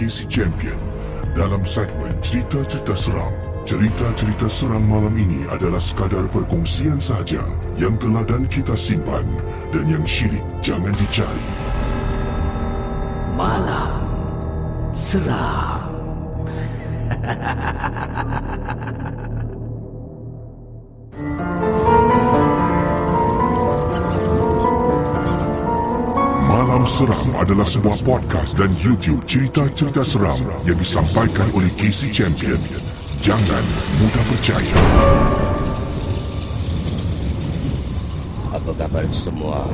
KC 0.00 0.24
Champion. 0.32 0.80
Dalam 1.36 1.60
segmen 1.68 2.16
cerita-cerita 2.24 2.96
seram, 2.96 3.28
cerita-cerita 3.68 4.48
seram 4.48 4.80
malam 4.80 5.12
ini 5.12 5.44
adalah 5.52 5.76
sekadar 5.76 6.24
perkongsian 6.32 6.96
sahaja 6.96 7.44
yang 7.76 8.00
telah 8.00 8.24
dan 8.24 8.48
kita 8.48 8.72
simpan 8.80 9.28
dan 9.76 9.84
yang 9.84 10.00
syirik 10.08 10.40
jangan 10.64 10.96
dicari. 10.96 11.46
Malam 13.36 13.92
Seram 14.96 15.84
Seram 27.00 27.32
adalah 27.32 27.64
sebuah 27.64 27.96
podcast 28.04 28.52
dan 28.60 28.68
YouTube 28.76 29.24
cerita-cerita 29.24 30.04
seram 30.04 30.36
yang 30.68 30.76
disampaikan 30.76 31.48
oleh 31.56 31.72
KC 31.80 32.12
Champion. 32.12 32.60
Jangan 33.24 33.64
mudah 33.96 34.24
percaya. 34.28 34.76
Apa 38.52 38.70
khabar 38.76 39.08
semua? 39.16 39.64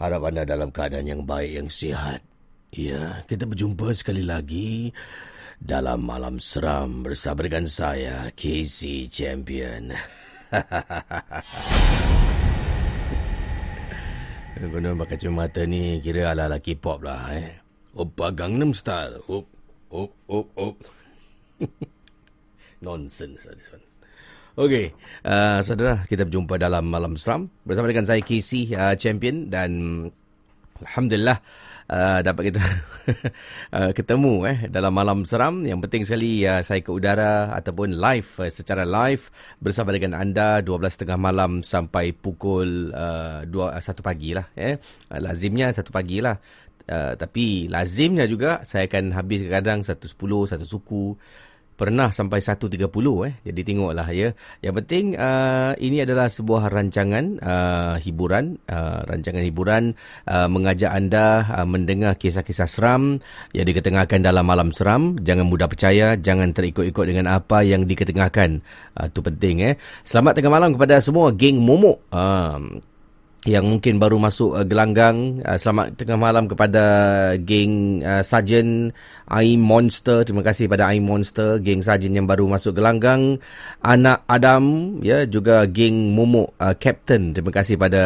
Harap 0.00 0.24
anda 0.24 0.48
dalam 0.48 0.72
keadaan 0.72 1.04
yang 1.04 1.28
baik, 1.28 1.60
yang 1.60 1.68
sihat. 1.68 2.24
Ya, 2.72 3.20
kita 3.28 3.44
berjumpa 3.44 3.92
sekali 3.92 4.24
lagi 4.24 4.88
dalam 5.60 6.00
Malam 6.00 6.40
Seram 6.40 7.04
bersama 7.04 7.44
dengan 7.44 7.68
saya, 7.68 8.32
KC 8.32 9.12
Champion. 9.12 9.92
Guna 14.58 14.90
pakai 14.98 15.14
kacamata 15.14 15.62
ni 15.70 16.02
kira 16.02 16.34
ala-ala 16.34 16.58
K-pop 16.58 17.06
lah 17.06 17.30
eh. 17.30 17.62
Oppa 17.94 18.34
Gangnam 18.34 18.74
Style. 18.74 19.22
Op, 19.30 19.46
op, 19.94 20.10
op, 20.26 20.46
op. 20.58 20.74
Nonsense 22.82 23.46
lah 23.46 23.54
this 23.54 23.70
one. 23.70 23.86
Okey, 24.58 24.90
uh, 25.22 25.62
saudara, 25.62 26.02
kita 26.10 26.26
berjumpa 26.26 26.58
dalam 26.58 26.90
Malam 26.90 27.14
Seram 27.14 27.46
bersama 27.62 27.86
dengan 27.86 28.10
saya 28.10 28.18
KC 28.18 28.74
uh, 28.74 28.98
Champion 28.98 29.46
dan 29.46 29.70
Alhamdulillah 30.82 31.38
uh, 31.88 32.20
dapat 32.20 32.52
kita 32.52 32.62
uh, 33.72 33.90
ketemu 33.98 34.34
eh 34.46 34.58
dalam 34.68 34.92
Malam 34.92 35.24
Seram. 35.24 35.64
Yang 35.64 35.80
penting 35.88 36.02
sekali 36.04 36.44
uh, 36.44 36.60
saya 36.62 36.84
ke 36.84 36.92
udara 36.92 37.52
ataupun 37.56 37.96
live 37.96 38.28
uh, 38.44 38.50
secara 38.52 38.84
live 38.84 39.32
bersama 39.58 39.90
dengan 39.96 40.20
anda 40.20 40.60
12.30 40.62 41.16
malam 41.18 41.64
sampai 41.64 42.12
pukul 42.14 42.92
uh, 42.92 43.42
2 43.48 43.52
1 43.52 44.04
pagi 44.04 44.36
lah 44.36 44.46
eh. 44.54 44.76
Uh, 45.08 45.20
lazimnya 45.20 45.72
1 45.72 45.82
pagi 45.88 46.20
lah. 46.20 46.36
Uh, 46.88 47.12
tapi 47.20 47.68
lazimnya 47.68 48.24
juga 48.24 48.64
saya 48.64 48.88
akan 48.88 49.12
habis 49.12 49.44
kadang 49.44 49.84
110, 49.84 50.08
satu 50.48 50.64
suku 50.64 51.20
pernah 51.78 52.10
sampai 52.10 52.42
1.30 52.42 52.90
eh. 53.30 53.34
Jadi 53.46 53.60
tengoklah 53.62 54.08
ya. 54.10 54.34
Yang 54.58 54.74
penting 54.82 55.04
uh, 55.14 55.78
ini 55.78 56.02
adalah 56.02 56.26
sebuah 56.26 56.66
rancangan 56.66 57.38
uh, 57.38 57.94
hiburan, 58.02 58.58
uh, 58.66 59.06
rancangan 59.06 59.46
hiburan 59.46 59.94
uh, 60.26 60.50
mengajak 60.50 60.90
anda 60.90 61.46
uh, 61.46 61.62
mendengar 61.62 62.18
kisah-kisah 62.18 62.66
seram 62.66 63.22
yang 63.54 63.64
diketengahkan 63.70 64.18
dalam 64.18 64.42
malam 64.42 64.74
seram. 64.74 65.14
Jangan 65.22 65.46
mudah 65.46 65.70
percaya, 65.70 66.18
jangan 66.18 66.50
terikut-ikut 66.50 67.04
dengan 67.06 67.30
apa 67.30 67.62
yang 67.62 67.86
diketengahkan. 67.86 68.58
Uh, 68.98 69.06
itu 69.06 69.22
penting 69.22 69.62
eh. 69.62 69.74
Selamat 70.02 70.42
tengah 70.42 70.50
malam 70.50 70.74
kepada 70.74 70.98
semua 70.98 71.30
geng 71.30 71.62
momok. 71.62 72.02
Uh, 72.10 72.82
yang 73.48 73.64
mungkin 73.64 73.96
baru 73.96 74.20
masuk 74.20 74.60
uh, 74.60 74.66
gelanggang. 74.68 75.40
Uh, 75.40 75.56
selamat 75.56 75.96
tengah 75.96 76.20
malam 76.20 76.44
kepada 76.44 76.84
geng 77.40 78.04
uh, 78.04 78.20
Sarjan 78.20 78.92
Aim 79.32 79.60
Monster. 79.64 80.28
Terima 80.28 80.44
kasih 80.44 80.68
kepada 80.68 80.92
Aim 80.92 81.08
Monster, 81.08 81.56
geng 81.64 81.80
Sarjan 81.80 82.12
yang 82.12 82.28
baru 82.28 82.44
masuk 82.44 82.76
gelanggang. 82.76 83.40
Anak 83.80 84.28
Adam, 84.28 84.96
ya 85.00 85.24
juga 85.24 85.64
geng 85.64 86.12
Momok 86.12 86.60
uh, 86.60 86.76
Captain. 86.76 87.32
Terima 87.32 87.48
kasih 87.48 87.80
pada 87.80 88.02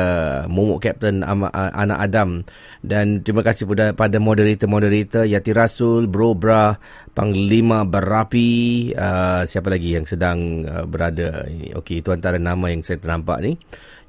Momok 0.47 0.79
Captain 0.79 1.27
uh, 1.27 1.51
Anak 1.75 1.99
Adam. 1.99 2.47
Dan 2.83 3.27
terima 3.27 3.43
kasih 3.43 3.67
pada, 3.67 3.95
pada 3.95 4.23
moderator-moderator 4.23 5.27
Yati 5.27 5.51
Rasul, 5.55 6.07
Bro 6.07 6.39
Bra, 6.39 6.75
Panglima 7.15 7.83
Berapi. 7.83 8.91
Uh, 8.95 9.43
siapa 9.47 9.71
lagi 9.71 9.99
yang 9.99 10.07
sedang 10.07 10.63
uh, 10.67 10.87
berada? 10.87 11.47
Okey, 11.83 12.03
itu 12.03 12.15
antara 12.15 12.39
nama 12.39 12.71
yang 12.71 12.87
saya 12.87 13.03
ternampak 13.03 13.39
ni 13.43 13.55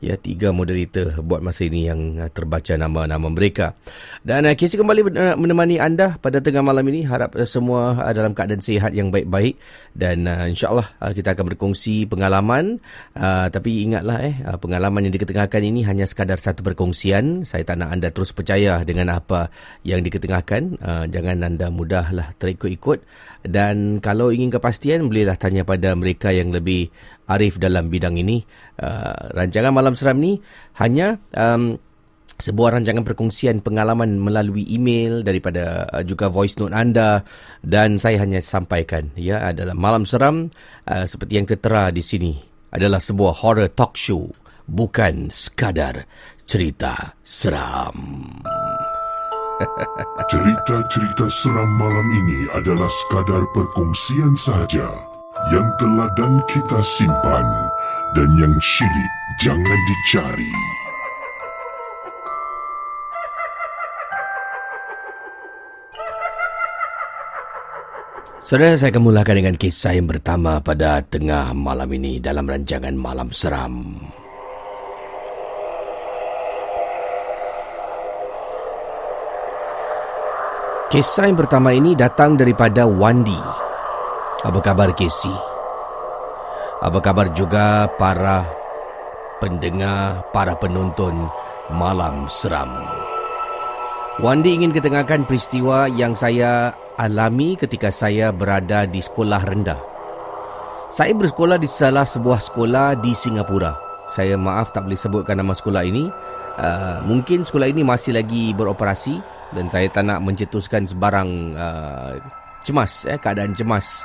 ya 0.04 0.20
tiga 0.20 0.52
moderator 0.52 1.24
buat 1.24 1.40
masa 1.40 1.64
ini 1.64 1.88
yang 1.88 2.20
uh, 2.20 2.28
terbaca 2.28 2.76
nama-nama 2.76 3.32
mereka. 3.32 3.80
Dan 4.20 4.44
uh, 4.44 4.52
Casey 4.52 4.76
kembali 4.76 5.16
uh, 5.16 5.36
menemani 5.40 5.80
anda 5.80 6.20
pada 6.20 6.44
tengah 6.44 6.60
malam 6.60 6.84
ini. 6.92 7.08
Harap 7.08 7.40
semua 7.48 7.96
dalam 8.12 8.36
keadaan 8.36 8.60
sihat 8.60 8.92
yang 8.92 9.08
baik-baik 9.16 9.56
dan 9.96 10.26
insya-Allah 10.26 10.90
kita 11.14 11.38
akan 11.38 11.54
berkongsi 11.54 12.10
pengalaman 12.10 12.82
tapi 13.54 13.86
ingatlah 13.86 14.18
eh 14.26 14.36
pengalaman 14.58 15.06
yang 15.06 15.14
diketengahkan 15.14 15.62
ini 15.62 15.86
hanya 15.86 16.10
sekadar 16.10 16.42
satu 16.42 16.66
perkongsian. 16.66 17.46
Saya 17.46 17.62
tak 17.62 17.80
nak 17.80 17.94
anda 17.94 18.10
terus 18.10 18.34
percaya 18.34 18.82
dengan 18.82 19.14
apa 19.14 19.54
yang 19.86 20.02
diketengahkan. 20.02 20.82
Jangan 21.14 21.46
anda 21.46 21.70
mudahlah 21.70 22.34
terikut-ikut 22.42 23.06
dan 23.44 24.00
kalau 24.00 24.32
ingin 24.32 24.50
kepastian 24.50 25.12
bolehlah 25.12 25.36
tanya 25.36 25.68
pada 25.68 25.94
mereka 25.94 26.32
yang 26.32 26.50
lebih 26.50 26.90
arif 27.34 27.58
dalam 27.58 27.90
bidang 27.90 28.16
ini. 28.16 28.46
Uh, 28.78 29.34
rancangan 29.34 29.74
Malam 29.74 29.98
Seram 29.98 30.22
ni 30.22 30.38
hanya 30.78 31.18
um, 31.34 31.78
sebuah 32.38 32.80
rancangan 32.80 33.06
perkongsian 33.06 33.62
pengalaman 33.62 34.18
melalui 34.18 34.66
email 34.68 35.22
daripada 35.22 35.86
uh, 35.94 36.04
juga 36.04 36.28
voice 36.34 36.58
note 36.58 36.74
anda 36.74 37.22
dan 37.62 38.02
saya 38.02 38.26
hanya 38.26 38.42
sampaikan 38.42 39.14
ya 39.14 39.54
adalah 39.54 39.78
Malam 39.78 40.04
Seram 40.10 40.50
uh, 40.90 41.06
seperti 41.06 41.38
yang 41.38 41.48
tertera 41.48 41.94
di 41.94 42.02
sini 42.02 42.34
adalah 42.74 42.98
sebuah 42.98 43.46
horror 43.46 43.70
talk 43.70 43.94
show 43.94 44.26
bukan 44.66 45.30
sekadar 45.30 46.10
cerita 46.50 47.14
seram. 47.22 47.94
Cerita-cerita 50.34 51.30
seram 51.30 51.70
malam 51.78 52.08
ini 52.10 52.50
adalah 52.58 52.90
sekadar 52.90 53.46
perkongsian 53.54 54.34
sahaja 54.34 55.12
yang 55.51 55.68
teladan 55.75 56.40
kita 56.48 56.80
simpan 56.86 57.48
dan 58.16 58.30
yang 58.40 58.54
syilid 58.63 59.12
jangan 59.44 59.80
dicari. 59.90 60.54
Saudara, 68.44 68.75
saya 68.75 68.92
akan 68.92 69.04
mulakan 69.07 69.36
dengan 69.40 69.56
kisah 69.56 69.95
yang 69.95 70.07
pertama 70.07 70.60
pada 70.60 71.00
tengah 71.00 71.56
malam 71.56 71.88
ini 71.96 72.19
dalam 72.19 72.44
rancangan 72.44 72.92
Malam 72.92 73.31
Seram. 73.31 73.98
Kisah 80.92 81.25
yang 81.25 81.39
pertama 81.39 81.74
ini 81.74 81.98
datang 81.98 82.38
daripada 82.38 82.86
Wandi. 82.86 83.62
Apa 84.44 84.60
khabar 84.60 84.92
Casey? 84.92 85.31
Apa 86.84 87.00
khabar 87.00 87.31
juga 87.31 87.88
para 87.95 88.44
pendengar, 89.40 90.19
para 90.36 90.51
penonton 90.60 91.31
Malam 91.72 92.28
Seram? 92.28 92.68
Wandi 94.19 94.51
ingin 94.60 94.75
ketengahkan 94.75 95.24
peristiwa 95.24 95.88
yang 95.88 96.12
saya 96.12 96.75
alami 97.00 97.56
ketika 97.56 97.88
saya 97.88 98.36
berada 98.36 98.84
di 98.84 99.00
sekolah 99.00 99.48
rendah. 99.48 99.80
Saya 100.92 101.16
bersekolah 101.16 101.56
di 101.56 101.72
salah 101.72 102.04
sebuah 102.04 102.44
sekolah 102.44 103.00
di 103.00 103.16
Singapura. 103.16 103.80
Saya 104.12 104.36
maaf 104.36 104.75
tak 104.75 104.92
boleh 104.92 105.00
sebutkan 105.00 105.39
nama 105.39 105.56
sekolah 105.56 105.88
ini. 105.88 106.12
Uh, 106.60 107.00
mungkin 107.07 107.48
sekolah 107.48 107.72
ini 107.72 107.80
masih 107.80 108.12
lagi 108.12 108.51
beroperasi 108.51 109.24
dan 109.56 109.72
saya 109.72 109.88
tak 109.88 110.04
nak 110.04 110.19
mencetuskan 110.19 110.84
sebarang 110.84 111.56
uh, 111.56 112.19
cemas, 112.68 113.07
eh, 113.07 113.16
keadaan 113.16 113.56
cemas 113.56 114.04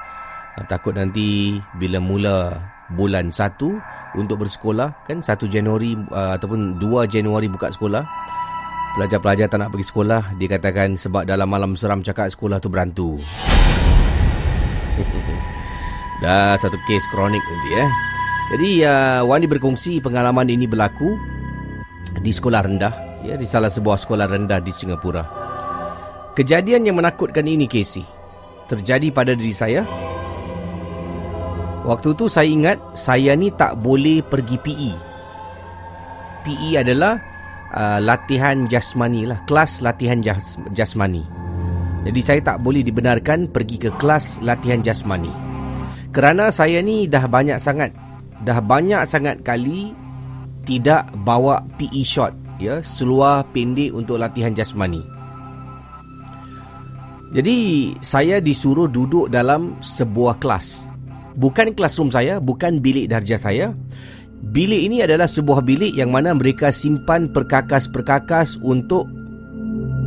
takut 0.66 0.96
nanti 0.96 1.60
bila 1.78 2.02
mula 2.02 2.58
bulan 2.96 3.30
1 3.30 4.16
untuk 4.16 4.42
bersekolah 4.42 5.04
kan 5.04 5.20
1 5.20 5.36
Januari 5.46 5.94
uh, 6.10 6.34
ataupun 6.40 6.80
2 6.80 7.06
Januari 7.06 7.46
buka 7.46 7.68
sekolah 7.68 8.02
pelajar-pelajar 8.96 9.46
tak 9.52 9.60
nak 9.60 9.70
pergi 9.70 9.86
sekolah 9.92 10.22
dia 10.40 10.48
katakan 10.48 10.96
sebab 10.96 11.28
dalam 11.28 11.46
malam 11.46 11.76
seram 11.76 12.02
cakap 12.02 12.32
sekolah 12.32 12.58
tu 12.58 12.72
berantu. 12.72 13.10
Dah 16.24 16.58
satu 16.58 16.74
kes 16.88 17.06
kronik 17.14 17.44
nanti 17.44 17.70
eh. 17.78 17.90
Jadi 18.48 18.70
uh, 18.82 19.20
Wani 19.28 19.46
berkongsi 19.46 20.00
pengalaman 20.00 20.48
ini 20.48 20.64
berlaku 20.66 21.14
di 22.18 22.32
sekolah 22.32 22.64
rendah 22.64 23.22
ya 23.22 23.36
di 23.36 23.44
salah 23.44 23.70
sebuah 23.70 24.00
sekolah 24.00 24.26
rendah 24.26 24.58
di 24.58 24.72
Singapura. 24.72 25.22
Kejadian 26.34 26.88
yang 26.88 26.96
menakutkan 26.96 27.44
ini 27.44 27.68
Casey 27.68 28.02
terjadi 28.66 29.10
pada 29.10 29.32
diri 29.32 29.54
saya 29.54 29.82
Waktu 31.88 32.12
tu 32.20 32.28
saya 32.28 32.44
ingat 32.44 32.76
saya 32.92 33.32
ni 33.32 33.48
tak 33.48 33.80
boleh 33.80 34.20
pergi 34.20 34.60
PE. 34.60 34.92
PE 36.44 36.84
adalah 36.84 37.16
uh, 37.72 37.96
latihan 38.04 38.68
jasmani 38.68 39.24
lah, 39.24 39.40
kelas 39.48 39.80
latihan 39.80 40.20
jas, 40.20 40.60
jasmani. 40.76 41.24
Jadi 42.04 42.20
saya 42.20 42.40
tak 42.44 42.60
boleh 42.60 42.84
dibenarkan 42.84 43.48
pergi 43.48 43.88
ke 43.88 43.90
kelas 43.96 44.36
latihan 44.44 44.84
jasmani. 44.84 45.32
Kerana 46.12 46.52
saya 46.52 46.84
ni 46.84 47.08
dah 47.08 47.24
banyak 47.24 47.56
sangat 47.56 47.96
dah 48.44 48.60
banyak 48.60 49.08
sangat 49.08 49.40
kali 49.40 49.96
tidak 50.68 51.08
bawa 51.24 51.64
PE 51.80 52.04
shot 52.04 52.36
ya, 52.60 52.84
seluar 52.84 53.48
pendek 53.56 53.96
untuk 53.96 54.20
latihan 54.20 54.52
jasmani. 54.52 55.00
Jadi 57.32 57.92
saya 58.04 58.44
disuruh 58.44 58.92
duduk 58.92 59.32
dalam 59.32 59.72
sebuah 59.80 60.36
kelas 60.36 60.87
bukan 61.36 61.76
classroom 61.76 62.08
saya, 62.08 62.38
bukan 62.38 62.80
bilik 62.80 63.10
darjah 63.10 63.40
saya. 63.40 63.74
Bilik 64.38 64.86
ini 64.86 65.02
adalah 65.02 65.26
sebuah 65.26 65.66
bilik 65.66 65.98
yang 65.98 66.14
mana 66.14 66.30
mereka 66.30 66.70
simpan 66.70 67.28
perkakas-perkakas 67.34 68.56
untuk 68.62 69.10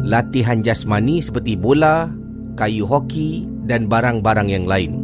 latihan 0.07 0.63
jasmani 0.63 1.19
seperti 1.19 1.59
bola, 1.59 2.07
kayu 2.55 2.87
hoki 2.87 3.45
dan 3.67 3.91
barang-barang 3.91 4.47
yang 4.47 4.65
lain. 4.65 4.97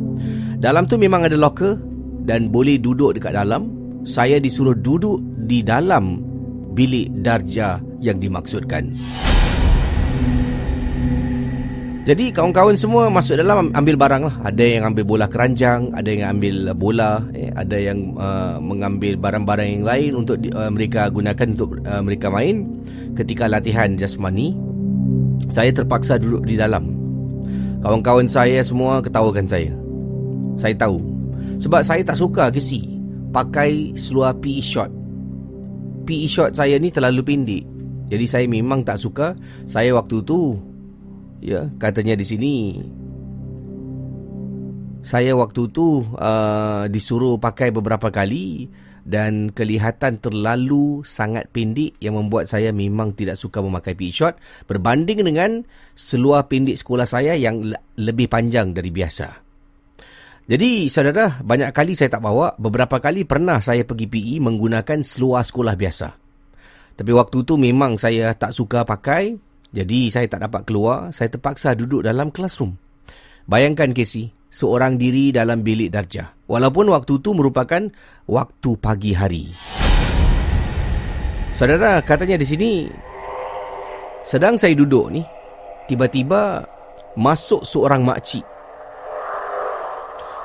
Dalam 0.58 0.90
tu 0.90 0.98
memang 0.98 1.28
ada 1.28 1.38
locker 1.38 1.78
dan 2.26 2.50
boleh 2.50 2.82
duduk 2.82 3.20
dekat 3.20 3.36
dalam. 3.36 3.76
Saya 4.08 4.40
disuruh 4.40 4.74
duduk 4.74 5.20
di 5.52 5.60
dalam 5.60 6.24
bilik 6.72 7.12
darjah 7.20 7.84
yang 8.00 8.24
dimaksudkan. 8.24 8.96
Jadi 12.08 12.32
kawan-kawan 12.32 12.80
semua 12.80 13.12
masuk 13.12 13.36
dalam 13.36 13.68
ambil 13.76 14.00
barang 14.00 14.24
lah. 14.32 14.36
Ada 14.48 14.64
yang 14.64 14.84
ambil 14.88 15.04
bola 15.04 15.28
keranjang, 15.28 15.92
ada 15.92 16.08
yang 16.08 16.40
ambil 16.40 16.72
bola, 16.72 17.20
eh, 17.36 17.52
ada 17.52 17.76
yang 17.76 18.16
uh, 18.16 18.64
mengambil 18.64 19.20
barang-barang 19.20 19.68
yang 19.68 19.84
lain 19.84 20.12
untuk 20.16 20.40
uh, 20.56 20.72
mereka 20.72 21.12
gunakan 21.12 21.48
untuk 21.52 21.84
uh, 21.84 22.00
mereka 22.00 22.32
main. 22.32 22.64
Ketika 23.12 23.52
latihan 23.52 24.00
jasmani, 24.00 24.56
saya 25.52 25.68
terpaksa 25.76 26.16
duduk 26.16 26.48
di 26.48 26.56
dalam. 26.56 26.96
Kawan-kawan 27.84 28.32
saya 28.32 28.64
semua 28.64 29.04
ketawakan 29.04 29.44
saya. 29.44 29.76
Saya 30.56 30.80
tahu. 30.80 31.04
Sebab 31.60 31.84
saya 31.84 32.08
tak 32.08 32.16
suka 32.16 32.48
ke 32.56 32.64
si 32.64 32.88
pakai 33.36 33.92
seluar 34.00 34.32
PE 34.40 34.64
short. 34.64 34.92
PE 36.08 36.28
short 36.32 36.56
saya 36.56 36.80
ni 36.80 36.88
terlalu 36.88 37.20
pendek. 37.20 37.68
Jadi 38.08 38.26
saya 38.32 38.46
memang 38.48 38.88
tak 38.88 38.96
suka. 38.96 39.36
Saya 39.68 39.92
waktu 39.92 40.24
tu 40.24 40.56
Ya, 41.38 41.70
katanya 41.78 42.18
di 42.18 42.26
sini 42.26 42.54
saya 45.08 45.38
waktu 45.40 45.72
tu 45.72 46.04
uh, 46.04 46.84
disuruh 46.92 47.40
pakai 47.40 47.72
beberapa 47.72 48.12
kali 48.12 48.68
dan 49.08 49.56
kelihatan 49.56 50.20
terlalu 50.20 51.00
sangat 51.08 51.48
pendek 51.56 51.96
yang 52.04 52.20
membuat 52.20 52.52
saya 52.52 52.76
memang 52.76 53.16
tidak 53.16 53.40
suka 53.40 53.64
memakai 53.64 53.96
PE 53.96 54.12
short 54.12 54.36
berbanding 54.68 55.24
dengan 55.24 55.64
seluar 55.96 56.52
pendek 56.52 56.76
sekolah 56.76 57.08
saya 57.08 57.40
yang 57.40 57.64
lebih 57.96 58.28
panjang 58.28 58.76
dari 58.76 58.92
biasa. 58.92 59.48
Jadi 60.48 60.92
saudara, 60.92 61.40
banyak 61.40 61.72
kali 61.72 61.96
saya 61.96 62.12
tak 62.12 62.24
bawa, 62.24 62.56
beberapa 62.60 63.00
kali 63.00 63.24
pernah 63.24 63.60
saya 63.64 63.88
pergi 63.88 64.08
PE 64.12 64.44
menggunakan 64.44 65.00
seluar 65.04 65.44
sekolah 65.44 65.76
biasa. 65.76 66.08
Tapi 67.00 67.12
waktu 67.16 67.38
tu 67.44 67.60
memang 67.60 68.00
saya 68.00 68.32
tak 68.36 68.56
suka 68.56 68.88
pakai, 68.88 69.36
jadi 69.68 70.08
saya 70.08 70.32
tak 70.32 70.48
dapat 70.48 70.64
keluar, 70.64 71.12
saya 71.12 71.28
terpaksa 71.28 71.76
duduk 71.76 72.08
dalam 72.08 72.32
classroom. 72.32 72.80
Bayangkan 73.48 73.92
Casey, 73.92 74.32
seorang 74.48 74.96
diri 74.96 75.36
dalam 75.36 75.60
bilik 75.60 75.92
darjah. 75.92 76.32
Walaupun 76.48 76.88
waktu 76.92 77.20
itu 77.20 77.36
merupakan 77.36 77.84
waktu 78.28 78.70
pagi 78.80 79.12
hari. 79.12 79.52
Saudara, 81.52 82.00
katanya 82.00 82.40
di 82.40 82.48
sini, 82.48 82.72
sedang 84.24 84.56
saya 84.56 84.72
duduk 84.72 85.12
ni, 85.12 85.24
tiba-tiba 85.92 86.64
masuk 87.20 87.66
seorang 87.68 88.08
makcik. 88.08 88.46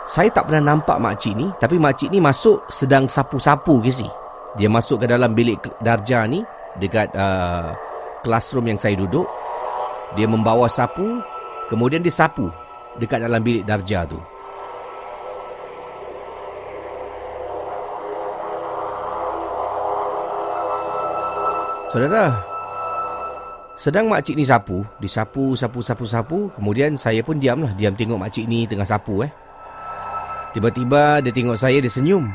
Saya 0.02 0.34
tak 0.34 0.50
pernah 0.50 0.74
nampak 0.74 0.98
makcik 0.98 1.38
ni, 1.38 1.46
tapi 1.62 1.78
makcik 1.78 2.10
ni 2.10 2.18
masuk 2.18 2.66
sedang 2.74 3.06
sapu-sapu 3.06 3.78
si. 3.94 4.06
Dia 4.58 4.66
masuk 4.68 5.04
ke 5.04 5.06
dalam 5.06 5.32
bilik 5.32 5.62
darjah 5.80 6.26
ni, 6.26 6.42
dekat 6.76 7.12
uh, 7.14 7.72
classroom 8.22 8.70
yang 8.70 8.78
saya 8.78 8.96
duduk. 8.96 9.26
Dia 10.14 10.26
membawa 10.28 10.68
sapu, 10.68 11.20
kemudian 11.68 12.00
dia 12.00 12.12
sapu 12.12 12.48
dekat 13.00 13.24
dalam 13.24 13.40
bilik 13.40 13.64
darjah 13.64 14.04
tu. 14.04 14.20
Saudara, 21.92 22.32
sedang 23.76 24.08
makcik 24.08 24.32
ni 24.32 24.48
sapu, 24.48 24.80
disapu, 24.96 25.52
sapu, 25.52 25.84
sapu, 25.84 26.04
sapu, 26.08 26.38
kemudian 26.56 26.96
saya 26.96 27.20
pun 27.20 27.36
diamlah, 27.36 27.76
diam 27.76 27.92
tengok 27.92 28.16
makcik 28.16 28.48
ni 28.48 28.64
tengah 28.64 28.88
sapu 28.88 29.20
eh. 29.20 29.32
Tiba-tiba 30.56 31.20
dia 31.20 31.32
tengok 31.32 31.56
saya, 31.56 31.80
dia 31.84 31.92
senyum. 31.92 32.28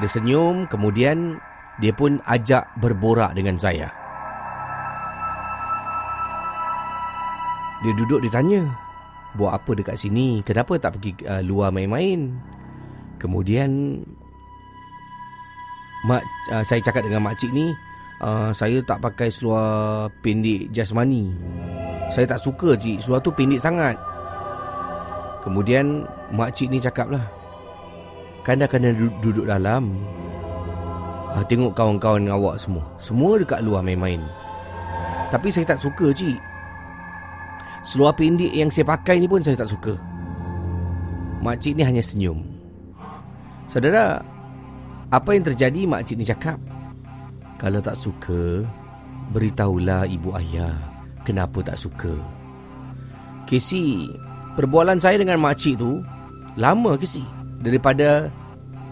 Dia 0.00 0.08
senyum, 0.08 0.68
kemudian 0.68 1.40
dia 1.80 1.96
pun 1.96 2.20
ajak 2.28 2.68
berborak 2.76 3.32
dengan 3.32 3.56
saya. 3.56 4.01
Dia 7.82 7.92
duduk, 7.98 8.22
dia 8.22 8.30
tanya, 8.30 8.62
buat 9.34 9.58
apa 9.58 9.74
dekat 9.74 9.98
sini? 9.98 10.38
Kenapa 10.46 10.78
tak 10.78 10.98
pergi 10.98 11.18
uh, 11.26 11.42
luar 11.42 11.74
main-main? 11.74 12.30
Kemudian 13.18 14.02
mak 16.06 16.22
uh, 16.54 16.62
saya 16.62 16.78
cakap 16.82 17.06
dengan 17.06 17.26
mak 17.26 17.38
cik 17.38 17.50
ni, 17.50 17.74
uh, 18.22 18.54
saya 18.54 18.82
tak 18.86 19.02
pakai 19.02 19.34
seluar 19.34 20.06
pendek 20.22 20.70
jasmani. 20.70 21.34
Saya 22.14 22.30
tak 22.30 22.42
suka 22.42 22.78
cik, 22.78 23.02
seluar 23.02 23.18
tu 23.18 23.34
pendek 23.34 23.58
sangat. 23.58 23.98
Kemudian 25.42 26.06
mak 26.30 26.54
cik 26.54 26.70
ni 26.70 26.78
cakaplah, 26.78 27.26
kanda-kanda 28.46 28.94
duduk 28.94 29.42
dalam. 29.42 29.98
Uh, 31.32 31.42
tengok 31.48 31.72
kawan-kawan 31.74 32.28
awak 32.28 32.60
semua. 32.60 32.84
Semua 33.00 33.40
dekat 33.40 33.64
luar 33.64 33.80
main-main. 33.80 34.20
Tapi 35.32 35.48
saya 35.48 35.64
tak 35.74 35.80
suka 35.80 36.12
cik. 36.12 36.51
Seluar 37.82 38.14
pendek 38.14 38.54
yang 38.54 38.70
saya 38.70 38.86
pakai 38.86 39.18
ni 39.18 39.26
pun 39.26 39.42
saya 39.42 39.58
tak 39.58 39.70
suka. 39.70 39.94
Makcik 41.42 41.74
ni 41.74 41.82
hanya 41.82 41.98
senyum. 41.98 42.46
Saudara, 43.66 44.22
apa 45.10 45.30
yang 45.34 45.42
terjadi 45.42 45.84
makcik 45.90 46.16
ni 46.16 46.24
cakap? 46.24 46.58
Kalau 47.58 47.82
tak 47.82 47.98
suka, 47.98 48.62
beritahulah 49.34 50.06
ibu 50.06 50.30
ayah 50.38 50.74
kenapa 51.26 51.62
tak 51.62 51.78
suka. 51.78 52.14
Casey, 53.50 54.06
perbualan 54.54 55.02
saya 55.02 55.18
dengan 55.18 55.42
makcik 55.42 55.78
tu 55.78 56.02
lama 56.54 56.94
Casey. 56.98 57.26
Daripada 57.62 58.30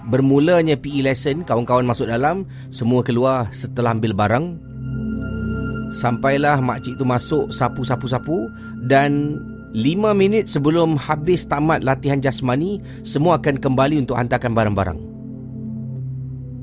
bermulanya 0.06 0.78
PE 0.78 1.06
lesson, 1.06 1.42
kawan-kawan 1.42 1.86
masuk 1.86 2.06
dalam, 2.06 2.46
semua 2.70 3.02
keluar 3.02 3.50
setelah 3.50 3.94
ambil 3.94 4.14
barang. 4.14 4.69
Sampailah 5.90 6.62
makcik 6.62 6.96
tu 6.96 7.02
masuk 7.02 7.50
sapu-sapu-sapu 7.50 8.46
dan 8.86 9.42
5 9.74 10.14
minit 10.18 10.50
sebelum 10.50 10.98
habis 10.98 11.46
tamat 11.46 11.86
latihan 11.86 12.18
jasmani, 12.18 12.82
semua 13.06 13.38
akan 13.38 13.58
kembali 13.58 14.02
untuk 14.02 14.18
hantarkan 14.18 14.50
barang-barang. 14.50 14.98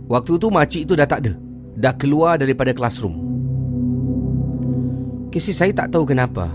Waktu 0.07 0.39
tu 0.39 0.47
makcik 0.47 0.87
tu 0.87 0.95
dah 0.95 1.07
tak 1.07 1.27
ada. 1.27 1.33
Dah 1.77 1.93
keluar 1.95 2.39
daripada 2.39 2.71
classroom. 2.71 3.15
Kisi 5.31 5.51
saya 5.51 5.75
tak 5.75 5.91
tahu 5.91 6.07
kenapa. 6.07 6.47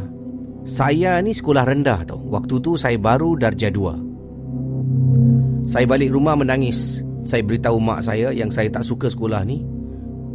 Saya 0.64 1.21
ni 1.21 1.37
sekolah 1.37 1.69
rendah 1.69 2.00
tau. 2.09 2.21
Waktu 2.33 2.55
tu 2.64 2.81
saya 2.81 2.97
baru 2.97 3.37
darjah 3.37 3.69
2. 3.69 5.69
Saya 5.69 5.85
balik 5.85 6.12
rumah 6.12 6.37
menangis. 6.37 7.05
Saya 7.23 7.45
beritahu 7.45 7.79
mak 7.79 8.02
saya 8.02 8.35
yang 8.35 8.50
saya 8.50 8.73
tak 8.73 8.83
suka 8.83 9.12
sekolah 9.12 9.45
ni. 9.45 9.62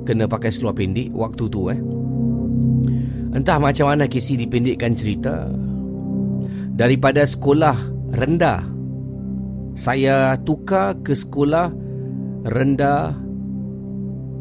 Kena 0.08 0.30
pakai 0.30 0.54
seluar 0.54 0.78
pendek 0.78 1.12
waktu 1.12 1.44
tu 1.52 1.68
eh. 1.68 1.80
Entah 3.38 3.62
macam 3.62 3.94
mana 3.94 4.10
Casey 4.10 4.40
dipendekkan 4.40 4.98
cerita. 4.98 5.46
Daripada 6.78 7.26
sekolah 7.26 7.74
rendah 8.14 8.62
Saya 9.74 10.38
tukar 10.46 10.94
ke 11.02 11.18
sekolah 11.18 11.74
rendah 12.46 13.18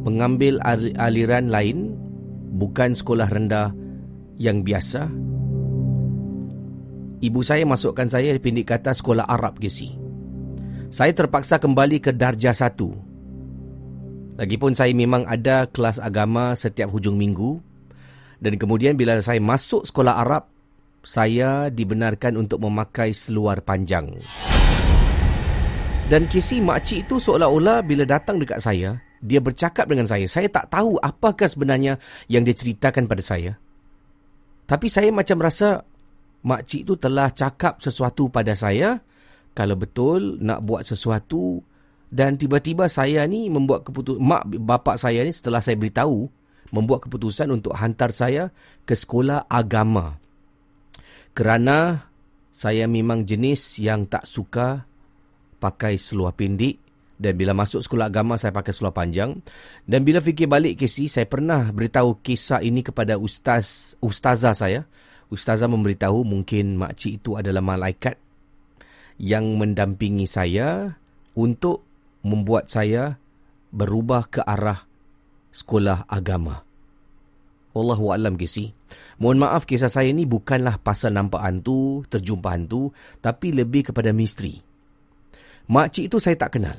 Mengambil 0.05 0.61
aliran 1.01 1.49
lain 1.49 1.97
Bukan 2.57 2.93
sekolah 2.93 3.29
rendah 3.33 3.73
yang 4.37 4.61
biasa. 4.61 5.09
Ibu 7.25 7.41
saya 7.41 7.65
masukkan 7.65 8.05
saya 8.05 8.37
di 8.37 8.41
pindik 8.41 8.69
kata 8.69 8.93
sekolah 8.93 9.25
Arab 9.25 9.57
Casey 9.57 9.97
Saya 10.93 11.17
terpaksa 11.17 11.57
kembali 11.57 12.05
ke 12.05 12.13
darjah 12.13 12.53
satu. 12.53 12.93
Lagipun 14.37 14.77
saya 14.77 14.93
memang 14.93 15.25
ada 15.25 15.65
kelas 15.73 15.97
agama 15.97 16.53
setiap 16.53 16.93
hujung 16.93 17.17
minggu 17.17 17.65
dan 18.41 18.61
kemudian 18.61 18.95
bila 18.95 19.19
saya 19.25 19.41
masuk 19.41 19.89
sekolah 19.89 20.21
Arab, 20.21 20.45
saya 21.07 21.71
dibenarkan 21.71 22.37
untuk 22.37 22.61
memakai 22.67 23.15
seluar 23.15 23.63
panjang. 23.63 24.11
Dan 26.07 26.31
kisi 26.31 26.63
makcik 26.63 27.07
itu 27.07 27.19
seolah-olah 27.19 27.83
bila 27.83 28.07
datang 28.07 28.39
dekat 28.39 28.63
saya, 28.63 28.95
dia 29.19 29.43
bercakap 29.43 29.91
dengan 29.91 30.07
saya. 30.07 30.27
Saya 30.31 30.47
tak 30.47 30.71
tahu 30.71 31.01
apakah 31.03 31.51
sebenarnya 31.51 31.99
yang 32.31 32.47
dia 32.47 32.55
ceritakan 32.55 33.11
pada 33.11 33.23
saya. 33.25 33.59
Tapi 34.67 34.87
saya 34.87 35.11
macam 35.11 35.43
rasa 35.43 35.83
makcik 36.47 36.87
itu 36.87 36.95
telah 36.95 37.31
cakap 37.35 37.83
sesuatu 37.83 38.31
pada 38.31 38.55
saya. 38.55 39.03
Kalau 39.57 39.75
betul 39.75 40.39
nak 40.43 40.63
buat 40.63 40.87
sesuatu 40.87 41.65
dan 42.13 42.39
tiba-tiba 42.39 42.87
saya 42.87 43.27
ni 43.27 43.51
membuat 43.51 43.83
keputusan, 43.89 44.23
mak 44.23 44.47
bapak 44.47 45.01
saya 45.01 45.27
ni 45.27 45.35
setelah 45.35 45.59
saya 45.59 45.75
beritahu, 45.75 46.31
membuat 46.73 47.07
keputusan 47.07 47.51
untuk 47.53 47.77
hantar 47.77 48.11
saya 48.11 48.51
ke 48.83 48.95
sekolah 48.95 49.47
agama. 49.51 50.19
Kerana 51.37 52.09
saya 52.49 52.89
memang 52.89 53.29
jenis 53.29 53.83
yang 53.85 54.09
tak 54.09 54.25
suka 54.25 54.89
pakai 55.61 56.01
seluar 56.01 56.33
pendek 56.33 56.81
dan 57.17 57.33
bila 57.37 57.57
masuk 57.57 57.81
sekolah 57.81 58.13
agama 58.13 58.37
saya 58.37 58.53
pakai 58.53 58.73
seluar 58.77 58.93
panjang. 58.93 59.37
Dan 59.85 60.05
bila 60.05 60.21
fikir 60.21 60.49
balik 60.49 60.81
kesi 60.81 61.09
saya 61.09 61.25
pernah 61.25 61.73
beritahu 61.73 62.21
kisah 62.21 62.61
ini 62.61 62.85
kepada 62.85 63.17
ustaz 63.17 63.97
ustazah 64.01 64.57
saya. 64.57 64.85
Ustazah 65.27 65.67
memberitahu 65.67 66.23
mungkin 66.23 66.79
makcik 66.79 67.19
itu 67.19 67.35
adalah 67.35 67.59
malaikat 67.59 68.15
yang 69.19 69.59
mendampingi 69.59 70.23
saya 70.23 70.95
untuk 71.35 71.83
membuat 72.23 72.71
saya 72.71 73.19
berubah 73.75 74.31
ke 74.31 74.39
arah 74.47 74.86
sekolah 75.57 76.05
agama. 76.05 76.61
Wallahu 77.73 78.13
alam 78.13 78.37
kisi. 78.37 78.77
Mohon 79.17 79.49
maaf 79.49 79.65
kisah 79.65 79.89
saya 79.89 80.13
ni 80.13 80.29
bukanlah 80.29 80.77
pasal 80.81 81.17
nampak 81.17 81.41
hantu, 81.41 82.05
terjumpa 82.13 82.53
hantu, 82.53 82.93
tapi 83.25 83.57
lebih 83.57 83.93
kepada 83.93 84.13
misteri. 84.13 84.61
Makcik 85.73 86.13
itu 86.13 86.17
saya 86.21 86.37
tak 86.37 86.61
kenal. 86.61 86.77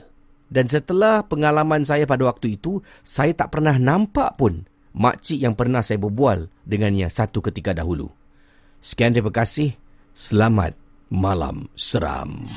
Dan 0.48 0.70
setelah 0.70 1.26
pengalaman 1.26 1.84
saya 1.84 2.08
pada 2.08 2.24
waktu 2.30 2.56
itu, 2.56 2.80
saya 3.04 3.34
tak 3.34 3.52
pernah 3.58 3.76
nampak 3.76 4.38
pun 4.40 4.64
makcik 4.96 5.44
yang 5.44 5.54
pernah 5.54 5.84
saya 5.84 6.00
berbual 6.02 6.50
dengannya 6.64 7.10
satu 7.12 7.44
ketika 7.46 7.76
dahulu. 7.76 8.10
Sekian 8.80 9.14
terima 9.14 9.34
kasih. 9.34 9.74
Selamat 10.18 10.74
malam 11.14 11.70
seram. 11.78 12.48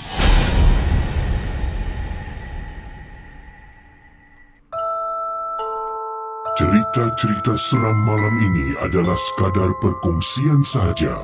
Cerita-cerita 6.59 7.55
seram 7.55 7.99
malam 8.03 8.35
ini 8.43 8.75
adalah 8.83 9.15
sekadar 9.15 9.71
perkongsian 9.79 10.61
sahaja 10.67 11.15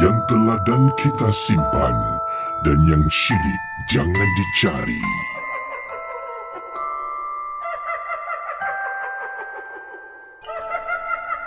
yang 0.00 0.16
telah 0.30 0.56
dan 0.64 0.88
kita 0.96 1.28
simpan 1.28 1.92
dan 2.64 2.78
yang 2.88 3.04
syilid 3.12 3.60
jangan 3.92 4.28
dicari. 4.38 5.02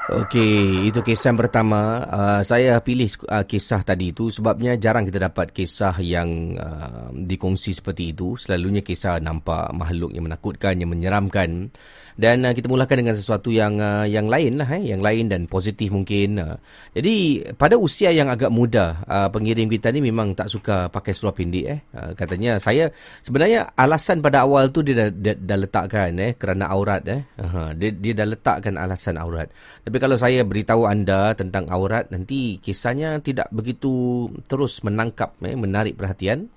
Okey, 0.06 0.86
itu 0.86 1.02
kisah 1.02 1.34
yang 1.34 1.42
pertama. 1.42 2.06
Uh, 2.06 2.42
saya 2.46 2.78
pilih 2.78 3.10
uh, 3.26 3.42
kisah 3.42 3.82
tadi 3.82 4.14
itu 4.14 4.30
sebabnya 4.30 4.78
jarang 4.78 5.02
kita 5.10 5.18
dapat 5.18 5.50
kisah 5.50 5.98
yang 5.98 6.54
uh, 6.62 7.10
dikongsi 7.10 7.74
seperti 7.74 8.14
itu. 8.14 8.38
Selalunya 8.38 8.86
kisah 8.86 9.18
nampak 9.18 9.74
makhluk 9.74 10.14
yang 10.14 10.30
menakutkan, 10.30 10.78
yang 10.78 10.94
menyeramkan. 10.94 11.74
Dan 12.16 12.48
uh, 12.48 12.56
kita 12.56 12.72
mulakan 12.72 13.04
dengan 13.04 13.16
sesuatu 13.16 13.52
yang 13.52 13.76
uh, 13.76 14.08
yang 14.08 14.32
lain 14.32 14.56
lah, 14.56 14.70
eh? 14.80 14.88
yang 14.88 15.04
lain 15.04 15.28
dan 15.28 15.52
positif 15.52 15.92
mungkin. 15.92 16.40
Uh. 16.40 16.56
Jadi 16.96 17.44
pada 17.60 17.76
usia 17.76 18.08
yang 18.16 18.32
agak 18.32 18.48
muda, 18.48 19.04
uh, 19.04 19.28
pengirim 19.28 19.68
kita 19.68 19.92
ni 19.92 20.00
memang 20.00 20.32
tak 20.32 20.48
suka 20.48 20.88
pakai 20.88 21.12
seluar 21.12 21.36
pendek. 21.36 21.66
Eh? 21.68 21.80
Uh, 21.92 22.12
katanya 22.16 22.56
saya 22.56 22.88
sebenarnya 23.20 23.68
alasan 23.76 24.24
pada 24.24 24.48
awal 24.48 24.72
tu 24.72 24.80
dia 24.80 24.96
dah, 24.96 25.10
dah, 25.12 25.36
dah 25.36 25.58
letakkan 25.60 26.16
eh? 26.24 26.32
kerana 26.40 26.72
aurat. 26.72 27.04
Eh? 27.04 27.22
Uh, 27.36 27.76
dia, 27.76 27.92
dia 27.92 28.16
dah 28.16 28.28
letakkan 28.32 28.80
alasan 28.80 29.20
aurat. 29.20 29.52
Tapi 29.84 29.98
kalau 30.00 30.16
saya 30.16 30.48
beritahu 30.48 30.88
anda 30.88 31.36
tentang 31.36 31.68
aurat, 31.68 32.08
nanti 32.16 32.64
kisahnya 32.64 33.20
tidak 33.20 33.52
begitu 33.52 34.32
terus 34.48 34.80
menangkap, 34.88 35.36
eh? 35.44 35.52
menarik 35.60 36.00
perhatian. 36.00 36.48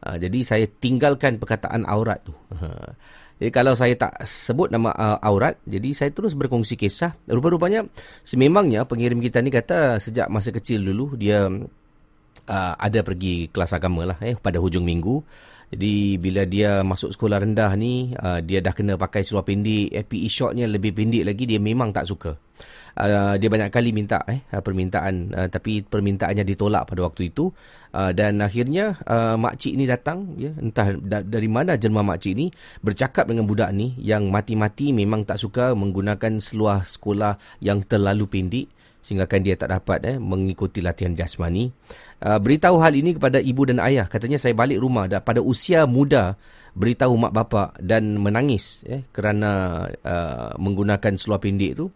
Uh, 0.00 0.16
jadi 0.16 0.38
saya 0.46 0.66
tinggalkan 0.80 1.36
perkataan 1.36 1.82
aurat 1.84 2.22
tu. 2.22 2.32
Uh. 2.54 2.94
Jadi 3.40 3.50
kalau 3.56 3.72
saya 3.72 3.96
tak 3.96 4.20
sebut 4.28 4.68
nama 4.68 4.92
uh, 4.92 5.18
aurat, 5.24 5.56
jadi 5.64 5.96
saya 5.96 6.10
terus 6.12 6.36
berkongsi 6.36 6.76
kisah. 6.76 7.16
Rupa-rupanya 7.24 7.88
sememangnya 8.20 8.84
pengirim 8.84 9.16
kita 9.16 9.40
ni 9.40 9.48
kata 9.48 9.96
sejak 9.96 10.28
masa 10.28 10.52
kecil 10.52 10.84
dulu 10.84 11.16
dia 11.16 11.48
uh, 11.48 12.74
ada 12.76 13.00
pergi 13.00 13.48
kelas 13.48 13.72
agama 13.72 14.12
lah 14.12 14.18
eh 14.20 14.36
pada 14.36 14.60
hujung 14.60 14.84
minggu. 14.84 15.24
Jadi 15.70 16.18
bila 16.18 16.42
dia 16.44 16.82
masuk 16.82 17.14
sekolah 17.14 17.40
rendah 17.46 17.72
ni, 17.78 18.10
uh, 18.18 18.42
dia 18.42 18.58
dah 18.58 18.74
kena 18.74 18.98
pakai 18.98 19.22
seluar 19.22 19.46
pendek, 19.46 19.88
eh, 19.94 20.02
PE 20.02 20.26
shortnya 20.26 20.66
lebih 20.66 20.90
pendek 20.90 21.22
lagi, 21.22 21.46
dia 21.46 21.62
memang 21.62 21.94
tak 21.94 22.10
suka. 22.10 22.34
Uh, 22.98 23.38
dia 23.38 23.46
banyak 23.46 23.70
kali 23.70 23.94
minta 23.94 24.22
eh 24.26 24.42
permintaan. 24.50 25.14
Uh, 25.30 25.48
tapi 25.50 25.82
permintaannya 25.82 26.42
ditolak 26.42 26.90
pada 26.90 27.06
waktu 27.06 27.30
itu. 27.30 27.50
Uh, 27.90 28.14
dan 28.14 28.38
akhirnya 28.38 28.94
uh, 29.02 29.34
makcik 29.34 29.74
ni 29.74 29.82
datang 29.82 30.38
ya 30.38 30.54
entah 30.62 30.94
da- 30.94 31.26
dari 31.26 31.50
mana 31.50 31.74
jelma 31.74 32.06
makcik 32.06 32.38
ni 32.38 32.46
bercakap 32.86 33.26
dengan 33.26 33.50
budak 33.50 33.74
ni 33.74 33.98
yang 33.98 34.30
mati-mati 34.30 34.94
memang 34.94 35.26
tak 35.26 35.42
suka 35.42 35.74
menggunakan 35.74 36.38
seluar 36.38 36.86
sekolah 36.86 37.34
yang 37.58 37.82
terlalu 37.82 38.30
pendek 38.30 38.66
sehingga 39.02 39.26
kan 39.26 39.42
dia 39.42 39.56
tak 39.56 39.74
dapat 39.74 40.06
eh 40.06 40.16
mengikuti 40.20 40.78
latihan 40.84 41.16
jasmani. 41.16 41.72
Uh, 42.22 42.38
beritahu 42.38 42.78
hal 42.78 42.94
ini 42.94 43.16
kepada 43.16 43.42
ibu 43.42 43.64
dan 43.66 43.80
ayah. 43.82 44.06
Katanya 44.06 44.38
saya 44.38 44.52
balik 44.54 44.78
rumah 44.78 45.08
dah 45.10 45.24
pada 45.24 45.42
usia 45.42 45.88
muda 45.88 46.36
beritahu 46.70 47.18
mak 47.18 47.34
bapak 47.34 47.68
dan 47.82 48.22
menangis 48.22 48.86
eh 48.86 49.02
kerana 49.10 49.82
uh, 50.06 50.54
menggunakan 50.54 51.18
seluar 51.18 51.42
pendek 51.42 51.74
tu 51.74 51.90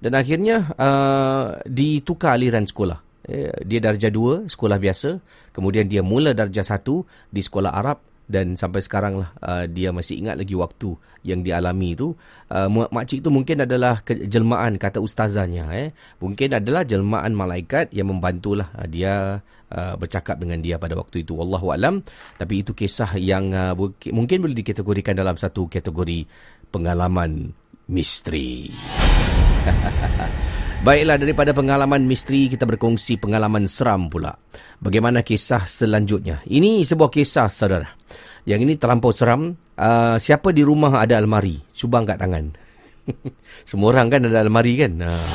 dan 0.00 0.12
akhirnya 0.16 0.72
uh, 0.80 1.60
ditukar 1.68 2.40
aliran 2.40 2.64
sekolah. 2.64 2.98
Eh, 3.30 3.52
dia 3.68 3.78
darjah 3.84 4.08
dua, 4.08 4.48
sekolah 4.48 4.80
biasa. 4.80 5.20
Kemudian 5.52 5.86
dia 5.86 6.00
mula 6.00 6.32
darjah 6.32 6.64
satu 6.64 7.04
di 7.28 7.44
sekolah 7.44 7.68
Arab 7.68 8.00
dan 8.30 8.54
sampai 8.54 8.80
sekarang 8.80 9.18
lah 9.20 9.30
uh, 9.42 9.66
dia 9.66 9.90
masih 9.90 10.22
ingat 10.22 10.38
lagi 10.38 10.56
waktu 10.56 10.96
yang 11.26 11.44
dialami 11.44 11.92
itu. 11.98 12.16
Uh, 12.48 12.88
makcik 12.88 13.20
itu 13.20 13.28
mungkin 13.28 13.66
adalah 13.68 14.00
jelmaan 14.06 14.80
kata 14.80 15.04
ustazahnya. 15.04 15.68
Eh. 15.76 15.92
Mungkin 16.22 16.56
adalah 16.56 16.86
jelmaan 16.88 17.36
malaikat 17.36 17.92
yang 17.92 18.08
membantulah 18.08 18.72
uh, 18.72 18.88
dia 18.88 19.44
uh, 19.68 19.94
bercakap 20.00 20.40
dengan 20.40 20.64
dia 20.64 20.80
pada 20.80 20.96
waktu 20.96 21.26
itu. 21.26 21.36
Wallahualam. 21.36 22.00
Tapi 22.40 22.64
itu 22.64 22.72
kisah 22.72 23.20
yang 23.20 23.52
uh, 23.52 23.76
mungkin 24.14 24.48
boleh 24.48 24.56
dikategorikan 24.56 25.12
dalam 25.12 25.36
satu 25.36 25.68
kategori 25.68 26.24
pengalaman 26.72 27.52
misteri. 27.90 28.70
Baiklah 30.86 31.20
daripada 31.20 31.52
pengalaman 31.52 32.08
misteri 32.08 32.48
kita 32.48 32.64
berkongsi 32.64 33.20
pengalaman 33.20 33.68
seram 33.68 34.08
pula. 34.08 34.32
Bagaimana 34.80 35.20
kisah 35.20 35.68
selanjutnya? 35.68 36.40
Ini 36.48 36.80
sebuah 36.88 37.12
kisah 37.12 37.52
saudara. 37.52 37.88
Yang 38.48 38.60
ini 38.64 38.74
terlampau 38.80 39.12
seram. 39.12 39.52
Uh, 39.76 40.16
siapa 40.16 40.52
di 40.56 40.64
rumah 40.64 41.00
ada 41.00 41.20
almari? 41.20 41.60
Cuba 41.76 42.00
angkat 42.00 42.16
tangan. 42.16 42.44
Semua 43.68 43.92
orang 43.92 44.08
kan 44.08 44.20
ada 44.24 44.40
almari 44.40 44.80
kan? 44.80 44.92
Uh. 45.04 45.28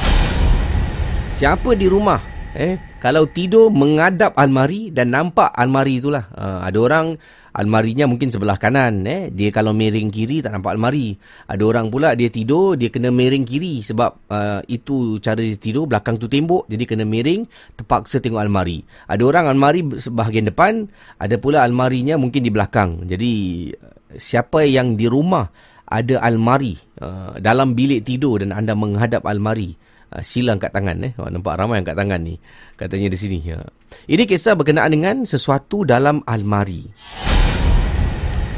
Siapa 1.30 1.78
di 1.78 1.86
rumah? 1.86 2.22
Eh, 2.56 2.80
kalau 3.04 3.28
tidur 3.28 3.68
menghadap 3.68 4.40
almari 4.40 4.90
dan 4.90 5.12
nampak 5.12 5.52
almari 5.54 6.00
itulah. 6.00 6.26
Uh, 6.32 6.64
ada 6.64 6.80
orang 6.80 7.06
almarinya 7.56 8.04
mungkin 8.06 8.28
sebelah 8.28 8.60
kanan 8.60 9.08
eh. 9.08 9.32
Dia 9.32 9.50
kalau 9.56 9.72
miring 9.72 10.12
kiri 10.12 10.44
tak 10.44 10.52
nampak 10.52 10.76
almari. 10.76 11.16
Ada 11.48 11.64
orang 11.64 11.88
pula 11.88 12.12
dia 12.14 12.28
tidur 12.28 12.76
dia 12.76 12.92
kena 12.92 13.10
miring 13.10 13.48
kiri 13.48 13.80
sebab 13.80 14.12
uh, 14.28 14.60
itu 14.68 15.24
cara 15.24 15.40
dia 15.40 15.56
tidur 15.56 15.88
belakang 15.88 16.20
tu 16.20 16.28
tembok 16.28 16.68
jadi 16.68 16.84
kena 16.84 17.08
miring 17.08 17.48
terpaksa 17.80 18.20
tengok 18.20 18.44
almari. 18.44 18.84
Ada 19.08 19.24
orang 19.24 19.46
almari 19.56 19.82
sebahagian 19.96 20.52
depan 20.52 20.92
ada 21.16 21.36
pula 21.40 21.64
almarinya 21.64 22.20
mungkin 22.20 22.44
di 22.44 22.52
belakang. 22.52 23.08
Jadi 23.08 23.34
siapa 24.20 24.68
yang 24.68 25.00
di 25.00 25.08
rumah 25.08 25.48
ada 25.86 26.20
almari 26.20 26.76
uh, 27.00 27.38
dalam 27.40 27.78
bilik 27.78 28.04
tidur 28.04 28.42
dan 28.42 28.52
anda 28.52 28.74
menghadap 28.74 29.24
almari 29.24 29.78
uh, 30.12 30.22
sila 30.26 30.58
angkat 30.58 30.74
tangan 30.74 30.98
eh. 31.06 31.14
Oh, 31.22 31.30
nampak 31.30 31.56
ramai 31.56 31.80
angkat 31.80 31.96
tangan 31.96 32.20
ni 32.26 32.36
katanya 32.76 33.08
di 33.14 33.18
sini 33.18 33.38
ya. 33.40 33.62
ini 34.10 34.28
kisah 34.28 34.58
berkenaan 34.58 34.92
dengan 34.92 35.16
sesuatu 35.24 35.88
dalam 35.88 36.20
almari 36.28 36.84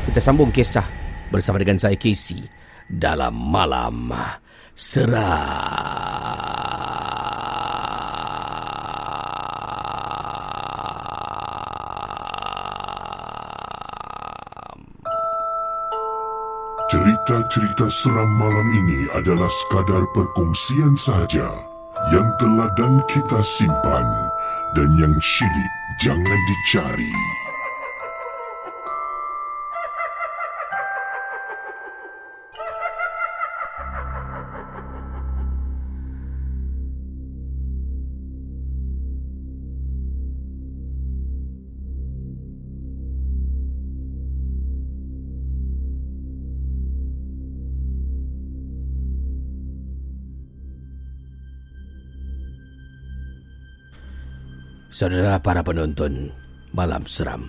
kita 0.08 0.24
sambung 0.24 0.56
kisah 0.56 0.88
bersama 1.28 1.60
dengan 1.60 1.76
saya 1.76 2.00
Casey 2.00 2.48
dalam 2.88 3.36
malam 3.36 4.15
seram. 4.72 5.20
Cerita-cerita 16.88 17.91
seram 17.91 18.32
malam 18.39 18.67
ini 18.72 19.12
adalah 19.12 19.52
sekadar 19.52 20.08
perkongsian 20.15 20.96
saja 20.96 21.52
yang 22.15 22.28
telah 22.39 22.72
dan 22.80 23.04
kita 23.12 23.43
simpan 23.43 24.08
dan 24.72 24.88
yang 24.96 25.12
syilid 25.20 25.72
jangan 26.00 26.39
dicari. 26.48 27.37
Saudara 54.97 55.38
para 55.38 55.62
penonton, 55.62 56.33
malam 56.73 57.05
seram. 57.05 57.45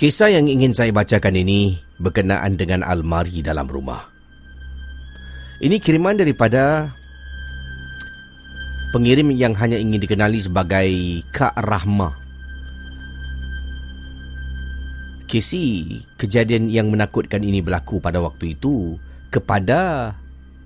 Kisah 0.00 0.32
yang 0.32 0.48
ingin 0.48 0.72
saya 0.72 0.96
bacakan 0.96 1.36
ini 1.36 1.76
berkenaan 2.00 2.56
dengan 2.56 2.80
almari 2.80 3.44
dalam 3.44 3.68
rumah. 3.68 4.08
Ini 5.60 5.76
kiriman 5.76 6.16
daripada 6.16 6.88
pengirim 8.96 9.28
yang 9.36 9.52
hanya 9.60 9.76
ingin 9.76 10.00
dikenali 10.00 10.40
sebagai 10.40 10.88
Kak 11.36 11.52
Rahma. 11.60 12.16
Kisi 15.28 16.00
kejadian 16.16 16.72
yang 16.72 16.88
menakutkan 16.88 17.44
ini 17.44 17.60
berlaku 17.60 18.00
pada 18.00 18.24
waktu 18.24 18.56
itu 18.56 18.96
kepada 19.28 20.16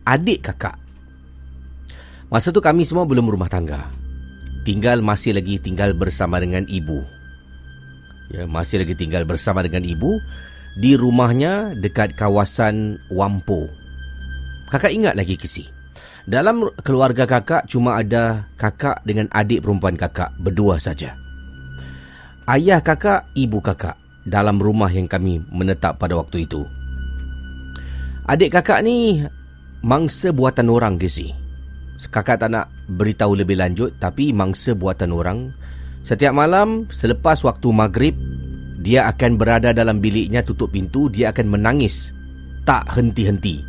adik 0.06 0.46
kakak. 0.46 0.78
Masa 2.30 2.54
tu 2.54 2.62
kami 2.62 2.86
semua 2.86 3.02
belum 3.02 3.34
rumah 3.34 3.50
tangga 3.50 4.03
tinggal 4.64 5.04
masih 5.04 5.36
lagi 5.36 5.60
tinggal 5.60 5.92
bersama 5.92 6.40
dengan 6.40 6.64
ibu. 6.66 7.04
Ya, 8.32 8.48
masih 8.48 8.82
lagi 8.82 8.96
tinggal 8.96 9.28
bersama 9.28 9.60
dengan 9.60 9.84
ibu 9.84 10.18
di 10.80 10.96
rumahnya 10.96 11.76
dekat 11.78 12.16
kawasan 12.16 12.98
Wampo. 13.12 13.68
Kakak 14.72 14.90
ingat 14.90 15.14
lagi 15.14 15.36
kisi. 15.36 15.68
Dalam 16.24 16.72
keluarga 16.80 17.28
kakak 17.28 17.68
cuma 17.68 18.00
ada 18.00 18.48
kakak 18.56 19.04
dengan 19.04 19.28
adik 19.28 19.60
perempuan 19.60 19.94
kakak 19.94 20.32
berdua 20.40 20.80
saja. 20.80 21.12
Ayah 22.48 22.80
kakak, 22.80 23.28
ibu 23.36 23.60
kakak 23.60 24.00
dalam 24.24 24.56
rumah 24.56 24.88
yang 24.88 25.04
kami 25.04 25.44
menetap 25.52 26.00
pada 26.00 26.16
waktu 26.16 26.48
itu. 26.48 26.64
Adik 28.24 28.56
kakak 28.56 28.80
ni 28.80 29.20
mangsa 29.84 30.32
buatan 30.32 30.72
orang 30.72 30.96
kisi 30.96 31.43
kakak 32.10 32.42
tak 32.42 32.50
nak 32.52 32.70
beritahu 32.90 33.38
lebih 33.38 33.58
lanjut 33.58 33.96
tapi 33.98 34.30
mangsa 34.34 34.76
buatan 34.76 35.10
orang 35.10 35.38
setiap 36.04 36.36
malam 36.36 36.84
selepas 36.92 37.40
waktu 37.48 37.68
maghrib 37.72 38.12
dia 38.84 39.08
akan 39.08 39.40
berada 39.40 39.72
dalam 39.72 40.04
biliknya 40.04 40.44
tutup 40.44 40.76
pintu 40.76 41.08
dia 41.08 41.32
akan 41.32 41.56
menangis. 41.56 42.12
Tak 42.68 42.92
henti-henti. 42.92 43.64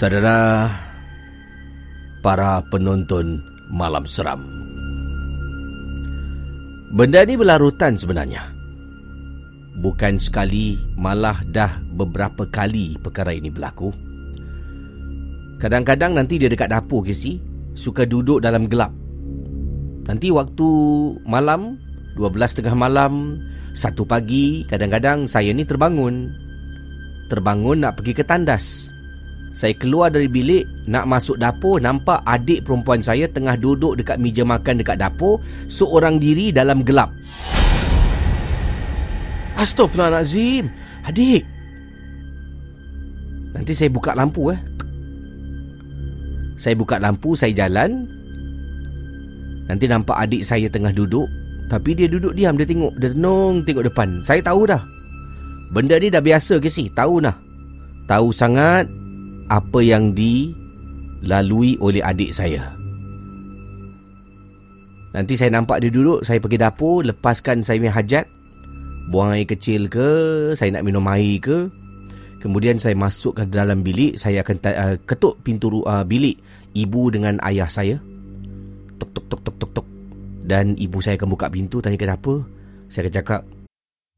Saudara 0.00 0.72
para 2.24 2.64
penonton 2.72 3.44
malam 3.68 4.08
seram. 4.08 4.57
Benda 6.88 7.20
ni 7.28 7.36
berlarutan 7.36 8.00
sebenarnya. 8.00 8.48
Bukan 9.78 10.16
sekali, 10.16 10.80
malah 10.96 11.44
dah 11.52 11.76
beberapa 11.94 12.48
kali 12.48 12.96
perkara 12.98 13.36
ini 13.36 13.52
berlaku. 13.52 13.92
Kadang-kadang 15.60 16.16
nanti 16.16 16.40
dia 16.40 16.48
dekat 16.48 16.72
dapur 16.72 17.04
ke 17.04 17.12
si, 17.12 17.36
suka 17.76 18.08
duduk 18.08 18.40
dalam 18.40 18.66
gelap. 18.66 18.90
Nanti 20.08 20.32
waktu 20.32 20.68
malam, 21.28 21.76
12 22.16 22.56
tengah 22.56 22.72
malam, 22.74 23.36
satu 23.76 24.08
pagi, 24.08 24.64
kadang-kadang 24.66 25.28
saya 25.28 25.52
ni 25.52 25.68
terbangun. 25.68 26.32
Terbangun 27.28 27.84
nak 27.84 28.00
pergi 28.00 28.12
ke 28.16 28.24
tandas. 28.24 28.88
Saya 29.58 29.74
keluar 29.74 30.14
dari 30.14 30.30
bilik 30.30 30.86
Nak 30.86 31.10
masuk 31.10 31.42
dapur 31.42 31.82
Nampak 31.82 32.22
adik 32.22 32.62
perempuan 32.62 33.02
saya 33.02 33.26
Tengah 33.26 33.58
duduk 33.58 33.98
dekat 33.98 34.22
meja 34.22 34.46
makan 34.46 34.78
dekat 34.78 35.02
dapur 35.02 35.42
Seorang 35.66 36.22
diri 36.22 36.54
dalam 36.54 36.86
gelap. 36.86 37.10
Astaghfirullahaladzim 39.58 40.70
Adik. 41.10 41.42
Nanti 43.58 43.74
saya 43.74 43.90
buka 43.90 44.14
lampu 44.14 44.54
eh. 44.54 44.60
Saya 46.54 46.78
buka 46.78 47.02
lampu 47.02 47.34
Saya 47.34 47.50
jalan. 47.66 48.06
Nanti 49.66 49.90
nampak 49.90 50.22
adik 50.22 50.46
saya 50.46 50.70
tengah 50.70 50.94
duduk 50.94 51.26
Tapi 51.66 51.98
dia 51.98 52.06
duduk 52.06 52.38
diam 52.38 52.54
Dia 52.54 52.62
tengok 52.62 52.94
Dia 53.02 53.10
tenung 53.10 53.66
tengok 53.66 53.90
depan. 53.90 54.22
Saya 54.22 54.38
tahu 54.38 54.70
dah. 54.70 54.86
Benda 55.74 55.98
ni 55.98 56.14
dah 56.14 56.22
biasa 56.22 56.62
ke 56.62 56.70
si? 56.70 56.86
Tahu 56.94 57.26
dah 57.26 57.34
Tahu 58.06 58.30
sangat 58.30 59.07
apa 59.48 59.80
yang 59.80 60.12
dilalui 60.12 61.80
oleh 61.80 62.04
adik 62.04 62.36
saya. 62.36 62.76
Nanti 65.16 65.34
saya 65.40 65.50
nampak 65.56 65.80
dia 65.80 65.88
duduk, 65.88 66.20
saya 66.22 66.36
pergi 66.38 66.60
dapur, 66.60 67.00
lepaskan 67.02 67.64
saya 67.64 67.80
punya 67.80 67.96
hajat. 67.96 68.26
Buang 69.08 69.32
air 69.32 69.48
kecil 69.48 69.88
ke, 69.88 70.08
saya 70.52 70.68
nak 70.68 70.84
minum 70.84 71.02
air 71.08 71.40
ke. 71.40 71.64
Kemudian 72.38 72.76
saya 72.78 72.94
masuk 72.94 73.40
ke 73.40 73.42
dalam 73.48 73.80
bilik, 73.80 74.20
saya 74.20 74.44
akan 74.44 74.56
uh, 74.68 74.94
ketuk 75.08 75.40
pintu 75.42 75.80
uh, 75.82 76.04
bilik 76.04 76.38
ibu 76.76 77.08
dengan 77.08 77.40
ayah 77.42 77.66
saya. 77.66 77.96
Tok 79.00 79.10
tok 79.16 79.26
tok 79.32 79.40
tok 79.48 79.56
tok 79.58 79.70
tok. 79.80 79.86
Dan 80.44 80.76
ibu 80.76 81.00
saya 81.00 81.16
akan 81.16 81.34
buka 81.34 81.48
pintu, 81.48 81.80
tanya 81.80 81.96
kenapa. 81.96 82.44
Saya 82.92 83.08
akan 83.08 83.14
cakap, 83.16 83.40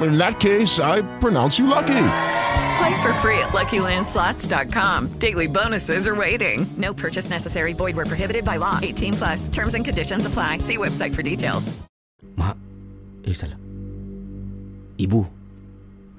In 0.00 0.16
that 0.18 0.40
case, 0.40 0.80
I 0.80 1.02
pronounce 1.20 1.58
you 1.58 1.66
lucky. 1.66 2.04
Play 2.78 2.94
for 3.02 3.12
free 3.20 3.38
at 3.38 3.52
LuckyLandSlots.com. 3.52 5.18
Daily 5.18 5.46
bonuses 5.46 6.08
are 6.08 6.16
waiting. 6.16 6.66
No 6.78 6.94
purchase 6.94 7.30
necessary. 7.30 7.74
Void 7.74 7.94
where 7.94 8.08
prohibited 8.08 8.44
by 8.44 8.56
law. 8.56 8.80
18 8.82 9.12
plus. 9.14 9.40
Terms 9.48 9.74
and 9.74 9.84
conditions 9.84 10.26
apply. 10.26 10.58
See 10.58 10.78
website 10.80 11.14
for 11.14 11.22
details. 11.22 11.70
Mak, 12.34 12.56
eh 13.28 13.36
salah. 13.36 13.58
Ibu, 14.98 15.20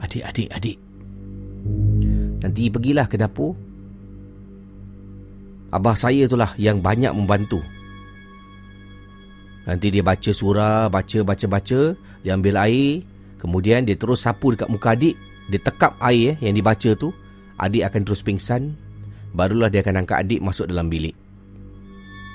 adik, 0.03 0.23
adik, 0.23 0.49
adik. 0.53 0.77
Nanti 2.43 2.67
pergilah 2.67 3.07
ke 3.07 3.15
dapur. 3.15 3.55
Abah 5.73 5.97
saya 5.97 6.29
itulah 6.29 6.53
yang 6.59 6.83
banyak 6.83 7.11
membantu. 7.15 7.63
Nanti 9.63 9.89
dia 9.89 10.03
baca 10.03 10.31
surah, 10.31 10.91
baca, 10.91 11.19
baca, 11.23 11.45
baca. 11.49 11.81
Dia 12.21 12.35
ambil 12.35 12.59
air. 12.61 13.03
Kemudian 13.43 13.83
dia 13.83 13.99
terus 13.99 14.23
sapu 14.23 14.55
dekat 14.55 14.71
muka 14.71 14.95
adik. 14.95 15.19
Dia 15.51 15.59
tekap 15.59 15.99
air 15.99 16.39
eh, 16.39 16.47
yang 16.47 16.55
dibaca 16.55 16.95
tu. 16.95 17.11
Adik 17.59 17.83
akan 17.83 18.01
terus 18.07 18.23
pingsan. 18.23 18.71
Barulah 19.35 19.67
dia 19.67 19.83
akan 19.83 20.07
angkat 20.07 20.23
adik 20.23 20.39
masuk 20.39 20.71
dalam 20.71 20.87
bilik. 20.87 21.11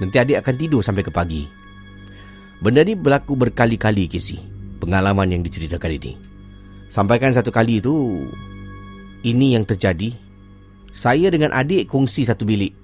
Nanti 0.04 0.20
adik 0.20 0.44
akan 0.44 0.54
tidur 0.60 0.84
sampai 0.84 1.00
ke 1.00 1.08
pagi. 1.08 1.48
Benda 2.60 2.84
ni 2.84 2.92
berlaku 2.92 3.40
berkali-kali 3.40 4.04
Casey. 4.04 4.36
Pengalaman 4.84 5.32
yang 5.32 5.40
diceritakan 5.40 5.96
ini. 5.96 6.12
Sampaikan 6.92 7.32
satu 7.32 7.48
kali 7.48 7.80
tu. 7.80 8.28
Ini 9.24 9.56
yang 9.56 9.64
terjadi. 9.64 10.12
Saya 10.92 11.32
dengan 11.32 11.56
adik 11.56 11.88
kongsi 11.88 12.28
satu 12.28 12.44
bilik. 12.44 12.76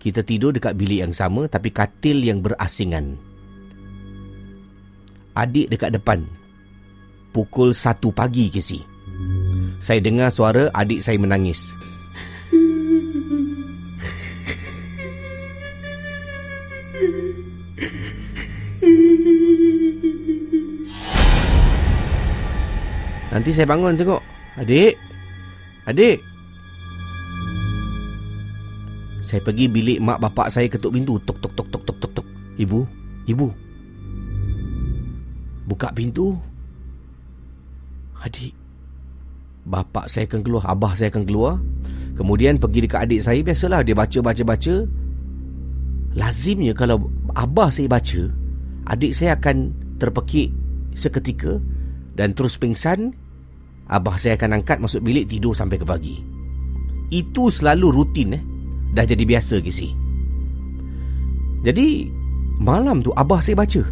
Kita 0.00 0.24
tidur 0.24 0.56
dekat 0.56 0.72
bilik 0.72 1.04
yang 1.04 1.12
sama 1.12 1.44
tapi 1.52 1.68
katil 1.68 2.24
yang 2.24 2.40
berasingan. 2.40 3.20
Adik 5.36 5.68
dekat 5.68 5.92
depan. 6.00 6.39
Pukul 7.30 7.70
satu 7.70 8.10
pagi 8.10 8.50
Casey. 8.50 8.82
Saya 9.78 10.02
dengar 10.02 10.34
suara 10.34 10.66
adik 10.74 10.98
saya 10.98 11.14
menangis. 11.14 11.70
Nanti 23.30 23.54
saya 23.54 23.70
bangun 23.70 23.94
tengok. 23.94 24.20
Adik. 24.58 24.98
Adik. 25.86 26.18
Saya 29.22 29.38
pergi 29.46 29.70
bilik 29.70 30.02
mak 30.02 30.18
bapak 30.18 30.50
saya 30.50 30.66
ketuk 30.66 30.90
pintu. 30.90 31.14
Tok 31.22 31.38
tok 31.38 31.54
tok 31.54 31.68
tok 31.70 31.82
tok 31.86 31.96
tok 32.02 32.12
tok. 32.20 32.26
Ibu, 32.58 32.82
ibu. 33.30 33.46
Buka 35.70 35.94
pintu. 35.94 36.49
Adik. 38.20 38.52
Bapak 39.64 40.08
saya 40.08 40.24
akan 40.28 40.40
keluar, 40.44 40.64
abah 40.68 40.92
saya 40.96 41.12
akan 41.12 41.24
keluar. 41.24 41.60
Kemudian 42.16 42.60
pergi 42.60 42.84
dekat 42.84 43.08
adik 43.08 43.20
saya, 43.24 43.40
biasalah 43.40 43.80
dia 43.80 43.96
baca 43.96 44.18
baca 44.20 44.42
baca. 44.44 44.74
Lazimnya 46.16 46.76
kalau 46.76 47.08
abah 47.32 47.70
saya 47.72 47.88
baca, 47.88 48.28
adik 48.92 49.12
saya 49.16 49.36
akan 49.40 49.72
terpekik 49.96 50.52
seketika 50.92 51.60
dan 52.16 52.36
terus 52.36 52.60
pingsan. 52.60 53.16
Abah 53.90 54.20
saya 54.22 54.38
akan 54.38 54.62
angkat 54.62 54.78
masuk 54.78 55.02
bilik 55.02 55.26
tidur 55.26 55.50
sampai 55.50 55.80
ke 55.80 55.86
pagi. 55.88 56.16
Itu 57.10 57.50
selalu 57.50 57.86
rutin 57.90 58.38
eh. 58.38 58.42
Dah 58.94 59.02
jadi 59.02 59.22
biasa 59.26 59.58
ke 59.58 59.70
si. 59.70 59.90
Jadi 61.66 62.06
malam 62.62 63.02
tu 63.02 63.10
abah 63.14 63.42
saya 63.42 63.58
baca. 63.58 63.82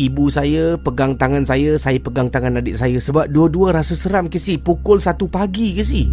Ibu 0.00 0.32
saya 0.32 0.80
pegang 0.80 1.12
tangan 1.20 1.44
saya 1.44 1.76
Saya 1.76 2.00
pegang 2.00 2.32
tangan 2.32 2.56
adik 2.56 2.80
saya 2.80 2.96
Sebab 2.96 3.28
dua-dua 3.28 3.76
rasa 3.76 3.92
seram 3.92 4.32
ke 4.32 4.40
si? 4.40 4.56
Pukul 4.56 4.96
satu 4.96 5.28
pagi 5.28 5.76
ke 5.76 5.84
si? 5.84 6.08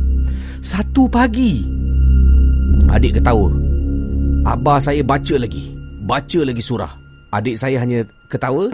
Satu 0.60 1.08
pagi. 1.08 1.64
Adik 2.90 3.22
ketawa. 3.22 3.54
Abah 4.44 4.82
saya 4.82 5.06
baca 5.06 5.38
lagi. 5.38 5.78
Baca 6.04 6.40
lagi 6.44 6.60
surah. 6.60 6.92
Adik 7.32 7.56
saya 7.62 7.80
hanya 7.80 8.04
ketawa. 8.28 8.68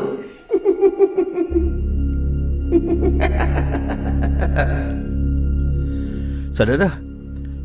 Saudara 6.58 6.90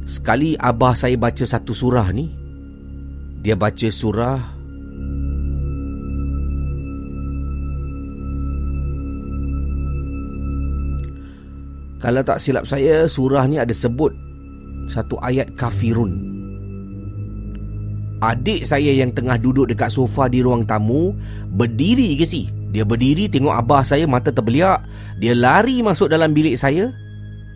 Sekali 0.08 0.56
abah 0.56 0.96
saya 0.96 1.20
baca 1.20 1.44
satu 1.44 1.76
surah 1.76 2.08
ni 2.12 2.28
Dia 3.44 3.56
baca 3.56 3.88
surah 3.88 4.57
Kalau 11.98 12.22
tak 12.22 12.38
silap 12.38 12.62
saya 12.66 13.10
Surah 13.10 13.42
ni 13.50 13.58
ada 13.58 13.74
sebut 13.74 14.14
Satu 14.86 15.18
ayat 15.18 15.50
kafirun. 15.58 16.38
Adik 18.18 18.66
saya 18.66 18.90
yang 18.94 19.14
tengah 19.14 19.38
duduk 19.38 19.70
dekat 19.70 19.94
sofa 19.94 20.26
di 20.26 20.42
ruang 20.42 20.66
tamu 20.66 21.14
Berdiri 21.54 22.14
ke 22.18 22.26
si? 22.26 22.50
Dia 22.68 22.84
berdiri 22.84 23.32
tengok 23.32 23.54
abah 23.64 23.80
saya 23.80 24.04
mata 24.04 24.28
terbeliak. 24.28 24.84
Dia 25.16 25.32
lari 25.32 25.80
masuk 25.80 26.12
dalam 26.12 26.36
bilik 26.36 26.60
saya. 26.60 26.92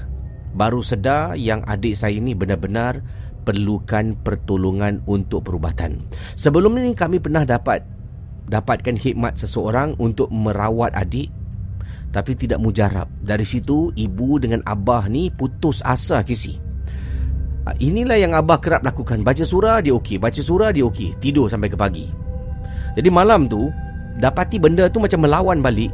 Baru 0.54 0.86
sedar 0.86 1.34
yang 1.34 1.66
adik 1.66 1.98
saya 1.98 2.14
ni 2.22 2.38
benar-benar 2.38 3.02
perlukan 3.44 4.16
pertolongan 4.24 5.04
untuk 5.06 5.46
perubatan. 5.46 6.00
Sebelum 6.40 6.80
ini 6.80 6.96
kami 6.96 7.20
pernah 7.20 7.44
dapat 7.44 7.84
dapatkan 8.48 9.00
khidmat 9.00 9.40
seseorang 9.40 9.96
untuk 10.00 10.28
merawat 10.32 10.92
adik 10.96 11.32
tapi 12.14 12.38
tidak 12.38 12.62
mujarab. 12.62 13.10
Dari 13.26 13.44
situ 13.44 13.90
ibu 13.98 14.38
dengan 14.38 14.62
abah 14.70 15.10
ni 15.10 15.34
putus 15.34 15.82
asa 15.82 16.22
kisi. 16.22 16.62
Ah, 17.64 17.74
inilah 17.82 18.20
yang 18.22 18.38
abah 18.38 18.62
kerap 18.62 18.86
lakukan. 18.86 19.26
Baca 19.26 19.42
surah 19.42 19.82
dia 19.82 19.96
okey, 19.98 20.22
baca 20.22 20.38
surah 20.38 20.70
dia 20.70 20.86
okey, 20.86 21.18
tidur 21.18 21.50
sampai 21.50 21.74
ke 21.74 21.78
pagi. 21.80 22.06
Jadi 22.94 23.10
malam 23.10 23.50
tu 23.50 23.74
dapati 24.22 24.62
benda 24.62 24.86
tu 24.92 25.02
macam 25.02 25.26
melawan 25.26 25.64
balik. 25.64 25.90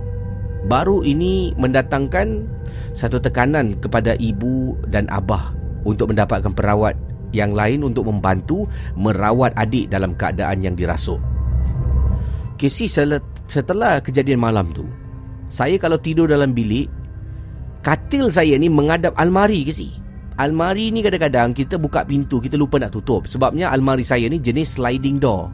Baru 0.67 1.07
ini 1.07 1.55
mendatangkan 1.55 2.43
satu 2.91 3.21
tekanan 3.21 3.79
kepada 3.79 4.19
ibu 4.19 4.75
dan 4.91 5.07
abah 5.07 5.55
untuk 5.87 6.11
mendapatkan 6.11 6.51
perawat 6.51 6.99
yang 7.35 7.53
lain 7.53 7.85
untuk 7.85 8.09
membantu 8.09 8.65
merawat 8.97 9.53
adik 9.57 9.89
dalam 9.89 10.17
keadaan 10.17 10.63
yang 10.65 10.73
dirasuk. 10.73 11.21
Kesi 12.59 12.91
setelah 12.91 14.03
kejadian 14.03 14.43
malam 14.43 14.75
tu, 14.75 14.83
saya 15.47 15.79
kalau 15.79 15.95
tidur 15.95 16.27
dalam 16.27 16.51
bilik, 16.51 16.91
katil 17.81 18.27
saya 18.29 18.59
ni 18.59 18.67
menghadap 18.67 19.15
almari 19.15 19.63
kesi. 19.63 19.95
Almari 20.39 20.91
ni 20.91 21.03
kadang-kadang 21.03 21.51
kita 21.51 21.75
buka 21.75 22.07
pintu, 22.07 22.39
kita 22.39 22.55
lupa 22.55 22.79
nak 22.79 22.95
tutup. 22.95 23.27
Sebabnya 23.27 23.71
almari 23.71 24.07
saya 24.07 24.27
ni 24.31 24.39
jenis 24.39 24.79
sliding 24.79 25.19
door. 25.19 25.51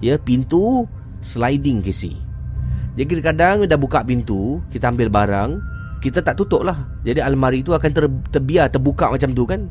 Ya, 0.00 0.16
pintu 0.16 0.88
sliding 1.20 1.84
kesi. 1.84 2.16
Jadi 2.96 3.08
kadang-kadang 3.08 3.68
dah 3.68 3.80
buka 3.80 4.04
pintu, 4.04 4.60
kita 4.68 4.92
ambil 4.92 5.08
barang, 5.08 5.50
kita 6.04 6.20
tak 6.20 6.36
tutup 6.36 6.64
lah. 6.64 6.80
Jadi 7.04 7.20
almari 7.20 7.64
tu 7.64 7.72
akan 7.72 7.90
ter, 7.92 8.04
terbiar, 8.28 8.68
terbuka 8.68 9.08
macam 9.08 9.32
tu 9.32 9.44
kan. 9.48 9.64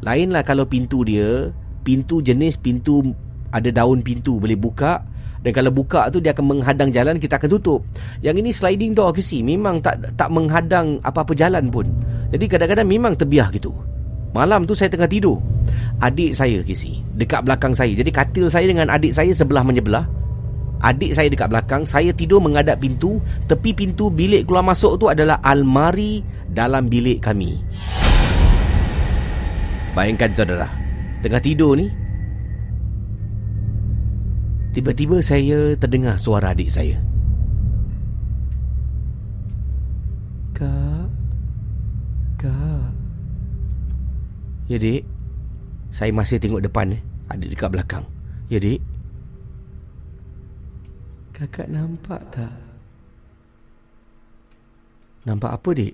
Lainlah 0.00 0.40
kalau 0.44 0.64
pintu 0.64 1.04
dia 1.04 1.52
Pintu 1.84 2.24
jenis 2.24 2.56
pintu 2.56 3.12
Ada 3.52 3.68
daun 3.72 4.00
pintu 4.00 4.40
boleh 4.40 4.56
buka 4.56 5.04
Dan 5.44 5.52
kalau 5.52 5.72
buka 5.72 6.08
tu 6.08 6.20
dia 6.20 6.32
akan 6.32 6.56
menghadang 6.56 6.88
jalan 6.92 7.20
Kita 7.20 7.36
akan 7.36 7.50
tutup. 7.60 7.80
Yang 8.24 8.36
ini 8.44 8.50
sliding 8.52 8.92
door 8.96 9.12
ke 9.12 9.20
si 9.20 9.44
Memang 9.44 9.84
tak 9.84 10.00
tak 10.16 10.28
menghadang 10.32 11.00
apa-apa 11.04 11.32
jalan 11.32 11.68
pun. 11.68 11.88
Jadi 12.30 12.44
kadang-kadang 12.46 12.88
memang 12.88 13.12
terbiah 13.16 13.48
gitu. 13.52 13.72
Malam 14.30 14.62
tu 14.68 14.76
saya 14.76 14.92
tengah 14.92 15.10
tidur. 15.10 15.40
Adik 15.98 16.36
saya 16.36 16.60
ke 16.60 16.76
si 16.76 17.00
Dekat 17.16 17.44
belakang 17.44 17.72
saya. 17.72 17.92
Jadi 17.96 18.12
katil 18.12 18.46
saya 18.52 18.68
dengan 18.68 18.92
adik 18.92 19.16
saya 19.16 19.32
sebelah 19.32 19.64
menyebelah. 19.64 20.04
Adik 20.80 21.12
saya 21.12 21.28
dekat 21.28 21.52
belakang 21.52 21.84
Saya 21.84 22.08
tidur 22.16 22.40
menghadap 22.40 22.80
pintu 22.80 23.20
Tepi 23.44 23.76
pintu 23.76 24.08
bilik 24.08 24.48
keluar 24.48 24.64
masuk 24.64 24.96
tu 24.96 25.12
adalah 25.12 25.36
almari 25.44 26.24
Dalam 26.48 26.88
bilik 26.88 27.20
kami 27.20 27.60
Bayangkan 29.90 30.30
saudara. 30.30 30.70
Tengah 31.20 31.42
tidur 31.42 31.74
ni. 31.74 31.90
Tiba-tiba 34.70 35.18
saya 35.18 35.74
terdengar 35.74 36.14
suara 36.14 36.54
adik 36.54 36.70
saya. 36.70 36.94
Kak. 40.54 41.10
Kak. 42.38 42.86
Ya 44.70 44.78
dik. 44.78 45.02
Saya 45.90 46.14
masih 46.14 46.38
tengok 46.38 46.62
depan 46.62 46.94
eh. 46.94 47.02
Adik 47.34 47.58
dekat 47.58 47.74
belakang. 47.74 48.06
Ya 48.46 48.62
dik. 48.62 48.78
Kakak 51.34 51.66
nampak 51.66 52.22
tak? 52.30 52.54
Nampak 55.26 55.58
apa 55.58 55.68
dik 55.74 55.92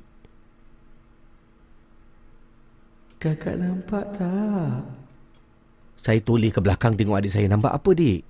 Kakak 3.27 3.59
nampak 3.59 4.07
tak? 4.15 4.87
Saya 5.99 6.23
toleh 6.23 6.55
ke 6.55 6.63
belakang 6.63 6.95
tengok 6.95 7.19
adik 7.19 7.35
saya. 7.35 7.51
Nampak 7.51 7.75
apa, 7.75 7.91
dik? 7.91 8.23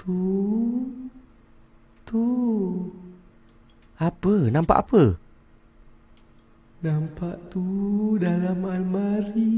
Tu. 0.00 0.24
Tu. 2.08 2.24
Apa? 4.00 4.48
Nampak 4.48 4.88
apa? 4.88 5.20
Nampak 6.80 7.52
tu 7.52 8.16
dalam 8.16 8.64
almari. 8.64 9.52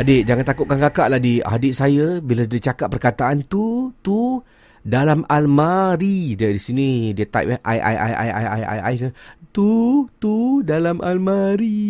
Adik, 0.00 0.24
jangan 0.24 0.48
takutkan 0.48 0.80
kakak 0.80 1.12
lah, 1.12 1.20
adik. 1.20 1.44
Adik 1.44 1.76
saya, 1.76 2.24
bila 2.24 2.48
dia 2.48 2.72
cakap 2.72 2.88
perkataan 2.88 3.44
tu, 3.44 3.92
tu, 4.00 4.40
dalam 4.80 5.28
almari. 5.28 6.32
Dari 6.40 6.56
sini, 6.56 7.12
dia 7.12 7.28
type, 7.28 7.52
eh, 7.52 7.60
I, 7.68 7.76
I, 7.76 7.96
I, 8.00 8.12
I, 8.16 8.28
I, 8.32 8.44
I, 8.48 8.62
I, 8.64 8.78
I. 8.96 9.12
Tu, 9.52 9.68
tu, 10.16 10.64
dalam 10.64 11.04
almari. 11.04 11.84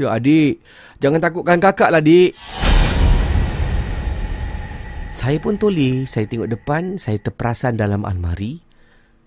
Ya, 0.00 0.16
adik. 0.16 0.64
Jangan 1.04 1.20
takutkan 1.20 1.60
kakak 1.60 1.92
lah, 1.92 2.00
adik. 2.00 2.32
Saya 5.12 5.36
pun 5.44 5.60
toleh. 5.60 6.08
Saya 6.08 6.24
tengok 6.24 6.48
depan, 6.56 6.96
saya 6.96 7.20
terperasan 7.20 7.76
dalam 7.76 8.08
almari. 8.08 8.64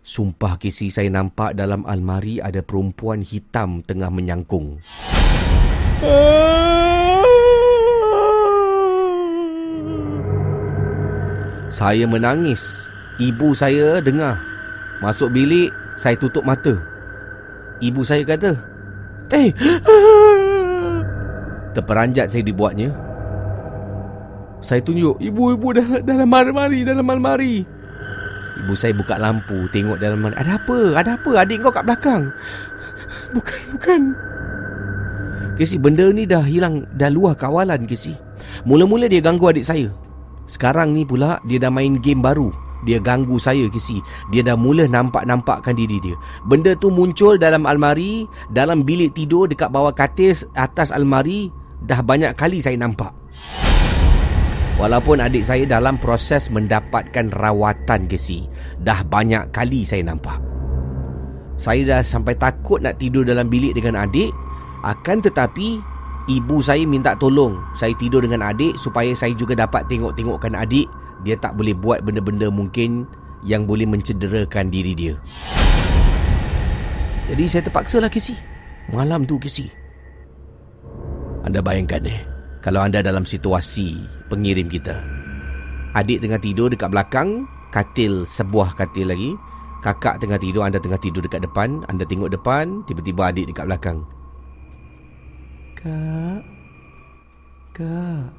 Sumpah 0.02 0.58
kisi 0.58 0.90
saya 0.90 1.14
nampak 1.14 1.54
dalam 1.54 1.86
almari 1.86 2.42
ada 2.42 2.66
perempuan 2.66 3.22
hitam 3.22 3.86
tengah 3.86 4.10
menyangkung. 4.10 4.82
Saya 11.72 12.04
menangis. 12.04 12.92
Ibu 13.16 13.56
saya 13.56 14.04
dengar. 14.04 14.36
Masuk 15.00 15.32
bilik, 15.32 15.72
saya 15.96 16.20
tutup 16.20 16.44
mata. 16.44 16.76
Ibu 17.80 18.04
saya 18.04 18.28
kata, 18.28 18.60
Eh! 19.32 19.56
Terperanjat 21.72 22.28
saya 22.28 22.44
dibuatnya. 22.44 22.92
Saya 24.60 24.84
tunjuk, 24.84 25.16
ibu-ibu 25.24 25.76
dalam 26.04 26.28
almari, 26.32 26.84
dalam 26.84 27.08
almari. 27.08 27.64
Ibu 28.56 28.72
saya 28.72 28.96
buka 28.96 29.20
lampu 29.20 29.68
Tengok 29.68 30.00
dalam 30.00 30.24
mana 30.24 30.40
Ada 30.40 30.56
apa? 30.56 30.96
Ada 30.96 31.20
apa? 31.20 31.44
Adik 31.44 31.60
kau 31.60 31.76
kat 31.76 31.84
belakang 31.84 32.32
Bukan, 33.36 33.60
bukan 33.76 34.02
Kesi, 35.56 35.80
benda 35.80 36.12
ni 36.12 36.28
dah 36.28 36.44
hilang 36.44 36.84
Dah 37.00 37.08
luar 37.08 37.40
kawalan, 37.40 37.88
Kesi 37.88 38.12
Mula-mula 38.68 39.08
dia 39.08 39.24
ganggu 39.24 39.48
adik 39.48 39.64
saya. 39.64 39.88
Sekarang 40.52 40.92
ni 40.92 41.08
pula 41.08 41.40
Dia 41.48 41.64
dah 41.64 41.72
main 41.72 41.96
game 42.04 42.20
baru. 42.20 42.52
Dia 42.84 43.00
ganggu 43.00 43.40
saya, 43.40 43.72
Kesi 43.72 44.04
Dia 44.36 44.44
dah 44.44 44.60
mula 44.60 44.84
nampak-nampakkan 44.84 45.80
diri 45.80 46.04
dia. 46.04 46.16
Benda 46.44 46.76
tu 46.76 46.92
muncul 46.92 47.40
dalam 47.40 47.64
almari 47.64 48.28
Dalam 48.52 48.84
bilik 48.84 49.16
tidur 49.16 49.48
Dekat 49.48 49.72
bawah 49.72 49.96
katil 49.96 50.36
Atas 50.60 50.92
almari 50.92 51.48
Dah 51.86 52.04
banyak 52.04 52.36
kali 52.36 52.60
saya 52.60 52.76
nampak. 52.76 53.16
Walaupun 54.76 55.24
adik 55.24 55.48
saya 55.48 55.64
dalam 55.64 55.96
proses 55.96 56.52
mendapatkan 56.52 57.32
rawatan 57.32 58.12
gesi 58.12 58.44
Dah 58.84 59.08
banyak 59.08 59.56
kali 59.56 59.88
saya 59.88 60.04
nampak. 60.04 60.36
Saya 61.56 61.88
dah 61.88 62.02
sampai 62.04 62.36
takut 62.36 62.84
nak 62.84 63.00
tidur 63.00 63.24
dalam 63.24 63.48
bilik 63.48 63.80
dengan 63.80 64.04
adik 64.04 64.36
Akan 64.86 65.20
tetapi 65.20 65.82
Ibu 66.26 66.62
saya 66.62 66.86
minta 66.86 67.18
tolong 67.18 67.58
Saya 67.74 67.98
tidur 67.98 68.22
dengan 68.22 68.46
adik 68.46 68.78
Supaya 68.78 69.14
saya 69.18 69.34
juga 69.34 69.58
dapat 69.58 69.90
tengok-tengokkan 69.90 70.54
adik 70.54 70.86
Dia 71.26 71.34
tak 71.38 71.58
boleh 71.58 71.74
buat 71.74 72.06
benda-benda 72.06 72.50
mungkin 72.54 73.10
Yang 73.42 73.62
boleh 73.66 73.88
mencederakan 73.90 74.70
diri 74.70 74.94
dia 74.94 75.14
Jadi 77.34 77.44
saya 77.50 77.62
terpaksa 77.66 77.98
lah 77.98 78.10
Kesi 78.10 78.38
Malam 78.94 79.26
tu 79.26 79.42
Kesi 79.42 79.66
Anda 81.46 81.62
bayangkan 81.62 82.06
eh 82.06 82.36
kalau 82.66 82.82
anda 82.82 83.06
dalam 83.06 83.30
situasi 83.30 84.02
pengirim 84.26 84.66
kita. 84.66 84.98
Adik 85.94 86.26
tengah 86.26 86.42
tidur 86.42 86.74
dekat 86.74 86.90
belakang, 86.90 87.46
katil 87.70 88.26
sebuah 88.26 88.74
katil 88.74 89.14
lagi. 89.14 89.38
Kakak 89.86 90.18
tengah 90.18 90.42
tidur, 90.42 90.66
anda 90.66 90.82
tengah 90.82 90.98
tidur 90.98 91.22
dekat 91.22 91.46
depan. 91.46 91.86
Anda 91.86 92.10
tengok 92.10 92.34
depan, 92.34 92.82
tiba-tiba 92.90 93.30
adik 93.30 93.54
dekat 93.54 93.70
belakang. 93.70 94.02
Kak. 95.86 96.42
Kak. 97.78 98.34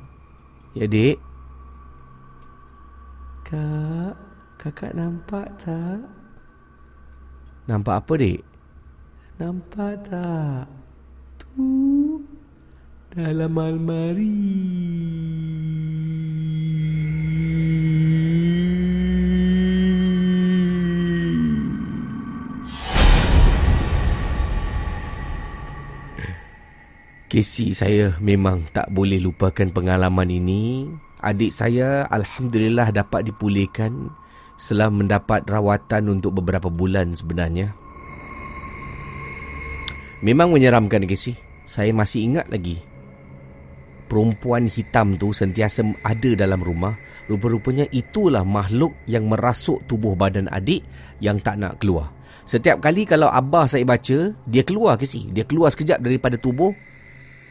Ya, 0.74 0.90
Dik. 0.90 1.22
Kak. 3.46 4.18
Kakak 4.58 4.98
nampak 4.98 5.54
tak? 5.54 6.02
Nampak 7.70 8.02
apa, 8.02 8.12
Dik? 8.18 8.42
Nampak 9.38 10.10
tak? 10.10 10.66
Tu 11.38 12.18
dalam 13.14 13.54
almari. 13.54 14.34
Kesi 27.26 27.74
saya 27.74 28.14
memang 28.22 28.70
tak 28.70 28.90
boleh 28.94 29.18
lupakan 29.18 29.66
pengalaman 29.74 30.30
ini. 30.30 30.86
Adik 31.18 31.50
saya 31.50 32.06
Alhamdulillah 32.06 32.94
dapat 32.94 33.26
dipulihkan 33.26 34.14
setelah 34.54 34.94
mendapat 34.94 35.42
rawatan 35.44 36.18
untuk 36.18 36.38
beberapa 36.38 36.70
bulan 36.70 37.18
sebenarnya. 37.18 37.74
Memang 40.22 40.54
menyeramkan 40.54 41.04
Kesi. 41.04 41.34
Saya 41.66 41.90
masih 41.90 42.30
ingat 42.30 42.46
lagi 42.46 42.78
perempuan 44.06 44.70
hitam 44.70 45.18
tu 45.18 45.34
sentiasa 45.34 45.82
ada 46.06 46.30
dalam 46.38 46.62
rumah. 46.62 46.94
Rupa-rupanya 47.26 47.90
itulah 47.90 48.46
makhluk 48.46 48.94
yang 49.10 49.26
merasuk 49.26 49.82
tubuh 49.90 50.14
badan 50.14 50.46
adik 50.54 50.86
yang 51.18 51.42
tak 51.42 51.58
nak 51.58 51.82
keluar. 51.82 52.14
Setiap 52.46 52.78
kali 52.78 53.02
kalau 53.02 53.26
abah 53.26 53.66
saya 53.66 53.82
baca, 53.82 54.30
dia 54.46 54.62
keluar 54.62 54.94
ke 54.94 55.02
si? 55.02 55.26
Dia 55.34 55.42
keluar 55.42 55.74
sekejap 55.74 55.98
daripada 55.98 56.38
tubuh. 56.38 56.70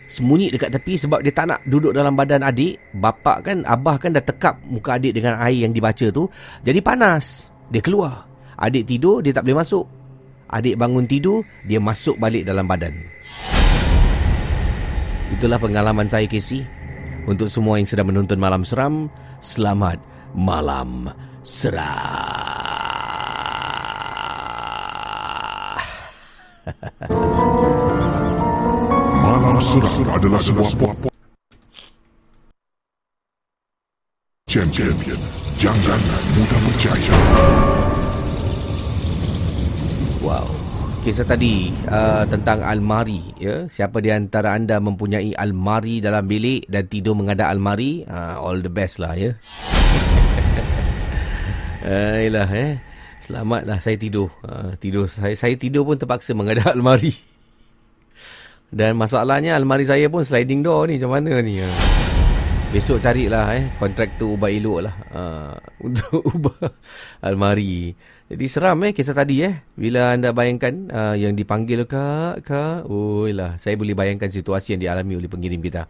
Sembunyi 0.05 0.53
dekat 0.53 0.69
tepi 0.69 0.93
sebab 1.01 1.25
dia 1.25 1.33
tak 1.33 1.49
nak 1.49 1.59
duduk 1.65 1.89
dalam 1.89 2.13
badan 2.13 2.45
adik. 2.45 2.77
Bapak 2.93 3.49
kan, 3.49 3.65
abah 3.65 3.97
kan 3.97 4.13
dah 4.13 4.21
tekap 4.21 4.61
muka 4.69 5.01
adik 5.01 5.17
dengan 5.17 5.41
air 5.41 5.65
yang 5.65 5.73
dibaca 5.73 6.05
tu. 6.13 6.29
Jadi 6.61 6.79
panas. 6.81 7.49
Dia 7.73 7.81
keluar. 7.81 8.29
Adik 8.61 8.85
tidur, 8.85 9.25
dia 9.25 9.33
tak 9.33 9.49
boleh 9.49 9.65
masuk. 9.65 9.85
Adik 10.45 10.77
bangun 10.77 11.09
tidur, 11.09 11.41
dia 11.65 11.81
masuk 11.81 12.21
balik 12.21 12.45
dalam 12.45 12.69
badan. 12.69 12.93
Itulah 15.33 15.57
pengalaman 15.57 16.05
saya 16.05 16.29
Casey. 16.29 16.61
Untuk 17.25 17.49
semua 17.49 17.81
yang 17.81 17.89
sedang 17.89 18.13
menonton 18.13 18.37
Malam 18.37 18.61
Seram, 18.61 19.09
selamat 19.41 19.97
Malam 20.37 21.09
Seram. 21.41 21.81
Seram 29.55 30.11
adalah 30.11 30.41
sebuah 30.43 30.71
podcast. 30.75 31.15
Champion. 34.51 35.19
Jangan 35.55 35.99
mudah 36.35 36.59
percaya. 36.59 37.15
Wow. 40.27 40.47
Kisah 41.07 41.23
tadi 41.23 41.71
uh, 41.87 42.27
tentang 42.27 42.67
almari 42.67 43.23
ya. 43.39 43.63
Siapa 43.71 44.03
di 44.03 44.11
antara 44.11 44.59
anda 44.59 44.83
mempunyai 44.83 45.31
almari 45.39 46.03
dalam 46.03 46.27
bilik 46.27 46.67
dan 46.67 46.91
tidur 46.91 47.15
menghadap 47.15 47.47
almari? 47.47 48.03
Uh, 48.03 48.35
all 48.35 48.59
the 48.59 48.67
best 48.67 48.99
lah 48.99 49.15
ya. 49.15 49.31
Uh, 51.85 52.17
Yalah 52.17 52.49
eh. 52.49 52.81
Selamatlah 53.21 53.77
saya 53.77 53.93
tidur. 53.93 54.33
Uh, 54.41 54.73
tidur. 54.81 55.05
Saya 55.05 55.37
saya 55.37 55.53
tidur 55.53 55.85
pun 55.85 56.01
terpaksa 56.01 56.33
menghadap 56.33 56.65
almari 56.73 57.35
dan 58.73 58.97
masalahnya 58.97 59.54
almari 59.54 59.86
saya 59.86 60.10
pun 60.10 60.25
sliding 60.25 60.65
door 60.65 60.89
ni 60.89 60.97
macam 60.97 61.17
mana 61.17 61.41
ni 61.41 61.62
uh. 61.62 61.69
Besok 62.73 62.99
carilah 62.99 63.56
eh 63.56 63.65
kontraktor 63.80 64.36
ubah 64.36 64.51
elok 64.51 64.80
lah 64.84 64.95
uh, 65.15 65.56
untuk 65.85 66.19
ubah 66.25 66.75
almari. 67.23 67.96
Jadi 68.26 68.46
seram 68.50 68.82
eh 68.82 68.90
kisah 68.90 69.13
tadi 69.13 69.46
eh. 69.46 69.62
Bila 69.78 70.17
anda 70.17 70.34
bayangkan 70.34 70.90
uh, 70.90 71.13
yang 71.13 71.38
dipanggil 71.38 71.86
kak, 71.86 72.42
kak. 72.42 72.90
Oh 72.90 73.30
lah, 73.30 73.54
saya 73.62 73.78
boleh 73.78 73.94
bayangkan 73.94 74.34
situasi 74.34 74.73
yang 74.73 74.82
dialami 74.82 75.21
oleh 75.21 75.30
pengirim 75.30 75.62
kita. 75.62 75.86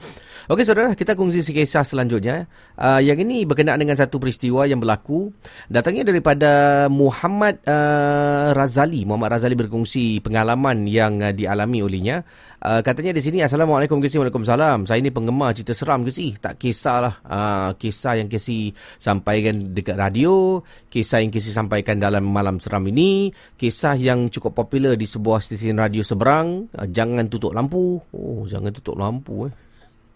Okey 0.51 0.67
saudara, 0.67 0.91
kita 0.99 1.15
kongsi 1.15 1.39
si 1.39 1.55
kisah 1.55 1.87
selanjutnya. 1.87 2.43
Uh, 2.75 2.99
yang 2.99 3.15
ini 3.23 3.47
berkenaan 3.47 3.79
dengan 3.79 3.95
satu 3.95 4.19
peristiwa 4.19 4.67
yang 4.67 4.83
berlaku. 4.83 5.31
Datangnya 5.71 6.11
daripada 6.11 6.51
Muhammad 6.91 7.63
uh, 7.63 8.51
Razali. 8.51 9.07
Muhammad 9.07 9.39
Razali 9.39 9.55
berkongsi 9.55 10.19
pengalaman 10.19 10.91
yang 10.91 11.23
uh, 11.23 11.31
dialami 11.31 11.87
olehnya. 11.87 12.27
Uh, 12.65 12.81
katanya 12.81 13.13
di 13.13 13.21
sini 13.21 13.45
Assalamualaikum 13.45 14.01
Kesi 14.01 14.17
Waalaikumsalam 14.17 14.89
Saya 14.89 14.97
ni 14.97 15.13
penggemar 15.13 15.53
cerita 15.53 15.77
seram 15.77 16.01
Kesi 16.01 16.33
Tak 16.33 16.57
kisahlah 16.57 17.21
uh, 17.21 17.69
Kisah 17.77 18.17
yang 18.17 18.25
Kesi 18.25 18.73
sampaikan 18.97 19.75
dekat 19.75 19.93
radio 19.93 20.65
Kisah 20.89 21.21
yang 21.21 21.29
Kesi 21.29 21.53
sampaikan 21.53 22.01
dalam 22.01 22.25
malam 22.35 22.59
seram 22.59 22.83
ini 22.91 23.31
Kisah 23.55 23.95
yang 23.95 24.27
cukup 24.27 24.67
popular 24.67 24.99
di 24.99 25.07
sebuah 25.07 25.39
stesen 25.39 25.79
radio 25.79 26.03
seberang 26.03 26.67
uh, 26.75 26.87
Jangan 26.91 27.31
tutup 27.31 27.55
lampu 27.55 28.03
Oh 28.11 28.43
jangan 28.43 28.75
tutup 28.75 28.99
lampu 28.99 29.47
eh 29.47 29.55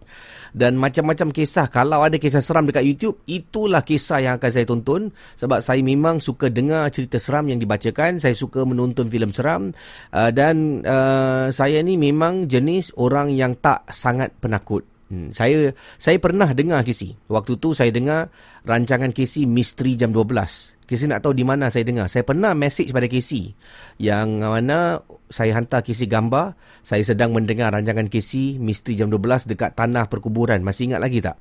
Dan 0.50 0.82
macam-macam 0.82 1.30
kisah. 1.30 1.70
Kalau 1.70 2.02
ada 2.02 2.18
kisah 2.18 2.42
seram 2.42 2.66
dekat 2.66 2.82
YouTube, 2.82 3.22
itulah 3.30 3.86
kisah 3.86 4.18
yang 4.22 4.34
akan 4.42 4.50
saya 4.50 4.66
tonton. 4.66 5.14
Sebab 5.38 5.62
saya 5.62 5.82
memang 5.86 6.18
suka 6.18 6.50
dengar 6.50 6.90
cerita 6.90 7.22
seram 7.22 7.46
yang 7.48 7.62
dibacakan. 7.62 8.18
Saya 8.18 8.34
suka 8.34 8.66
menonton 8.66 9.14
filem 9.14 9.30
seram. 9.30 9.72
Uh, 10.10 10.32
dan 10.34 10.82
uh, 10.86 11.54
saya 11.54 11.86
ni 11.86 12.02
memang 12.02 12.50
jenis 12.50 12.98
orang 12.98 13.30
yang 13.30 13.54
tak 13.62 13.86
sangat 13.94 14.34
penakut. 14.42 14.82
Hmm, 15.10 15.34
saya 15.34 15.74
saya 15.98 16.22
pernah 16.22 16.50
dengar 16.54 16.86
Kisi. 16.86 17.14
Waktu 17.30 17.58
tu 17.58 17.74
saya 17.74 17.90
dengar 17.90 18.30
rancangan 18.66 19.10
Kisi 19.10 19.46
Misteri 19.50 19.98
Jam 19.98 20.14
12. 20.14 20.79
Kisi 20.90 21.06
nak 21.06 21.22
tahu 21.22 21.38
di 21.38 21.46
mana 21.46 21.70
saya 21.70 21.86
dengar. 21.86 22.10
Saya 22.10 22.26
pernah 22.26 22.58
message 22.58 22.90
pada 22.90 23.06
Kisi 23.06 23.54
yang 24.02 24.42
mana 24.42 24.98
saya 25.30 25.54
hantar 25.54 25.86
Kisi 25.86 26.10
gambar. 26.10 26.58
Saya 26.82 27.06
sedang 27.06 27.30
mendengar 27.30 27.70
rancangan 27.70 28.10
Kisi 28.10 28.58
Misteri 28.58 28.98
Jam 28.98 29.14
12 29.14 29.54
dekat 29.54 29.78
tanah 29.78 30.10
perkuburan. 30.10 30.66
Masih 30.66 30.90
ingat 30.90 31.06
lagi 31.06 31.22
tak? 31.22 31.38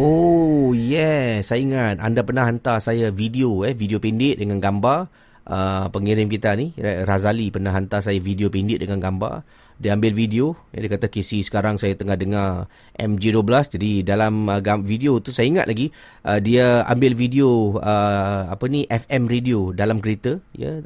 Oh, 0.00 0.72
yeah. 0.72 1.44
Saya 1.44 1.60
ingat 1.60 2.00
anda 2.00 2.24
pernah 2.24 2.48
hantar 2.48 2.80
saya 2.80 3.12
video 3.12 3.60
eh, 3.68 3.76
video 3.76 4.00
pendek 4.00 4.40
dengan 4.40 4.56
gambar. 4.56 5.28
Uh, 5.46 5.86
pengirim 5.94 6.26
kita 6.26 6.58
ni, 6.58 6.74
Razali 6.80 7.54
pernah 7.54 7.70
hantar 7.70 8.02
saya 8.02 8.18
video 8.18 8.50
pendek 8.50 8.82
dengan 8.82 8.98
gambar 8.98 9.46
dia 9.76 9.92
ambil 9.92 10.12
video. 10.16 10.56
Dia 10.72 10.88
kata 10.88 11.12
KC 11.12 11.44
sekarang 11.44 11.76
saya 11.76 11.92
tengah 11.96 12.16
dengar 12.16 12.68
MG12 12.96 13.76
jadi 13.76 13.90
dalam 14.04 14.48
uh, 14.48 14.60
video 14.80 15.20
tu 15.20 15.32
saya 15.32 15.52
ingat 15.52 15.66
lagi 15.68 15.92
uh, 16.24 16.40
dia 16.40 16.84
ambil 16.88 17.12
video 17.12 17.76
uh, 17.80 18.48
apa 18.48 18.64
ni 18.68 18.88
FM 18.88 19.28
radio 19.28 19.70
dalam 19.76 20.00
kereta 20.00 20.40
ya. 20.56 20.80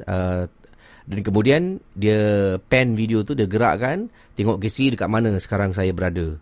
Dan 1.01 1.25
kemudian 1.25 1.81
dia 1.97 2.55
pen 2.69 2.93
video 2.93 3.25
tu 3.25 3.33
dia 3.33 3.49
gerakkan 3.49 4.07
tengok 4.37 4.61
KC 4.61 4.95
dekat 4.95 5.09
mana 5.09 5.35
sekarang 5.41 5.73
saya 5.73 5.91
berada. 5.91 6.37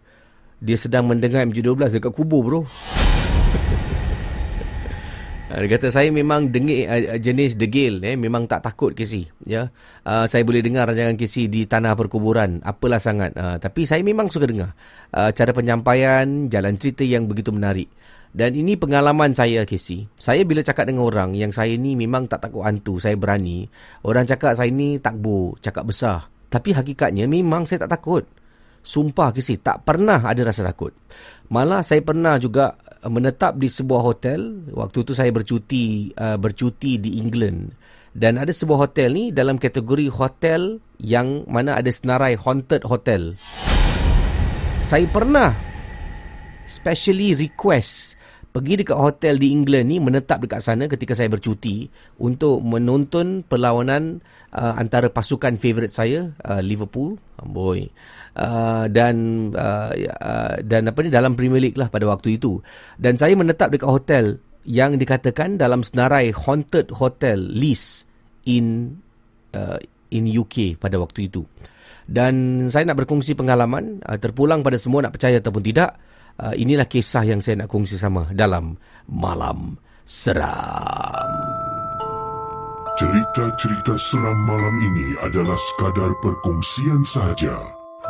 Dia 0.59 0.75
sedang 0.75 1.07
mendengar 1.07 1.47
MG12 1.47 2.01
dekat 2.01 2.11
kubur 2.11 2.41
bro 2.43 2.61
dia 5.49 5.67
kata 5.73 5.89
saya 5.89 6.13
memang 6.13 6.53
dengik 6.53 6.85
uh, 6.85 7.17
jenis 7.17 7.57
degil 7.57 8.05
eh 8.05 8.13
memang 8.13 8.45
tak 8.45 8.61
takut 8.61 8.93
kisi 8.93 9.25
ya. 9.49 9.65
Uh, 10.05 10.29
saya 10.29 10.45
boleh 10.45 10.61
dengar 10.61 10.85
rancangan 10.85 11.17
kisi 11.17 11.49
di 11.49 11.65
tanah 11.65 11.97
perkuburan 11.97 12.61
apalah 12.61 13.01
sangat 13.01 13.33
uh, 13.33 13.57
tapi 13.57 13.89
saya 13.89 14.05
memang 14.05 14.29
suka 14.29 14.45
dengar 14.45 14.77
uh, 15.09 15.33
cara 15.33 15.49
penyampaian 15.49 16.45
jalan 16.53 16.77
cerita 16.77 17.01
yang 17.01 17.25
begitu 17.25 17.49
menarik. 17.49 17.89
Dan 18.29 18.53
ini 18.53 18.77
pengalaman 18.77 19.33
saya 19.33 19.65
kisi. 19.65 20.05
Saya 20.13 20.45
bila 20.45 20.61
cakap 20.61 20.85
dengan 20.85 21.09
orang 21.09 21.33
yang 21.33 21.49
saya 21.49 21.73
ni 21.73 21.97
memang 21.97 22.29
tak 22.29 22.45
takut 22.45 22.61
hantu, 22.61 23.01
saya 23.01 23.17
berani. 23.17 23.65
Orang 24.05 24.29
cakap 24.29 24.53
saya 24.53 24.69
ni 24.69 25.01
takbur, 25.01 25.57
cakap 25.65 25.89
besar. 25.89 26.29
Tapi 26.45 26.77
hakikatnya 26.77 27.25
memang 27.25 27.65
saya 27.65 27.89
tak 27.89 27.97
takut. 27.97 28.29
Sumpah 28.79 29.35
kisi 29.35 29.59
tak 29.59 29.83
pernah 29.83 30.23
ada 30.23 30.41
rasa 30.47 30.65
takut. 30.65 30.95
Malah 31.49 31.81
saya 31.81 31.99
pernah 32.05 32.37
juga 32.37 32.77
uh, 32.77 33.11
menetap 33.11 33.57
di 33.57 33.67
sebuah 33.67 34.01
hotel. 34.01 34.69
Waktu 34.71 34.97
tu 35.03 35.13
saya 35.13 35.29
bercuti 35.29 36.13
uh, 36.15 36.37
bercuti 36.39 36.97
di 36.97 37.19
England. 37.19 37.75
Dan 38.09 38.41
ada 38.41 38.49
sebuah 38.49 38.89
hotel 38.89 39.13
ni 39.13 39.25
dalam 39.29 39.61
kategori 39.61 40.09
hotel 40.09 40.81
yang 40.97 41.45
mana 41.45 41.77
ada 41.77 41.93
senarai 41.93 42.33
haunted 42.35 42.81
hotel. 42.83 43.37
Saya 44.89 45.05
pernah 45.05 45.53
specially 46.65 47.37
request 47.37 48.17
pergi 48.49 48.81
dekat 48.81 48.97
hotel 48.97 49.37
di 49.37 49.53
England 49.53 49.93
ni 49.93 49.97
menetap 50.01 50.41
dekat 50.41 50.65
sana 50.65 50.89
ketika 50.89 51.13
saya 51.13 51.29
bercuti 51.29 51.85
untuk 52.17 52.65
menonton 52.65 53.45
perlawanan 53.45 54.25
uh, 54.53 54.73
antara 54.77 55.09
pasukan 55.09 55.57
favourite 55.57 55.93
saya 55.93 56.33
uh, 56.45 56.61
Liverpool. 56.63 57.17
Boy. 57.39 57.89
Uh, 58.35 58.85
dan 58.91 59.15
uh, 59.55 59.91
uh, 60.21 60.55
dan 60.63 60.89
apa 60.89 60.99
ni 61.03 61.09
dalam 61.11 61.33
Premier 61.35 61.59
League 61.59 61.79
lah 61.79 61.89
pada 61.91 62.05
waktu 62.07 62.37
itu. 62.37 62.61
Dan 62.95 63.17
saya 63.19 63.33
menetap 63.35 63.73
dekat 63.73 63.89
hotel 63.89 64.25
yang 64.67 64.95
dikatakan 64.99 65.57
dalam 65.57 65.81
senarai 65.81 66.29
haunted 66.35 66.91
hotel 66.93 67.39
list 67.39 68.05
in 68.45 68.97
uh, 69.55 69.79
in 70.13 70.29
UK 70.29 70.77
pada 70.77 70.97
waktu 71.01 71.29
itu. 71.29 71.45
Dan 72.09 72.65
saya 72.73 72.89
nak 72.89 73.05
berkongsi 73.05 73.37
pengalaman 73.37 74.01
uh, 74.01 74.17
terpulang 74.17 74.65
pada 74.65 74.81
semua 74.81 75.05
nak 75.05 75.13
percaya 75.13 75.37
ataupun 75.37 75.61
tidak. 75.61 75.93
Uh, 76.39 76.55
inilah 76.55 76.87
kisah 76.87 77.27
yang 77.27 77.43
saya 77.43 77.65
nak 77.65 77.69
kongsi 77.69 77.99
sama 77.99 78.31
dalam 78.31 78.79
malam 79.11 79.75
seram. 80.07 81.78
Cerita-cerita 82.99 83.95
seram 83.95 84.35
malam 84.43 84.75
ini 84.91 85.15
adalah 85.23 85.55
sekadar 85.55 86.11
perkongsian 86.19 86.99
sahaja 87.07 87.55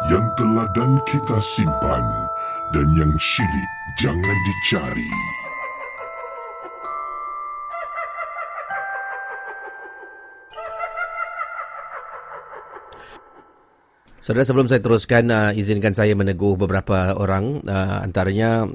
yang 0.10 0.26
teladan 0.34 0.98
kita 1.06 1.38
simpan 1.46 2.02
dan 2.74 2.90
yang 2.98 3.14
syilid 3.22 3.70
jangan 4.02 4.38
dicari. 4.50 5.12
Saudara 14.26 14.42
sebelum 14.42 14.74
saya 14.74 14.82
teruskan 14.82 15.30
uh, 15.30 15.54
izinkan 15.54 15.94
saya 15.94 16.18
meneguh 16.18 16.58
beberapa 16.58 17.14
orang 17.14 17.62
uh, 17.70 18.02
antaranya 18.02 18.66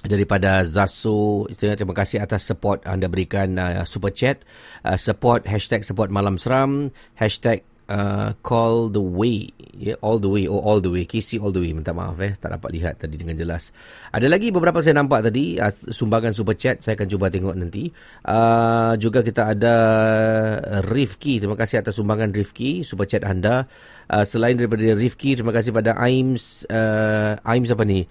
daripada 0.00 0.64
Zaso 0.64 1.44
terima 1.52 1.92
kasih 1.92 2.24
atas 2.24 2.48
support 2.48 2.88
anda 2.88 3.10
berikan 3.10 3.60
uh, 3.60 3.84
super 3.84 4.08
chat. 4.08 4.40
Uh, 4.80 4.96
support 4.96 5.44
hashtag 5.44 5.84
support 5.84 6.08
malam 6.08 6.40
seram. 6.40 6.88
Hashtag 7.20 7.68
uh, 7.90 8.32
call 8.40 8.88
the 8.88 9.02
way. 9.02 9.52
Yeah, 9.76 10.00
all 10.00 10.16
the 10.22 10.30
way. 10.30 10.48
Oh 10.48 10.62
all 10.62 10.80
the 10.80 10.88
way. 10.88 11.04
KC 11.04 11.42
all 11.42 11.52
the 11.52 11.60
way. 11.60 11.76
Minta 11.76 11.92
maaf 11.92 12.16
eh. 12.22 12.32
Tak 12.38 12.56
dapat 12.56 12.70
lihat 12.72 12.94
tadi 13.02 13.20
dengan 13.20 13.36
jelas. 13.36 13.74
Ada 14.14 14.30
lagi 14.30 14.48
beberapa 14.54 14.80
saya 14.80 14.96
nampak 14.96 15.26
tadi. 15.26 15.60
Uh, 15.60 15.74
sumbangan 15.92 16.32
super 16.32 16.56
chat. 16.56 16.80
Saya 16.80 16.96
akan 16.96 17.08
cuba 17.10 17.28
tengok 17.28 17.54
nanti. 17.58 17.92
Uh, 18.24 18.96
juga 18.96 19.20
kita 19.20 19.52
ada 19.52 19.74
Rifki. 20.86 21.42
Terima 21.42 21.58
kasih 21.58 21.84
atas 21.84 21.98
sumbangan 22.00 22.32
Rifki. 22.32 22.86
Super 22.86 23.04
chat 23.04 23.26
anda. 23.26 23.68
Uh, 24.08 24.24
selain 24.24 24.56
daripada 24.56 24.96
Rifki 24.96 25.36
terima 25.36 25.52
kasih 25.52 25.76
pada 25.76 25.92
Aims 25.98 26.64
uh, 26.72 27.36
Aims 27.44 27.68
apa 27.68 27.84
ni? 27.84 28.06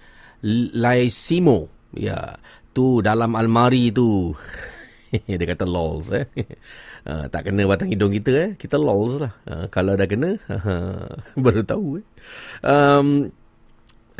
Laisimo 0.76 1.79
ya 1.94 2.38
tu 2.70 3.02
dalam 3.02 3.34
almari 3.34 3.90
tu. 3.90 4.34
Dia 5.26 5.46
kata 5.46 5.66
lols 5.66 6.14
eh. 6.14 6.26
Uh, 7.00 7.26
tak 7.32 7.50
kena 7.50 7.66
batang 7.66 7.90
hidung 7.90 8.14
kita 8.14 8.30
eh. 8.30 8.50
Kita 8.54 8.78
lols 8.78 9.18
lah. 9.18 9.32
Uh, 9.48 9.66
kalau 9.66 9.98
dah 9.98 10.06
kena 10.06 10.38
baru 11.44 11.66
tahu 11.66 11.98
eh. 11.98 12.06
Um, 12.62 13.34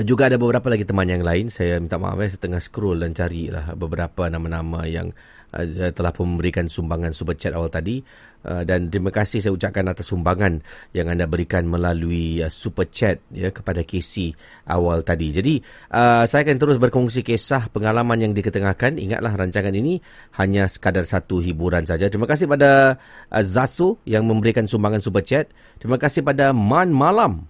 juga 0.01 0.33
ada 0.33 0.41
beberapa 0.41 0.66
lagi 0.66 0.83
teman 0.83 1.07
yang 1.07 1.23
lain. 1.23 1.47
Saya 1.53 1.79
minta 1.79 2.01
maaf 2.01 2.18
eh. 2.18 2.31
Setengah 2.31 2.59
scroll 2.59 3.07
dan 3.07 3.14
carilah 3.14 3.79
beberapa 3.79 4.27
nama-nama 4.27 4.83
yang 4.89 5.14
uh, 5.55 5.90
telah 5.94 6.12
memberikan 6.14 6.66
sumbangan 6.66 7.14
super 7.14 7.34
chat 7.38 7.55
awal 7.55 7.70
tadi 7.70 8.03
Uh, 8.40 8.64
dan 8.64 8.88
terima 8.88 9.12
kasih 9.12 9.44
saya 9.44 9.53
ucapkan 9.53 9.84
atas 9.84 10.09
sumbangan 10.09 10.64
yang 10.96 11.12
anda 11.12 11.28
berikan 11.28 11.68
melalui 11.68 12.40
uh, 12.40 12.48
super 12.48 12.88
chat 12.88 13.20
ya 13.28 13.53
kepada 13.53 13.84
KC 13.84 14.32
awal 14.64 15.05
tadi. 15.05 15.28
Jadi 15.28 15.61
uh, 15.92 16.24
saya 16.24 16.48
akan 16.48 16.57
terus 16.57 16.80
berkongsi 16.80 17.20
kisah 17.20 17.68
pengalaman 17.68 18.16
yang 18.16 18.32
diketengahkan. 18.32 18.96
Ingatlah 18.96 19.36
rancangan 19.36 19.76
ini 19.76 20.01
hanya 20.40 20.72
sekadar 20.72 21.05
satu 21.05 21.44
hiburan 21.44 21.84
saja. 21.84 22.09
Terima 22.09 22.24
kasih 22.24 22.48
pada 22.48 22.96
uh, 23.28 23.44
Zaso 23.44 24.01
yang 24.09 24.24
memberikan 24.24 24.64
sumbangan 24.64 25.05
super 25.05 25.20
chat. 25.20 25.53
Terima 25.76 26.01
kasih 26.01 26.24
pada 26.24 26.57
Man 26.57 26.96
Malam. 26.96 27.44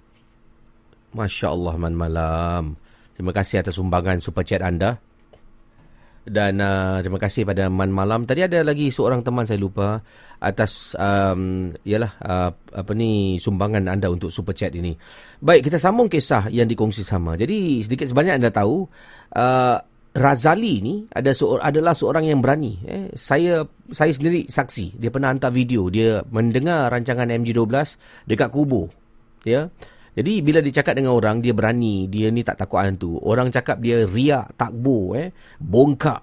Masya 1.15 1.55
Allah 1.55 1.75
Man 1.79 1.95
Malam. 1.95 2.75
Terima 3.15 3.31
kasih 3.31 3.63
atas 3.63 3.79
sumbangan 3.79 4.19
super 4.19 4.43
chat 4.43 4.59
anda 4.59 4.99
dan 6.31 6.63
uh, 6.63 7.03
terima 7.03 7.19
kasih 7.19 7.43
pada 7.43 7.67
Man 7.67 7.91
Malam. 7.91 8.23
Tadi 8.23 8.47
ada 8.47 8.63
lagi 8.63 8.95
seorang 8.95 9.27
teman 9.27 9.51
saya 9.51 9.59
lupa 9.59 9.99
atas 10.39 10.95
um, 10.95 11.75
yalah 11.83 12.15
uh, 12.23 12.55
apa 12.55 12.93
ni 12.95 13.37
sumbangan 13.43 13.91
anda 13.91 14.07
untuk 14.07 14.31
super 14.31 14.55
chat 14.55 14.71
ini. 14.73 14.95
Baik, 15.43 15.67
kita 15.67 15.83
sambung 15.83 16.07
kisah 16.07 16.47
yang 16.55 16.71
dikongsi 16.71 17.03
sama. 17.03 17.35
Jadi 17.35 17.83
sedikit 17.83 18.07
sebanyak 18.07 18.39
anda 18.39 18.55
tahu 18.55 18.87
uh, 19.35 19.77
Razali 20.11 20.83
ni 20.83 21.07
ada 21.07 21.31
seor- 21.31 21.63
adalah 21.63 21.95
seorang 21.95 22.27
yang 22.27 22.43
berani. 22.43 22.83
Eh, 22.83 23.15
saya 23.15 23.63
saya 23.95 24.11
sendiri 24.11 24.43
saksi. 24.51 24.99
Dia 24.99 25.07
pernah 25.07 25.31
hantar 25.31 25.55
video 25.55 25.87
dia 25.87 26.27
mendengar 26.35 26.91
rancangan 26.91 27.31
MG12 27.31 27.95
dekat 28.27 28.51
kubur. 28.51 28.91
Ya. 29.47 29.71
Jadi 30.21 30.45
bila 30.45 30.61
dia 30.61 30.85
cakap 30.85 31.01
dengan 31.01 31.17
orang 31.17 31.41
dia 31.41 31.57
berani, 31.57 32.05
dia 32.05 32.29
ni 32.29 32.45
tak 32.45 32.61
takut 32.61 32.85
hantu. 32.85 33.17
Orang 33.25 33.49
cakap 33.49 33.81
dia 33.81 34.05
riak, 34.05 34.53
takbur 34.53 35.17
eh, 35.17 35.33
bongkak. 35.57 36.21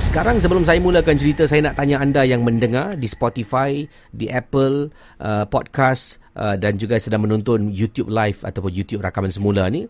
Sekarang 0.00 0.40
sebelum 0.40 0.64
saya 0.64 0.80
mulakan 0.80 1.20
cerita 1.20 1.44
saya 1.44 1.68
nak 1.68 1.76
tanya 1.76 2.00
anda 2.00 2.24
yang 2.24 2.40
mendengar 2.40 2.96
di 2.96 3.04
Spotify, 3.04 3.84
di 4.08 4.24
Apple 4.32 4.88
uh, 5.20 5.44
podcast 5.44 6.16
uh, 6.32 6.56
dan 6.56 6.80
juga 6.80 6.96
sedang 6.96 7.28
menonton 7.28 7.68
YouTube 7.68 8.08
live 8.08 8.40
ataupun 8.40 8.72
YouTube 8.72 9.04
rakaman 9.04 9.28
semula 9.28 9.68
ni, 9.68 9.84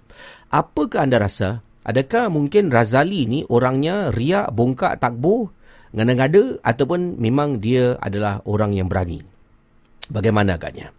apakah 0.51 1.07
anda 1.07 1.23
rasa 1.23 1.63
adakah 1.87 2.35
mungkin 2.35 2.67
Razali 2.67 3.31
ni 3.31 3.47
orangnya 3.47 4.11
riak, 4.11 4.51
bongkak, 4.51 4.99
takbur, 4.99 5.55
ngada-ngada 5.95 6.59
ataupun 6.67 7.15
memang 7.15 7.63
dia 7.63 7.95
adalah 8.03 8.43
orang 8.43 8.75
yang 8.75 8.91
berani? 8.91 9.23
Bagaimana 10.11 10.59
agaknya? 10.59 10.91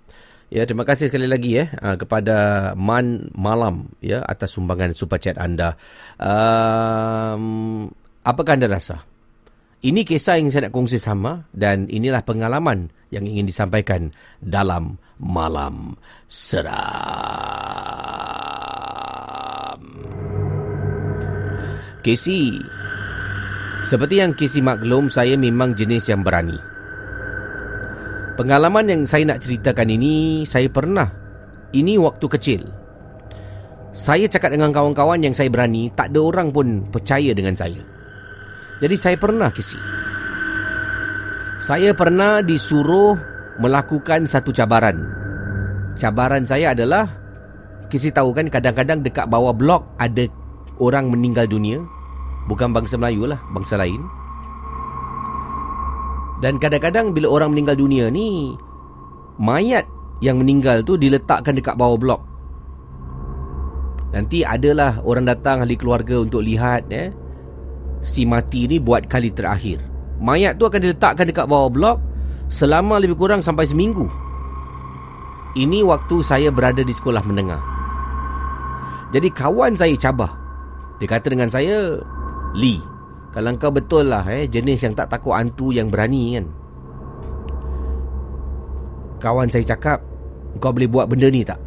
Ya, 0.54 0.70
terima 0.70 0.86
kasih 0.86 1.10
sekali 1.10 1.26
lagi 1.26 1.58
ya 1.58 1.66
uh, 1.82 1.98
kepada 1.98 2.38
Man 2.78 3.34
Malam 3.34 3.90
ya 4.06 4.22
atas 4.22 4.54
sumbangan 4.54 4.94
super 4.94 5.18
chat 5.18 5.34
anda. 5.42 5.74
Um, 6.22 7.90
apakah 8.22 8.54
anda 8.54 8.70
rasa? 8.70 9.02
Ini 9.82 10.06
kisah 10.06 10.38
yang 10.38 10.54
saya 10.54 10.70
nak 10.70 10.78
kongsi 10.78 11.02
sama 11.02 11.50
dan 11.58 11.90
inilah 11.90 12.22
pengalaman 12.22 12.94
yang 13.10 13.26
ingin 13.26 13.50
disampaikan 13.50 14.14
dalam 14.46 15.02
Malam 15.18 15.98
Seram. 16.30 16.78
Casey, 22.06 22.62
seperti 23.90 24.22
yang 24.22 24.38
Casey 24.38 24.62
maklum, 24.62 25.10
saya 25.10 25.34
memang 25.34 25.74
jenis 25.74 26.14
yang 26.14 26.22
berani. 26.22 26.73
Pengalaman 28.34 28.90
yang 28.90 29.02
saya 29.06 29.30
nak 29.30 29.46
ceritakan 29.46 29.94
ini 29.94 30.42
saya 30.50 30.66
pernah. 30.66 31.06
Ini 31.70 32.02
waktu 32.02 32.26
kecil. 32.26 32.62
Saya 33.94 34.26
cakap 34.26 34.58
dengan 34.58 34.74
kawan-kawan 34.74 35.22
yang 35.22 35.38
saya 35.38 35.54
berani, 35.54 35.94
tak 35.94 36.10
ada 36.10 36.20
orang 36.22 36.50
pun 36.50 36.90
percaya 36.90 37.30
dengan 37.38 37.54
saya. 37.54 37.78
Jadi 38.82 38.96
saya 38.98 39.18
pernah 39.22 39.54
kisi. 39.54 39.78
Saya 41.62 41.94
pernah 41.94 42.42
disuruh 42.42 43.14
melakukan 43.62 44.26
satu 44.26 44.50
cabaran. 44.50 44.98
Cabaran 45.94 46.42
saya 46.50 46.74
adalah 46.74 47.06
kisi 47.94 48.10
tahu 48.10 48.34
kan 48.34 48.50
kadang-kadang 48.50 49.06
dekat 49.06 49.30
bawah 49.30 49.54
blok 49.54 49.86
ada 50.02 50.26
orang 50.82 51.14
meninggal 51.14 51.46
dunia. 51.46 51.86
Bukan 52.50 52.74
bangsa 52.74 52.98
Melayu 52.98 53.30
lah, 53.30 53.38
bangsa 53.54 53.78
lain. 53.78 54.02
Dan 56.44 56.60
kadang-kadang 56.60 57.16
bila 57.16 57.32
orang 57.32 57.56
meninggal 57.56 57.80
dunia 57.80 58.12
ni 58.12 58.52
Mayat 59.40 59.88
yang 60.20 60.44
meninggal 60.44 60.84
tu 60.84 61.00
diletakkan 61.00 61.56
dekat 61.56 61.80
bawah 61.80 61.96
blok. 61.96 62.22
Nanti 64.12 64.46
adalah 64.46 65.00
orang 65.02 65.26
datang 65.26 65.64
ahli 65.64 65.74
keluarga 65.80 66.20
untuk 66.20 66.44
lihat 66.44 66.86
eh, 66.92 67.10
Si 68.04 68.28
mati 68.28 68.68
ni 68.68 68.78
buat 68.78 69.08
kali 69.08 69.32
terakhir. 69.32 69.80
Mayat 70.20 70.60
tu 70.60 70.68
akan 70.68 70.84
diletakkan 70.84 71.26
dekat 71.26 71.48
bawah 71.48 71.72
blok 71.72 71.98
Selama 72.52 73.00
lebih 73.00 73.18
kurang 73.18 73.42
sampai 73.42 73.66
seminggu. 73.66 74.06
Ini 75.56 75.82
waktu 75.88 76.22
saya 76.22 76.52
berada 76.52 76.84
di 76.84 76.94
sekolah 76.94 77.24
menengah. 77.24 77.64
Jadi 79.16 79.32
kawan 79.32 79.74
saya 79.80 79.96
cabar. 79.98 80.36
Dia 81.02 81.08
kata 81.10 81.34
dengan 81.34 81.50
saya 81.50 81.98
Lee 82.54 82.93
kalau 83.34 83.50
kau 83.58 83.74
betul 83.74 84.14
lah 84.14 84.22
eh, 84.30 84.46
jenis 84.46 84.86
yang 84.86 84.94
tak 84.94 85.10
takut 85.10 85.34
hantu 85.34 85.74
yang 85.74 85.90
berani 85.90 86.38
kan. 86.38 86.46
Kawan 89.18 89.50
saya 89.50 89.66
cakap, 89.74 90.06
kau 90.62 90.70
boleh 90.70 90.86
buat 90.86 91.10
benda 91.10 91.34
ni 91.34 91.42
tak? 91.42 91.58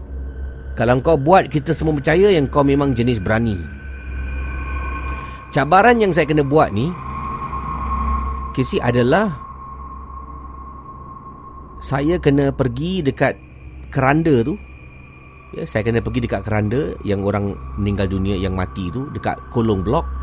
Kalau 0.79 1.03
kau 1.03 1.19
buat, 1.19 1.51
kita 1.51 1.75
semua 1.75 1.99
percaya 1.99 2.31
yang 2.31 2.47
kau 2.47 2.63
memang 2.63 2.95
jenis 2.95 3.19
berani. 3.19 3.59
Cabaran 5.51 5.99
yang 5.99 6.15
saya 6.15 6.29
kena 6.31 6.47
buat 6.47 6.71
ni, 6.71 6.93
kisi 8.55 8.79
adalah 8.79 9.35
saya 11.83 12.21
kena 12.23 12.55
pergi 12.55 13.03
dekat 13.03 13.35
keranda 13.91 14.47
tu. 14.47 14.55
Ya, 15.57 15.65
saya 15.65 15.83
kena 15.83 16.05
pergi 16.05 16.29
dekat 16.29 16.45
keranda 16.47 16.95
yang 17.03 17.25
orang 17.27 17.57
meninggal 17.81 18.07
dunia 18.07 18.37
yang 18.37 18.55
mati 18.55 18.93
tu 18.93 19.09
dekat 19.17 19.41
kolong 19.51 19.81
blok 19.81 20.16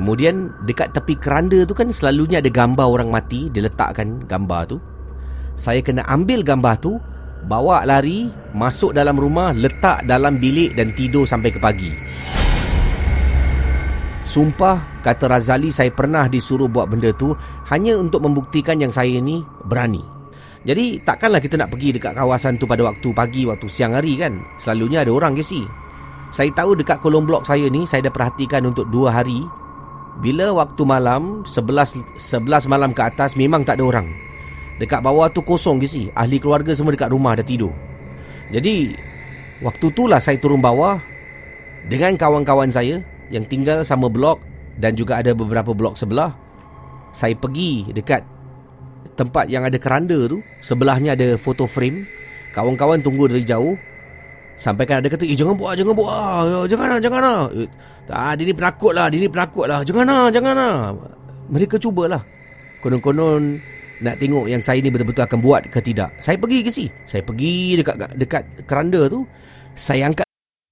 Kemudian 0.00 0.48
dekat 0.64 0.96
tepi 0.96 1.12
keranda 1.20 1.60
tu 1.68 1.76
kan 1.76 1.92
selalunya 1.92 2.40
ada 2.40 2.48
gambar 2.48 2.88
orang 2.88 3.12
mati 3.12 3.52
diletakkan 3.52 4.24
gambar 4.24 4.72
tu. 4.72 4.80
Saya 5.60 5.84
kena 5.84 6.08
ambil 6.08 6.40
gambar 6.40 6.80
tu, 6.80 6.96
bawa 7.44 7.84
lari, 7.84 8.32
masuk 8.56 8.96
dalam 8.96 9.20
rumah, 9.20 9.52
letak 9.52 10.08
dalam 10.08 10.40
bilik 10.40 10.72
dan 10.72 10.96
tidur 10.96 11.28
sampai 11.28 11.52
ke 11.52 11.60
pagi. 11.60 11.92
Sumpah, 14.24 15.04
kata 15.04 15.28
Razali 15.28 15.68
saya 15.68 15.92
pernah 15.92 16.32
disuruh 16.32 16.72
buat 16.72 16.88
benda 16.88 17.12
tu 17.12 17.36
hanya 17.68 18.00
untuk 18.00 18.24
membuktikan 18.24 18.80
yang 18.80 18.96
saya 18.96 19.20
ni 19.20 19.44
berani. 19.68 20.00
Jadi 20.64 21.04
takkanlah 21.04 21.44
kita 21.44 21.60
nak 21.60 21.76
pergi 21.76 22.00
dekat 22.00 22.16
kawasan 22.16 22.56
tu 22.56 22.64
pada 22.64 22.88
waktu 22.88 23.12
pagi, 23.12 23.44
waktu 23.44 23.68
siang 23.68 23.92
hari 23.92 24.16
kan. 24.16 24.40
Selalunya 24.56 25.04
ada 25.04 25.12
orang 25.12 25.36
ke 25.36 25.44
si. 25.44 25.60
Saya 26.32 26.48
tahu 26.56 26.72
dekat 26.80 27.04
kolom 27.04 27.28
blok 27.28 27.44
saya 27.44 27.68
ni 27.68 27.84
saya 27.84 28.08
dah 28.08 28.14
perhatikan 28.16 28.64
untuk 28.64 28.88
dua 28.88 29.12
hari 29.12 29.59
bila 30.20 30.52
waktu 30.52 30.82
malam 30.84 31.42
11 31.48 32.20
11 32.20 32.68
malam 32.68 32.92
ke 32.92 33.00
atas 33.00 33.34
memang 33.34 33.64
tak 33.64 33.80
ada 33.80 33.84
orang. 33.88 34.08
Dekat 34.76 35.00
bawah 35.00 35.28
tu 35.32 35.40
kosong 35.40 35.80
je 35.84 35.88
si. 35.88 36.02
Ahli 36.12 36.36
keluarga 36.36 36.72
semua 36.76 36.92
dekat 36.92 37.12
rumah 37.12 37.36
dah 37.36 37.44
tidur. 37.44 37.72
Jadi 38.52 38.96
waktu 39.64 39.86
tu 39.92 40.04
lah 40.04 40.20
saya 40.20 40.36
turun 40.36 40.60
bawah 40.60 41.00
dengan 41.88 42.16
kawan-kawan 42.16 42.68
saya 42.68 43.00
yang 43.32 43.48
tinggal 43.48 43.80
sama 43.80 44.12
blok 44.12 44.44
dan 44.76 44.92
juga 44.96 45.20
ada 45.20 45.32
beberapa 45.32 45.72
blok 45.72 45.96
sebelah. 45.96 46.36
Saya 47.16 47.36
pergi 47.36 47.88
dekat 47.92 48.24
tempat 49.16 49.48
yang 49.48 49.68
ada 49.68 49.76
keranda 49.76 50.16
tu, 50.28 50.40
sebelahnya 50.64 51.16
ada 51.16 51.36
foto 51.36 51.64
frame. 51.68 52.08
Kawan-kawan 52.56 53.00
tunggu 53.04 53.30
dari 53.30 53.44
jauh 53.46 53.78
Sampai 54.60 54.84
kan 54.84 55.00
ada 55.00 55.08
kata 55.08 55.24
Eh 55.24 55.32
jangan 55.32 55.56
buat 55.56 55.72
Jangan 55.72 55.94
buat 55.96 56.12
ah, 56.12 56.64
Jangan 56.68 56.86
lah 56.92 56.98
Jangan 57.00 57.20
lah 57.24 57.40
eh, 57.56 57.68
ah, 58.12 58.32
Dia 58.36 58.44
ni 58.44 58.52
penakut 58.52 58.92
lah 58.92 59.08
Dia 59.08 59.18
ni 59.24 59.28
penakut 59.32 59.64
lah. 59.64 59.80
Jangan 59.80 60.04
lah 60.04 60.24
Jangan 60.28 60.52
lah 60.52 60.74
Mereka 61.48 61.80
cubalah 61.80 62.20
Konon-konon 62.84 63.56
Nak 64.04 64.14
tengok 64.20 64.44
yang 64.52 64.60
saya 64.60 64.84
ni 64.84 64.92
betul-betul 64.92 65.24
akan 65.24 65.38
buat 65.44 65.68
ke 65.68 65.80
tidak. 65.84 66.12
Saya 66.20 66.36
pergi 66.36 66.60
ke 66.60 66.70
si 66.72 66.88
Saya 67.08 67.24
pergi 67.24 67.80
dekat 67.80 67.96
dekat 68.20 68.42
keranda 68.68 69.08
tu 69.08 69.24
Saya 69.76 70.12
angkat 70.12 70.29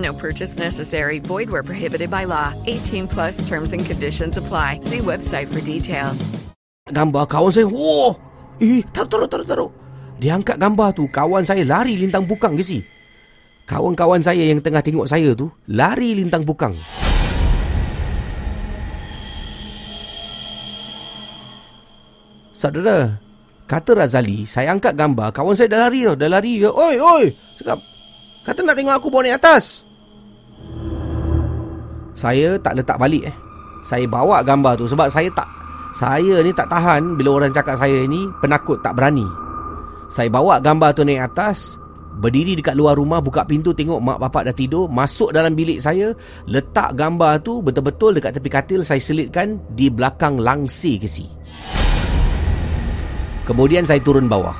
No 0.00 0.16
purchase 0.16 0.58
necessary. 0.58 1.20
Void 1.20 1.50
where 1.50 1.62
prohibited 1.62 2.10
by 2.10 2.24
law. 2.24 2.54
18 2.66 3.06
plus 3.06 3.46
terms 3.46 3.76
and 3.76 3.84
conditions 3.84 4.40
apply. 4.40 4.80
See 4.80 5.04
website 5.04 5.52
for 5.52 5.60
details. 5.60 6.32
gambar 6.84 7.24
kawan 7.32 7.48
saya. 7.48 7.64
Wah! 7.64 8.12
Eh, 8.60 8.84
taruh, 8.92 9.08
taruh, 9.08 9.28
taruh, 9.28 9.46
taruh. 9.48 9.70
Dia 10.20 10.36
angkat 10.36 10.60
gambar 10.60 10.92
tu. 10.92 11.08
Kawan 11.08 11.42
saya 11.42 11.64
lari 11.64 11.96
lintang 11.96 12.28
bukang 12.28 12.54
ke 12.54 12.64
si. 12.64 12.78
Kawan-kawan 13.64 14.20
saya 14.20 14.44
yang 14.44 14.60
tengah 14.60 14.84
tengok 14.84 15.08
saya 15.08 15.32
tu, 15.32 15.48
lari 15.72 16.12
lintang 16.12 16.44
bukang. 16.44 16.76
Saudara, 22.52 23.16
kata 23.64 23.96
Razali, 23.96 24.44
saya 24.44 24.76
angkat 24.76 24.92
gambar, 24.92 25.32
kawan 25.32 25.56
saya 25.56 25.72
dah 25.72 25.88
lari 25.88 26.04
tau, 26.04 26.12
dah 26.12 26.28
lari. 26.28 26.60
Oi, 26.60 26.96
oi! 27.00 27.24
Cakap, 27.56 27.80
kata 28.44 28.60
nak 28.62 28.76
tengok 28.76 28.94
aku 28.94 29.08
bawa 29.08 29.32
atas. 29.32 29.82
Saya 32.14 32.60
tak 32.62 32.78
letak 32.78 33.00
balik 33.00 33.26
eh. 33.32 33.36
Saya 33.82 34.06
bawa 34.06 34.40
gambar 34.46 34.78
tu 34.78 34.86
sebab 34.86 35.10
saya 35.10 35.28
tak 35.34 35.48
saya 35.94 36.42
ni 36.42 36.50
tak 36.50 36.66
tahan 36.66 37.14
bila 37.14 37.38
orang 37.38 37.54
cakap 37.54 37.78
saya 37.78 38.02
ni 38.06 38.26
penakut 38.42 38.82
tak 38.82 38.98
berani. 38.98 39.26
Saya 40.10 40.26
bawa 40.30 40.58
gambar 40.58 40.90
tu 40.94 41.02
naik 41.06 41.26
atas, 41.30 41.78
berdiri 42.18 42.58
dekat 42.58 42.74
luar 42.74 42.98
rumah, 42.98 43.22
buka 43.22 43.46
pintu 43.46 43.70
tengok 43.70 44.02
mak 44.02 44.18
bapak 44.18 44.50
dah 44.50 44.54
tidur, 44.54 44.86
masuk 44.90 45.30
dalam 45.30 45.54
bilik 45.54 45.78
saya, 45.78 46.14
letak 46.46 46.94
gambar 46.98 47.42
tu 47.42 47.62
betul-betul 47.62 48.18
dekat 48.18 48.34
tepi 48.34 48.50
katil 48.50 48.80
saya 48.82 48.98
selitkan 48.98 49.58
di 49.74 49.90
belakang 49.90 50.38
langsi 50.38 50.98
kesi. 50.98 51.26
Kemudian 53.46 53.86
saya 53.86 54.02
turun 54.02 54.26
bawah. 54.26 54.56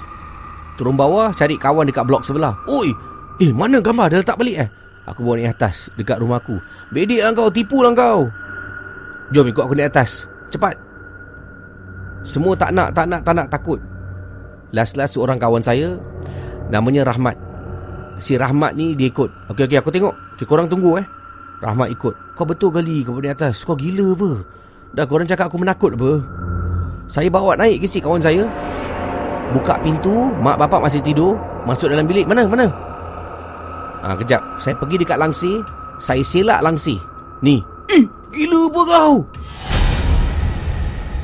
Turun 0.74 0.98
bawah 0.98 1.30
cari 1.34 1.58
kawan 1.58 1.86
dekat 1.86 2.06
blok 2.06 2.22
sebelah. 2.26 2.54
Oi, 2.70 2.90
eh 3.40 3.50
mana 3.50 3.82
gambar 3.82 4.12
dah 4.12 4.18
letak 4.22 4.38
balik 4.38 4.56
eh? 4.66 4.68
Aku 5.04 5.20
bawa 5.20 5.36
naik 5.36 5.52
atas 5.60 5.92
dekat 6.00 6.16
rumahku. 6.16 6.56
Bedek 6.88 7.20
lah 7.20 7.32
kau, 7.36 7.52
tipu 7.52 7.84
lah 7.84 7.92
kau. 7.92 8.32
Jom 9.36 9.44
ikut 9.48 9.60
aku 9.60 9.76
naik 9.76 9.92
atas. 9.92 10.24
Cepat. 10.48 10.76
Semua 12.24 12.56
tak 12.56 12.72
nak, 12.72 12.96
tak 12.96 13.04
nak, 13.04 13.20
tak 13.20 13.34
nak, 13.36 13.46
takut. 13.52 13.76
Last-last 14.72 15.12
seorang 15.12 15.36
kawan 15.36 15.60
saya, 15.60 15.92
namanya 16.72 17.04
Rahmat. 17.04 17.36
Si 18.16 18.40
Rahmat 18.40 18.72
ni 18.80 18.96
dia 18.96 19.12
ikut. 19.12 19.28
Okey, 19.52 19.68
okey, 19.68 19.76
aku 19.76 19.92
tengok. 19.92 20.14
Okay, 20.38 20.46
korang 20.48 20.72
tunggu 20.72 20.96
eh. 20.96 21.06
Rahmat 21.60 21.92
ikut. 21.92 22.14
Kau 22.32 22.48
betul 22.48 22.72
kali 22.72 23.04
kau 23.04 23.20
naik 23.20 23.36
atas. 23.36 23.60
Kau 23.60 23.76
gila 23.76 24.16
apa? 24.16 24.30
Dah 24.96 25.04
korang 25.04 25.28
cakap 25.28 25.52
aku 25.52 25.60
menakut 25.60 25.92
apa? 26.00 26.22
Saya 27.12 27.28
bawa 27.28 27.60
naik 27.60 27.84
ke 27.84 27.86
si 27.90 28.00
kawan 28.00 28.24
saya. 28.24 28.48
Buka 29.52 29.76
pintu, 29.84 30.32
mak 30.40 30.56
bapak 30.56 30.88
masih 30.88 31.04
tidur. 31.04 31.36
Masuk 31.68 31.92
dalam 31.92 32.08
bilik. 32.08 32.24
Mana, 32.24 32.48
mana? 32.48 32.93
Ha, 34.04 34.12
kejap. 34.20 34.60
Saya 34.60 34.76
pergi 34.76 35.00
dekat 35.00 35.16
langsi. 35.16 35.64
Saya 35.96 36.20
selak 36.20 36.60
langsi. 36.60 37.00
Ni. 37.40 37.64
Eh, 37.88 38.04
gila 38.36 38.68
apa 38.68 38.80
kau? 38.84 39.12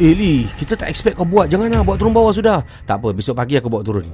Eh 0.01 0.17
Lee, 0.17 0.49
kita 0.57 0.81
tak 0.81 0.89
expect 0.89 1.21
kau 1.21 1.29
buat. 1.29 1.53
Janganlah 1.53 1.85
buat 1.85 2.01
turun 2.01 2.17
bawah 2.17 2.33
sudah. 2.33 2.65
Tak 2.89 3.05
apa, 3.05 3.13
besok 3.13 3.37
pagi 3.37 3.61
aku 3.61 3.69
bawa 3.69 3.85
turun. 3.85 4.09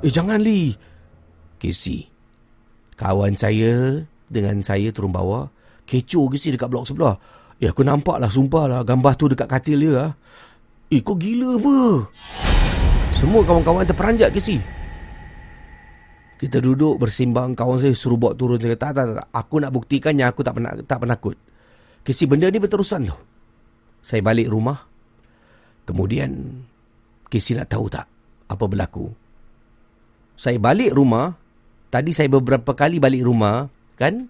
Eh 0.00 0.08
jangan 0.08 0.40
Lee. 0.40 0.72
Casey. 1.60 2.08
Kawan 2.96 3.36
saya 3.36 4.00
dengan 4.24 4.64
saya 4.64 4.88
turun 4.88 5.12
bawah. 5.12 5.52
Kecoh 5.84 6.32
Casey 6.32 6.56
dekat 6.56 6.72
blok 6.72 6.88
sebelah. 6.88 7.20
Eh 7.60 7.68
aku 7.68 7.84
nampak 7.84 8.16
lah, 8.16 8.32
sumpah 8.32 8.64
lah. 8.72 8.80
Gambar 8.88 9.12
tu 9.20 9.28
dekat 9.28 9.52
katil 9.52 9.84
dia 9.84 9.92
lah. 9.92 10.10
Eh 10.88 11.04
kau 11.04 11.12
gila 11.12 11.60
apa? 11.60 12.08
Semua 13.12 13.44
kawan-kawan 13.44 13.84
terperanjat 13.84 14.32
Casey. 14.32 14.64
Kita 16.42 16.58
duduk 16.58 16.98
bersimbang 16.98 17.54
kawan 17.54 17.78
saya 17.78 17.94
suruh 17.94 18.18
buat 18.18 18.34
turun. 18.34 18.58
Saya 18.58 18.74
kata, 18.74 18.90
tak, 18.90 18.92
tak, 18.98 19.14
tak. 19.14 19.28
Aku 19.30 19.62
nak 19.62 19.70
buktikan 19.70 20.18
yang 20.18 20.34
aku 20.34 20.42
tak 20.42 20.58
pernah 20.58 20.74
tak 20.74 20.98
penakut. 20.98 21.38
Casey, 22.02 22.26
benda 22.26 22.50
ni 22.50 22.58
berterusan 22.58 23.06
tu. 23.06 23.14
Saya 24.02 24.26
balik 24.26 24.50
rumah. 24.50 24.82
Kemudian 25.86 26.50
Casey 27.30 27.54
nak 27.54 27.70
tahu 27.70 27.86
tak 27.86 28.10
apa 28.50 28.64
berlaku. 28.66 29.14
Saya 30.34 30.58
balik 30.58 30.90
rumah, 30.98 31.38
tadi 31.94 32.10
saya 32.10 32.26
beberapa 32.26 32.74
kali 32.74 32.98
balik 32.98 33.22
rumah, 33.22 33.70
kan? 33.94 34.26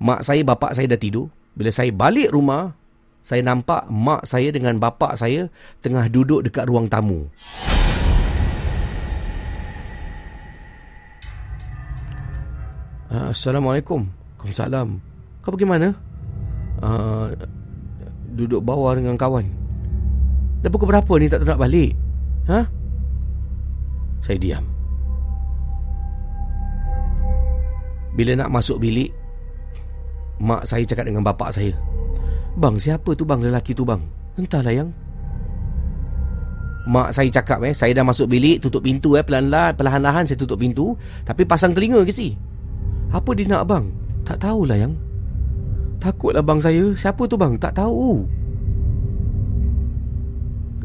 Mak 0.00 0.24
saya, 0.24 0.40
bapak 0.40 0.72
saya 0.72 0.88
dah 0.88 0.96
tidur. 0.96 1.28
Bila 1.52 1.68
saya 1.68 1.92
balik 1.92 2.32
rumah, 2.32 2.72
saya 3.20 3.44
nampak 3.44 3.84
mak 3.92 4.24
saya 4.24 4.48
dengan 4.48 4.80
bapak 4.80 5.12
saya 5.20 5.52
tengah 5.84 6.08
duduk 6.08 6.40
dekat 6.40 6.64
ruang 6.64 6.88
tamu. 6.88 7.28
Assalamualaikum. 13.10 14.06
Waalaikumsalam. 14.38 14.88
Kau 15.42 15.50
pergi 15.50 15.66
mana? 15.66 15.90
Uh, 16.78 17.34
duduk 18.38 18.62
bawah 18.62 18.94
dengan 18.94 19.18
kawan. 19.18 19.50
Dah 20.62 20.70
pukul 20.70 20.94
berapa 20.94 21.12
ni 21.18 21.26
tak 21.26 21.42
nak 21.42 21.58
balik? 21.58 21.98
Ha? 22.46 22.62
Saya 24.22 24.38
diam. 24.38 24.64
Bila 28.14 28.38
nak 28.38 28.52
masuk 28.54 28.78
bilik, 28.78 29.10
mak 30.38 30.62
saya 30.62 30.86
cakap 30.86 31.10
dengan 31.10 31.26
bapak 31.26 31.50
saya. 31.50 31.74
Bang, 32.62 32.78
siapa 32.78 33.10
tu 33.18 33.26
bang 33.26 33.42
lelaki 33.42 33.74
tu 33.74 33.82
bang? 33.82 34.02
Entahlah 34.38 34.70
yang. 34.70 34.90
Mak 36.86 37.10
saya 37.10 37.26
cakap 37.26 37.58
eh, 37.66 37.74
saya 37.74 37.90
dah 37.90 38.06
masuk 38.06 38.30
bilik, 38.30 38.62
tutup 38.62 38.86
pintu 38.86 39.18
eh, 39.18 39.24
pelan-pelan, 39.26 39.74
perlahan-lahan 39.74 40.24
saya 40.30 40.38
tutup 40.38 40.62
pintu. 40.62 40.94
Tapi 41.26 41.42
pasang 41.42 41.74
telinga 41.74 42.06
ke 42.06 42.14
si? 42.14 42.49
Apa 43.10 43.30
dia 43.34 43.46
nak 43.50 43.66
bang? 43.66 43.84
Tak 44.22 44.38
tahulah 44.42 44.78
yang. 44.78 44.94
Takutlah 46.00 46.40
bang 46.40 46.60
saya, 46.62 46.84
siapa 46.96 47.26
tu 47.26 47.36
bang? 47.36 47.58
Tak 47.58 47.76
tahu. 47.76 48.24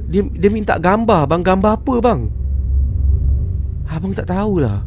Dia 0.10 0.22
dia 0.38 0.50
minta 0.54 0.78
gambar 0.78 1.26
Bang 1.26 1.42
gambar 1.42 1.82
apa 1.82 1.94
bang 1.98 2.22
Abang 3.90 4.14
tak 4.14 4.30
tahulah 4.30 4.86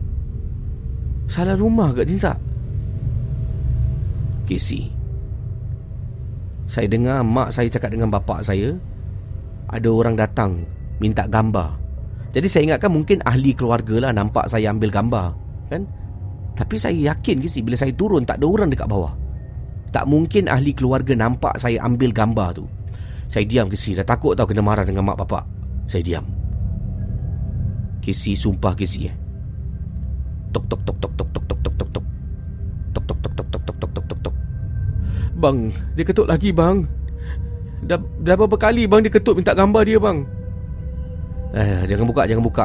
Salah 1.29 1.59
rumah 1.59 1.91
ke 1.93 2.07
dia 2.07 2.33
tak 2.33 2.39
Casey 4.47 4.89
Saya 6.71 6.87
dengar 6.89 7.21
mak 7.27 7.53
saya 7.53 7.69
cakap 7.69 7.93
dengan 7.93 8.09
bapak 8.09 8.47
saya 8.47 8.73
Ada 9.69 9.89
orang 9.91 10.17
datang 10.17 10.65
Minta 11.03 11.27
gambar 11.29 11.77
Jadi 12.33 12.47
saya 12.49 12.63
ingatkan 12.73 12.91
mungkin 12.95 13.19
ahli 13.27 13.53
keluarga 13.53 14.09
lah 14.09 14.13
Nampak 14.15 14.49
saya 14.49 14.73
ambil 14.73 14.89
gambar 14.89 15.35
Kan 15.69 15.85
Tapi 16.59 16.75
saya 16.75 17.15
yakin 17.15 17.39
Casey 17.39 17.63
Bila 17.63 17.79
saya 17.79 17.95
turun 17.95 18.27
tak 18.27 18.43
ada 18.43 18.51
orang 18.51 18.75
dekat 18.75 18.91
bawah 18.91 19.15
Tak 19.95 20.11
mungkin 20.11 20.51
ahli 20.51 20.75
keluarga 20.75 21.15
nampak 21.15 21.55
saya 21.63 21.79
ambil 21.87 22.11
gambar 22.11 22.59
tu 22.59 22.67
saya 23.29 23.45
diam 23.45 23.69
Casey 23.69 23.93
Dah 23.93 24.09
takut 24.09 24.33
tau 24.33 24.49
kena 24.49 24.65
marah 24.65 24.89
dengan 24.89 25.05
mak 25.05 25.21
bapak 25.21 25.45
Saya 25.85 26.01
diam 26.01 26.25
Casey 28.01 28.33
sumpah 28.33 28.73
Casey 28.73 29.13
eh 29.13 29.15
Tok 30.49 30.65
tok 30.65 30.81
tok 30.81 30.97
tok 30.97 31.13
tok 31.13 31.29
tok 31.29 31.45
tok 31.45 31.59
tok 31.61 31.75
tok 31.77 31.89
tok 31.93 32.05
Tok 32.97 33.05
tok 33.05 33.19
tok 33.21 33.33
tok 33.37 33.49
tok 33.53 33.61
tok 33.61 33.77
tok 33.77 33.91
tok 33.93 34.05
tok 34.09 34.21
tok 34.25 34.35
Bang 35.37 35.69
Dia 35.93 36.05
ketuk 36.09 36.25
lagi 36.25 36.51
bang 36.51 36.89
Dah, 37.85 38.01
dah 38.25 38.35
berapa 38.35 38.57
kali 38.59 38.91
bang 38.91 39.07
dia 39.07 39.13
ketuk 39.13 39.39
minta 39.39 39.55
gambar 39.55 39.87
dia 39.87 40.01
bang 40.01 40.25
Eh 41.55 41.85
jangan 41.87 42.09
buka 42.09 42.27
jangan 42.27 42.43
buka 42.43 42.65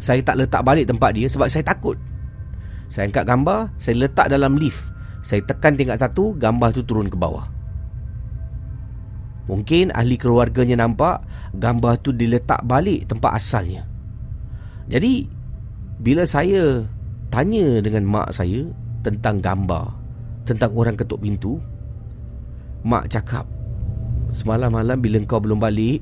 Saya 0.00 0.24
tak 0.24 0.40
letak 0.40 0.64
balik 0.64 0.88
tempat 0.88 1.12
dia 1.12 1.28
sebab 1.28 1.46
saya 1.52 1.62
takut. 1.62 2.00
Saya 2.88 3.06
angkat 3.06 3.28
gambar, 3.28 3.70
saya 3.76 3.94
letak 4.08 4.26
dalam 4.32 4.56
lift. 4.56 4.90
Saya 5.20 5.44
tekan 5.44 5.76
tingkat 5.76 6.00
satu, 6.00 6.34
gambar 6.34 6.72
tu 6.72 6.82
turun 6.82 7.06
ke 7.06 7.14
bawah. 7.14 7.44
Mungkin 9.46 9.92
ahli 9.92 10.16
keluarganya 10.16 10.86
nampak 10.86 11.20
gambar 11.54 12.00
tu 12.00 12.16
diletak 12.16 12.64
balik 12.64 13.06
tempat 13.10 13.36
asalnya. 13.36 13.84
Jadi 14.86 15.26
bila 16.00 16.24
saya 16.24 16.82
tanya 17.28 17.78
dengan 17.84 18.08
mak 18.08 18.32
saya 18.32 18.64
tentang 19.04 19.38
gambar, 19.42 19.90
tentang 20.48 20.70
orang 20.74 20.96
ketuk 20.96 21.20
pintu, 21.20 21.58
mak 22.86 23.10
cakap, 23.12 23.44
"Semalam-malam 24.32 24.98
bila 25.02 25.18
kau 25.26 25.42
belum 25.42 25.60
balik, 25.60 26.00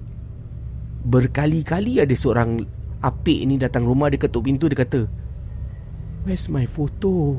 berkali-kali 1.09 2.05
ada 2.05 2.15
seorang 2.15 2.63
apik 2.99 3.47
ni 3.47 3.61
datang 3.61 3.87
rumah 3.87 4.11
dia 4.11 4.19
ketuk 4.19 4.47
pintu 4.47 4.67
dia 4.67 4.79
kata, 4.79 5.07
"Where's 6.27 6.51
my 6.51 6.67
photo?" 6.67 7.39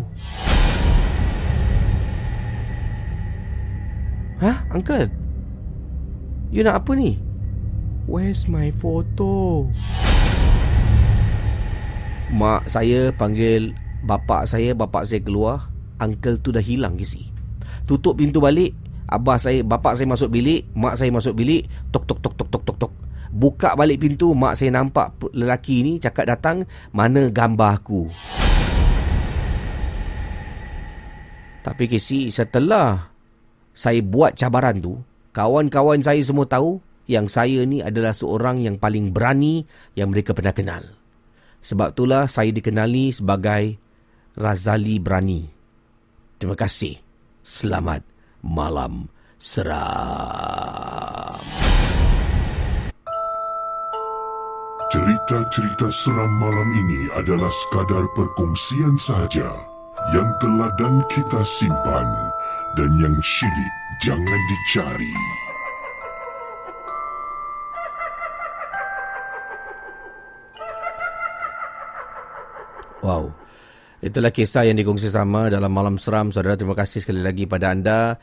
Hah, 4.39 4.63
uncle? 4.71 5.11
You 6.47 6.63
nak 6.63 6.81
apa 6.81 6.95
ni? 6.95 7.19
Where's 8.07 8.47
my 8.47 8.71
photo? 8.71 9.67
Mak 12.31 12.71
saya 12.71 13.11
panggil 13.11 13.75
bapak 14.07 14.47
saya, 14.47 14.71
bapak 14.71 15.05
saya 15.05 15.19
keluar. 15.19 15.67
Uncle 15.99 16.39
tu 16.39 16.55
dah 16.55 16.63
hilang 16.63 16.95
kisi. 16.95 17.27
Tutup 17.83 18.15
pintu 18.15 18.39
balik. 18.39 18.71
Abah 19.11 19.35
saya, 19.35 19.59
bapak 19.59 19.99
saya 19.99 20.07
masuk 20.07 20.31
bilik. 20.31 20.63
Mak 20.71 20.95
saya 20.95 21.11
masuk 21.11 21.35
bilik. 21.35 21.67
Tok, 21.91 22.07
tok, 22.07 22.23
tok, 22.23 22.33
tok, 22.39 22.47
tok, 22.47 22.63
tok, 22.63 22.77
tok. 22.87 22.93
Buka 23.29 23.77
balik 23.77 24.01
pintu. 24.01 24.33
Mak 24.33 24.57
saya 24.57 24.73
nampak 24.73 25.13
lelaki 25.33 25.85
ni 25.85 26.01
cakap 26.01 26.29
datang. 26.29 26.65
Mana 26.89 27.29
gambar 27.29 27.81
aku? 27.81 28.09
Tapi 31.61 31.83
kisi 31.85 32.33
setelah 32.33 33.13
saya 33.75 34.01
buat 34.01 34.35
cabaran 34.35 34.81
tu. 34.81 34.97
kawan-kawan 35.29 36.01
saya 36.01 36.19
semua 36.25 36.49
tahu 36.49 36.81
yang 37.05 37.29
saya 37.29 37.63
ni 37.63 37.79
adalah 37.79 38.11
seorang 38.11 38.59
yang 38.59 38.81
paling 38.81 39.13
berani 39.13 39.63
yang 39.93 40.11
mereka 40.11 40.33
pernah 40.33 40.51
kenal. 40.51 40.83
Sebab 41.61 41.95
itulah 41.95 42.25
saya 42.27 42.51
dikenali 42.51 43.13
sebagai 43.13 43.77
Razali 44.35 44.99
Berani. 45.01 45.59
Terima 46.39 46.55
kasih. 46.55 46.95
Selamat 47.43 47.99
malam 48.39 49.11
seram. 49.35 49.75
Cerita-cerita 54.89 55.85
seram 55.93 56.33
malam 56.41 56.65
ini 56.73 57.13
adalah 57.13 57.53
sekadar 57.53 58.09
perkongsian 58.17 58.97
sahaja 58.97 59.53
yang 60.17 60.25
telah 60.41 60.73
dan 60.81 61.05
kita 61.13 61.45
simpan 61.45 62.09
dan 62.73 62.89
yang 62.97 63.13
syilid 63.21 63.73
jangan 64.01 64.41
dicari. 64.49 65.13
Wow. 73.05 73.29
Itulah 74.01 74.33
kisah 74.33 74.65
yang 74.65 74.81
dikongsi 74.81 75.13
sama 75.13 75.53
dalam 75.53 75.69
Malam 75.69 76.01
Seram. 76.01 76.33
Saudara, 76.33 76.57
terima 76.57 76.73
kasih 76.73 77.05
sekali 77.05 77.21
lagi 77.21 77.45
pada 77.45 77.69
anda 77.69 78.17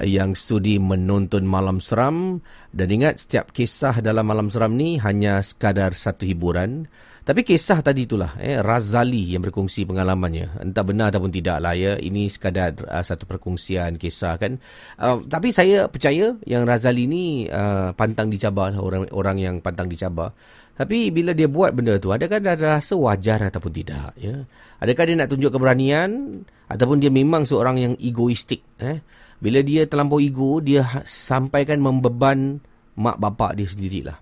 yang 0.00 0.32
studi 0.32 0.80
menonton 0.80 1.44
Malam 1.44 1.84
Seram. 1.84 2.40
Dan 2.72 2.88
ingat, 2.88 3.20
setiap 3.20 3.52
kisah 3.52 4.00
dalam 4.00 4.24
Malam 4.24 4.48
Seram 4.48 4.72
ni 4.72 4.96
hanya 4.96 5.44
sekadar 5.44 5.92
satu 5.92 6.24
hiburan. 6.24 6.88
Tapi 7.22 7.46
kisah 7.46 7.86
tadi 7.86 8.02
itulah, 8.02 8.34
eh, 8.42 8.58
Razali 8.58 9.30
yang 9.30 9.46
berkongsi 9.46 9.86
pengalamannya. 9.86 10.58
Entah 10.58 10.82
benar 10.82 11.14
ataupun 11.14 11.30
tidak 11.30 11.62
lah 11.62 11.70
ya. 11.70 11.94
Ini 11.94 12.26
sekadar 12.26 12.74
uh, 12.82 13.04
satu 13.04 13.30
perkongsian 13.30 13.94
kisah 13.94 14.34
kan. 14.42 14.58
Uh, 14.98 15.22
tapi 15.30 15.54
saya 15.54 15.86
percaya 15.86 16.34
yang 16.42 16.66
Razali 16.66 17.06
ni 17.06 17.46
uh, 17.46 17.94
pantang 17.94 18.26
dicabar. 18.26 18.74
Orang, 18.74 19.06
orang 19.14 19.38
yang 19.38 19.62
pantang 19.62 19.86
dicabar. 19.86 20.34
Tapi 20.72 21.14
bila 21.14 21.30
dia 21.30 21.46
buat 21.46 21.76
benda 21.76 22.00
tu, 22.02 22.10
adakah 22.10 22.42
dia 22.42 22.58
rasa 22.58 22.98
wajar 22.98 23.38
ataupun 23.38 23.70
tidak? 23.70 24.18
Ya? 24.18 24.42
Adakah 24.82 25.04
dia 25.06 25.14
nak 25.20 25.30
tunjuk 25.30 25.54
keberanian 25.54 26.42
ataupun 26.66 26.98
dia 26.98 27.12
memang 27.12 27.46
seorang 27.46 27.76
yang 27.78 27.94
egoistik? 28.02 28.66
Eh? 28.82 28.98
Bila 29.42 29.58
dia 29.66 29.90
terlampau 29.90 30.22
ego, 30.22 30.62
dia 30.62 30.86
ha-, 30.86 31.02
sampaikan 31.02 31.82
membeban 31.82 32.62
mak 32.94 33.18
bapak 33.18 33.58
dia 33.58 33.66
sendirilah. 33.66 34.14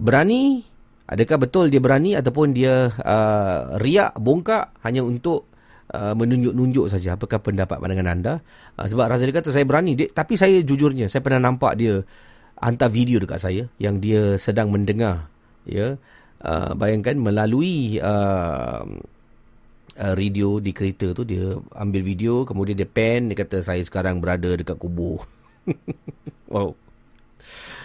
Berani, 0.00 0.64
adakah 1.04 1.44
betul 1.44 1.68
dia 1.68 1.82
berani 1.82 2.16
ataupun 2.16 2.56
dia 2.56 2.88
uh, 2.88 3.76
riak, 3.76 4.16
bongkak 4.16 4.80
hanya 4.80 5.04
untuk 5.04 5.52
uh, 5.92 6.16
menunjuk-nunjuk 6.16 6.88
saja? 6.88 7.20
Apakah 7.20 7.44
pendapat 7.44 7.76
pandangan 7.76 8.08
anda? 8.08 8.34
Uh, 8.80 8.88
sebab 8.88 9.12
Razali 9.12 9.36
kata 9.36 9.52
saya 9.52 9.68
berani, 9.68 9.92
dia, 9.92 10.08
tapi 10.08 10.40
saya 10.40 10.64
jujurnya, 10.64 11.12
saya 11.12 11.20
pernah 11.20 11.52
nampak 11.52 11.76
dia 11.76 12.00
hantar 12.60 12.88
video 12.92 13.20
dekat 13.20 13.40
saya 13.40 13.64
yang 13.80 13.98
dia 13.98 14.36
sedang 14.36 14.68
mendengar 14.68 15.32
ya 15.64 15.96
uh, 16.44 16.72
bayangkan 16.76 17.16
melalui 17.16 17.96
uh, 18.00 18.84
uh, 19.98 20.14
radio 20.14 20.62
di 20.62 20.70
kereta 20.70 21.10
tu 21.16 21.26
dia 21.26 21.58
ambil 21.74 22.02
video 22.04 22.44
kemudian 22.46 22.78
dia 22.78 22.86
pen 22.86 23.32
dia 23.32 23.38
kata 23.40 23.64
saya 23.64 23.82
sekarang 23.82 24.22
berada 24.22 24.54
dekat 24.54 24.76
kubur 24.76 25.24
wow. 26.52 26.74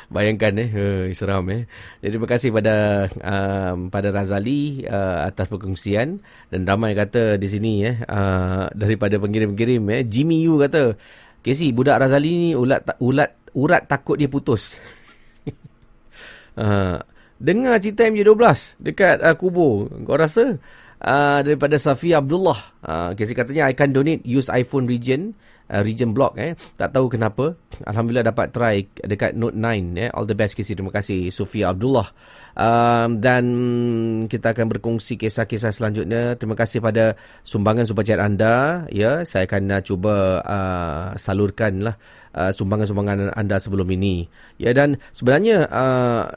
Bayangkan 0.06 0.54
eh? 0.62 0.70
Uh, 0.70 1.04
seram 1.18 1.50
eh? 1.50 1.66
Jadi 2.02 2.14
terima 2.14 2.30
kasih 2.30 2.54
pada 2.54 3.10
um, 3.10 3.90
pada 3.90 4.14
Razali 4.14 4.86
uh, 4.86 5.26
atas 5.26 5.50
perkongsian. 5.50 6.22
Dan 6.54 6.62
ramai 6.70 6.94
kata 6.94 7.42
di 7.42 7.48
sini 7.50 7.82
eh? 7.82 7.98
Uh, 8.06 8.70
daripada 8.78 9.18
pengirim-pengirim 9.18 9.82
eh? 9.90 10.02
Jimmy 10.06 10.46
Yu 10.46 10.62
kata 10.62 10.94
Casey 11.42 11.74
budak 11.74 11.98
Razali 12.06 12.30
ni 12.30 12.50
ulat 12.54 12.86
ulat 13.02 13.34
urat 13.58 13.82
takut 13.90 14.18
dia 14.18 14.30
putus. 14.30 14.78
Uh, 16.56 17.04
Dengar 17.36 17.84
cerita 17.84 18.08
MJ12 18.08 18.80
dekat 18.80 19.20
uh, 19.20 19.36
kubur. 19.36 19.92
Kau 20.08 20.16
rasa? 20.16 20.56
Uh, 21.02 21.44
daripada 21.44 21.76
Safi 21.76 22.16
Abdullah. 22.16 22.60
Uh, 22.80 23.12
kasi 23.14 23.36
katanya, 23.36 23.68
I 23.68 23.76
can 23.76 23.92
donate 23.92 24.24
use 24.24 24.48
iPhone 24.48 24.88
region. 24.88 25.36
Uh, 25.66 25.82
region 25.82 26.14
block 26.14 26.38
eh. 26.38 26.54
Tak 26.78 26.94
tahu 26.94 27.10
kenapa. 27.18 27.58
Alhamdulillah 27.90 28.30
dapat 28.30 28.54
try 28.54 28.86
dekat 29.02 29.34
Note 29.34 29.58
9 29.58 29.98
eh. 29.98 30.14
All 30.14 30.30
the 30.30 30.38
best 30.38 30.54
kasi 30.54 30.78
terima 30.78 30.94
kasih 30.94 31.34
Sofia 31.34 31.74
Abdullah. 31.74 32.06
Um, 32.54 33.18
dan 33.18 33.44
kita 34.30 34.54
akan 34.54 34.70
berkongsi 34.70 35.18
kisah-kisah 35.18 35.74
selanjutnya. 35.74 36.38
Terima 36.38 36.54
kasih 36.54 36.86
pada 36.86 37.18
sumbangan 37.42 37.90
super 37.90 38.06
chat 38.06 38.22
anda. 38.22 38.86
Ya 38.94 39.26
saya 39.26 39.50
akan 39.50 39.74
uh, 39.74 39.82
cuba 39.82 40.46
uh, 40.46 41.18
salurkanlah 41.18 41.98
uh, 42.36 42.52
sumbangan-sumbangan 42.52 43.32
anda 43.34 43.58
sebelum 43.58 43.88
ini 43.96 44.28
ya 44.60 44.76
dan 44.76 45.00
sebenarnya 45.16 45.66
uh, 45.72 46.30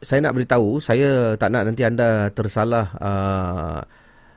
saya 0.00 0.24
nak 0.24 0.34
beritahu 0.34 0.80
saya 0.80 1.36
tak 1.36 1.52
nak 1.52 1.68
nanti 1.68 1.84
anda 1.84 2.32
tersalah 2.32 2.86
uh, 2.98 3.80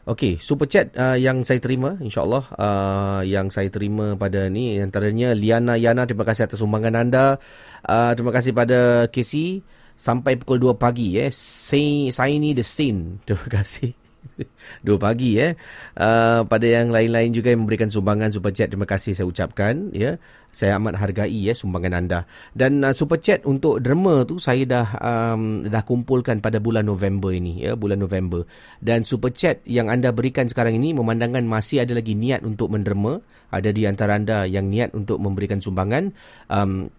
Okey, 0.08 0.40
super 0.40 0.72
chat 0.72 0.96
uh, 0.96 1.20
yang 1.20 1.44
saya 1.44 1.60
terima 1.60 2.00
insyaallah 2.00 2.56
uh, 2.56 3.22
yang 3.28 3.52
saya 3.52 3.68
terima 3.68 4.16
pada 4.16 4.48
ni 4.48 4.80
antaranya 4.80 5.36
Liana 5.36 5.76
Yana 5.76 6.08
terima 6.08 6.24
kasih 6.24 6.48
atas 6.48 6.64
sumbangan 6.64 6.96
anda. 6.96 7.36
Uh, 7.84 8.16
terima 8.16 8.32
kasih 8.32 8.56
pada 8.56 9.12
Casey 9.12 9.68
sampai 10.00 10.40
pukul 10.40 10.64
2 10.64 10.80
pagi 10.80 11.20
eh. 11.20 11.28
Say 11.28 12.08
saya 12.16 12.32
ni 12.40 12.56
the 12.56 12.64
scene. 12.64 13.20
Terima 13.28 13.52
kasih. 13.52 14.07
Dua 14.86 14.98
pagi 15.00 15.40
eh. 15.40 15.56
Uh, 15.98 16.44
pada 16.46 16.68
yang 16.68 16.92
lain-lain 16.92 17.32
juga 17.34 17.54
yang 17.54 17.66
memberikan 17.66 17.88
sumbangan 17.88 18.30
super 18.32 18.52
chat 18.52 18.70
terima 18.70 18.86
kasih 18.86 19.16
saya 19.16 19.28
ucapkan 19.28 19.90
ya. 19.96 20.20
Saya 20.48 20.80
amat 20.80 20.98
hargai 20.98 21.44
ya 21.44 21.54
sumbangan 21.54 21.94
anda. 21.94 22.20
Dan 22.56 22.82
uh, 22.82 22.96
super 22.96 23.20
chat 23.20 23.44
untuk 23.44 23.84
derma 23.84 24.24
tu 24.24 24.40
saya 24.40 24.64
dah 24.66 24.88
um, 24.98 25.68
dah 25.68 25.84
kumpulkan 25.84 26.40
pada 26.42 26.58
bulan 26.58 26.88
November 26.88 27.36
ini 27.36 27.68
ya, 27.68 27.78
bulan 27.78 28.00
November. 28.02 28.48
Dan 28.80 29.04
super 29.04 29.30
chat 29.32 29.62
yang 29.68 29.92
anda 29.92 30.10
berikan 30.16 30.50
sekarang 30.50 30.80
ini 30.80 30.96
memandangkan 30.96 31.46
masih 31.46 31.84
ada 31.84 31.94
lagi 31.94 32.16
niat 32.18 32.42
untuk 32.42 32.74
menderma, 32.74 33.20
ada 33.54 33.70
di 33.70 33.88
antara 33.88 34.18
anda 34.18 34.44
yang 34.48 34.68
niat 34.68 34.96
untuk 34.96 35.20
memberikan 35.22 35.62
sumbangan 35.64 36.12
um, 36.52 36.90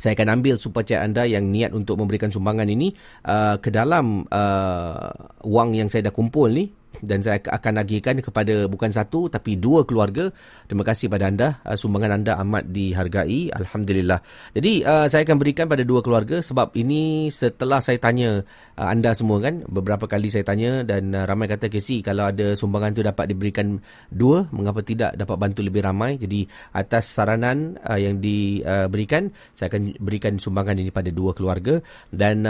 saya 0.00 0.16
akan 0.16 0.40
ambil 0.40 0.56
chat 0.56 1.04
anda 1.04 1.28
yang 1.28 1.52
niat 1.52 1.76
untuk 1.76 2.00
memberikan 2.00 2.32
sumbangan 2.32 2.66
ini 2.72 2.96
uh, 3.28 3.60
ke 3.60 3.68
dalam 3.68 4.24
uh, 4.32 5.12
wang 5.44 5.76
yang 5.76 5.92
saya 5.92 6.08
dah 6.08 6.14
kumpul 6.16 6.48
ni 6.48 6.79
dan 6.98 7.22
saya 7.22 7.38
akan 7.38 7.86
agihkan 7.86 8.18
kepada 8.18 8.66
bukan 8.66 8.90
satu 8.90 9.30
tapi 9.30 9.54
dua 9.54 9.86
keluarga. 9.86 10.34
Terima 10.66 10.82
kasih 10.82 11.06
pada 11.06 11.30
anda. 11.30 11.62
Uh, 11.62 11.78
sumbangan 11.78 12.18
anda 12.18 12.34
amat 12.42 12.66
dihargai. 12.66 13.54
Alhamdulillah. 13.54 14.18
Jadi 14.58 14.82
uh, 14.82 15.06
saya 15.06 15.22
akan 15.22 15.38
berikan 15.38 15.70
pada 15.70 15.86
dua 15.86 16.02
keluarga 16.02 16.42
sebab 16.42 16.74
ini 16.74 17.30
setelah 17.30 17.78
saya 17.78 18.02
tanya 18.02 18.42
uh, 18.74 18.88
anda 18.90 19.14
semua 19.14 19.38
kan. 19.38 19.62
Beberapa 19.70 20.10
kali 20.10 20.34
saya 20.34 20.42
tanya 20.42 20.82
dan 20.82 21.14
ramai 21.14 21.46
kata 21.46 21.70
Casey 21.70 22.02
kalau 22.02 22.26
ada 22.26 22.58
sumbangan 22.58 22.90
tu 22.90 23.06
dapat 23.06 23.30
diberikan 23.30 23.78
dua. 24.10 24.50
Mengapa 24.50 24.82
tidak 24.82 25.14
dapat 25.14 25.36
bantu 25.38 25.62
lebih 25.62 25.86
ramai. 25.86 26.18
Jadi 26.18 26.42
atas 26.74 27.06
saranan 27.06 27.78
yang 27.96 28.18
diberikan 28.18 29.30
saya 29.54 29.70
akan 29.70 29.94
berikan 30.02 30.36
sumbangan 30.42 30.74
ini 30.74 30.90
pada 30.90 31.14
dua 31.14 31.32
keluarga. 31.36 31.78
Dan 32.10 32.44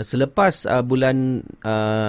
selepas 0.00 0.66
bulan 0.86 1.44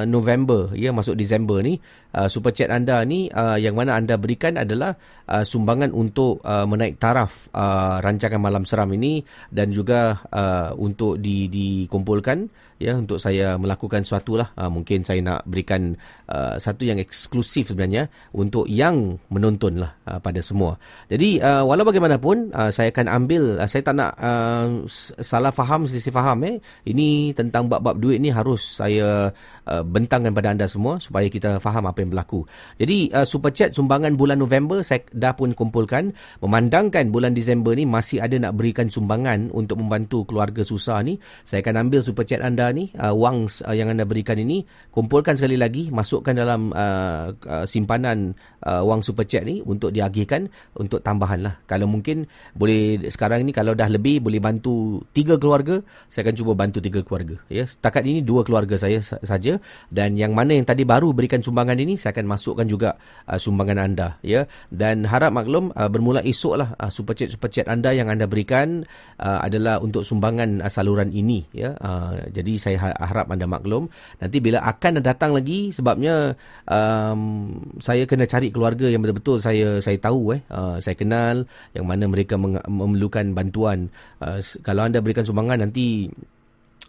November 0.07 0.71
ya 0.71 0.95
masuk 0.95 1.19
Disember 1.19 1.64
ni 1.65 1.73
uh, 2.15 2.31
super 2.31 2.55
chat 2.55 2.71
anda 2.71 3.03
ni 3.03 3.27
uh, 3.27 3.59
yang 3.59 3.75
mana 3.75 3.99
anda 3.99 4.15
berikan 4.15 4.55
adalah 4.55 4.95
uh, 5.27 5.43
sumbangan 5.43 5.91
untuk 5.91 6.39
uh, 6.47 6.63
menaik 6.63 6.95
taraf 6.97 7.51
uh, 7.51 7.99
rancangan 7.99 8.39
malam 8.39 8.63
seram 8.63 8.89
ini 8.95 9.19
dan 9.51 9.75
juga 9.75 10.23
uh, 10.31 10.71
untuk 10.79 11.19
di 11.19 11.51
dikumpulkan 11.51 12.47
ya 12.75 12.91
untuk 12.95 13.23
saya 13.23 13.55
melakukan 13.55 14.03
sesuatu 14.03 14.35
lah 14.35 14.51
uh, 14.59 14.67
mungkin 14.67 15.07
saya 15.07 15.23
nak 15.23 15.47
berikan 15.47 15.95
uh, 16.27 16.59
satu 16.59 16.83
yang 16.83 16.99
eksklusif 16.99 17.71
sebenarnya 17.71 18.11
untuk 18.35 18.67
yang 18.67 19.15
menonton 19.31 19.79
lah 19.79 19.95
uh, 20.07 20.19
pada 20.19 20.43
semua. 20.43 20.75
Jadi 21.07 21.39
uh, 21.39 21.63
walau 21.63 21.87
bagaimanapun 21.87 22.51
uh, 22.51 22.71
saya 22.71 22.91
akan 22.91 23.07
ambil 23.07 23.63
uh, 23.63 23.67
saya 23.69 23.81
tak 23.83 23.95
nak 23.95 24.11
uh, 24.19 24.83
salah 25.23 25.55
faham 25.55 25.87
selisih 25.87 26.11
faham 26.11 26.43
eh. 26.43 26.55
Ini 26.83 27.31
tentang 27.31 27.71
bab-bab 27.71 27.95
duit 27.95 28.19
ni 28.19 28.27
harus 28.27 28.83
saya 28.83 29.31
uh, 29.67 29.83
bentangkan 29.83 30.35
pada 30.35 30.51
anda 30.51 30.67
semua 30.67 30.99
supaya 30.99 31.31
kita 31.31 31.63
faham 31.63 31.87
apa 31.87 32.03
yang 32.03 32.04
berlaku. 32.09 32.47
Jadi 32.79 33.11
uh, 33.11 33.27
super 33.27 33.51
chat 33.51 33.75
sumbangan 33.75 34.15
bulan 34.15 34.39
November 34.39 34.79
saya 34.81 35.03
dah 35.11 35.35
pun 35.35 35.51
kumpulkan. 35.51 36.15
Memandangkan 36.39 37.11
bulan 37.11 37.35
Disember 37.35 37.75
ni 37.75 37.83
masih 37.83 38.23
ada 38.23 38.39
nak 38.39 38.55
berikan 38.55 38.87
sumbangan 38.87 39.51
untuk 39.51 39.81
membantu 39.83 40.23
keluarga 40.23 40.63
susah 40.63 41.03
ni 41.03 41.19
saya 41.43 41.59
akan 41.65 41.87
ambil 41.89 41.99
super 41.99 42.23
chat 42.23 42.39
anda 42.39 42.71
ni 42.71 42.89
uh, 42.95 43.11
wang 43.11 43.51
uh, 43.67 43.75
yang 43.75 43.91
anda 43.91 44.07
berikan 44.07 44.39
ini. 44.39 44.63
Kumpulkan 44.95 45.35
sekali 45.35 45.59
lagi 45.59 45.91
masukkan 45.91 46.31
dalam 46.31 46.71
uh, 46.71 47.35
uh, 47.35 47.65
simpanan 47.67 48.31
uh, 48.63 48.81
wang 48.87 49.03
super 49.03 49.27
chat 49.27 49.43
ni 49.43 49.59
untuk 49.65 49.91
diagihkan 49.91 50.47
untuk 50.79 51.03
tambahan 51.03 51.43
lah. 51.43 51.53
Kalau 51.67 51.89
mungkin 51.91 52.23
boleh 52.55 53.11
sekarang 53.11 53.43
ni 53.43 53.51
kalau 53.51 53.75
dah 53.75 53.91
lebih 53.91 54.23
boleh 54.23 54.39
bantu 54.39 55.03
tiga 55.11 55.35
keluarga 55.35 55.83
saya 56.07 56.29
akan 56.29 56.35
cuba 56.39 56.51
bantu 56.55 56.79
tiga 56.79 57.03
keluarga. 57.03 57.35
Ya 57.51 57.67
setakat 57.67 58.07
ini 58.07 58.23
dua 58.23 58.47
keluarga 58.47 58.79
saya 58.79 59.03
saja. 59.03 59.59
Dan 59.91 60.15
yang 60.15 60.31
mana 60.31 60.55
yang 60.55 60.63
tadi 60.63 60.87
baru 60.87 61.11
berikan 61.11 61.43
sumbangan 61.43 61.65
sumbangan 61.65 61.81
saya 61.97 62.15
akan 62.15 62.25
masukkan 62.29 62.67
juga 62.67 62.89
uh, 63.27 63.39
sumbangan 63.39 63.79
anda 63.81 64.07
ya. 64.21 64.45
Dan 64.71 65.07
harap 65.07 65.33
maklum 65.33 65.73
uh, 65.73 65.89
bermula 65.91 66.21
esoklah 66.21 66.75
uh, 66.77 66.91
super 66.91 67.17
chat 67.17 67.31
super 67.31 67.49
chat 67.51 67.65
anda 67.67 67.91
yang 67.91 68.07
anda 68.07 68.29
berikan 68.29 68.85
uh, 69.19 69.39
adalah 69.43 69.81
untuk 69.81 70.05
sumbangan 70.05 70.61
uh, 70.61 70.71
saluran 70.71 71.09
ini 71.11 71.47
ya. 71.55 71.73
Uh, 71.79 72.27
jadi 72.31 72.53
saya 72.59 72.77
ha-, 72.79 72.99
harap 73.01 73.31
anda 73.31 73.49
maklum. 73.49 73.87
Nanti 74.21 74.37
bila 74.39 74.61
akan 74.63 75.01
datang 75.01 75.33
lagi 75.33 75.73
sebabnya 75.73 76.35
um, 76.67 77.51
saya 77.81 78.03
kena 78.05 78.29
cari 78.29 78.51
keluarga 78.51 78.87
yang 78.87 79.01
betul-betul 79.01 79.41
saya 79.41 79.79
saya 79.79 79.97
tahu 79.99 80.35
eh. 80.37 80.41
Uh, 80.51 80.77
saya 80.79 80.95
kenal 80.95 81.47
yang 81.73 81.85
mana 81.87 82.05
mereka 82.05 82.37
memerlukan 82.39 83.31
bantuan. 83.33 83.87
Uh, 84.21 84.39
kalau 84.61 84.85
anda 84.85 84.99
berikan 85.01 85.25
sumbangan 85.25 85.65
nanti 85.65 86.09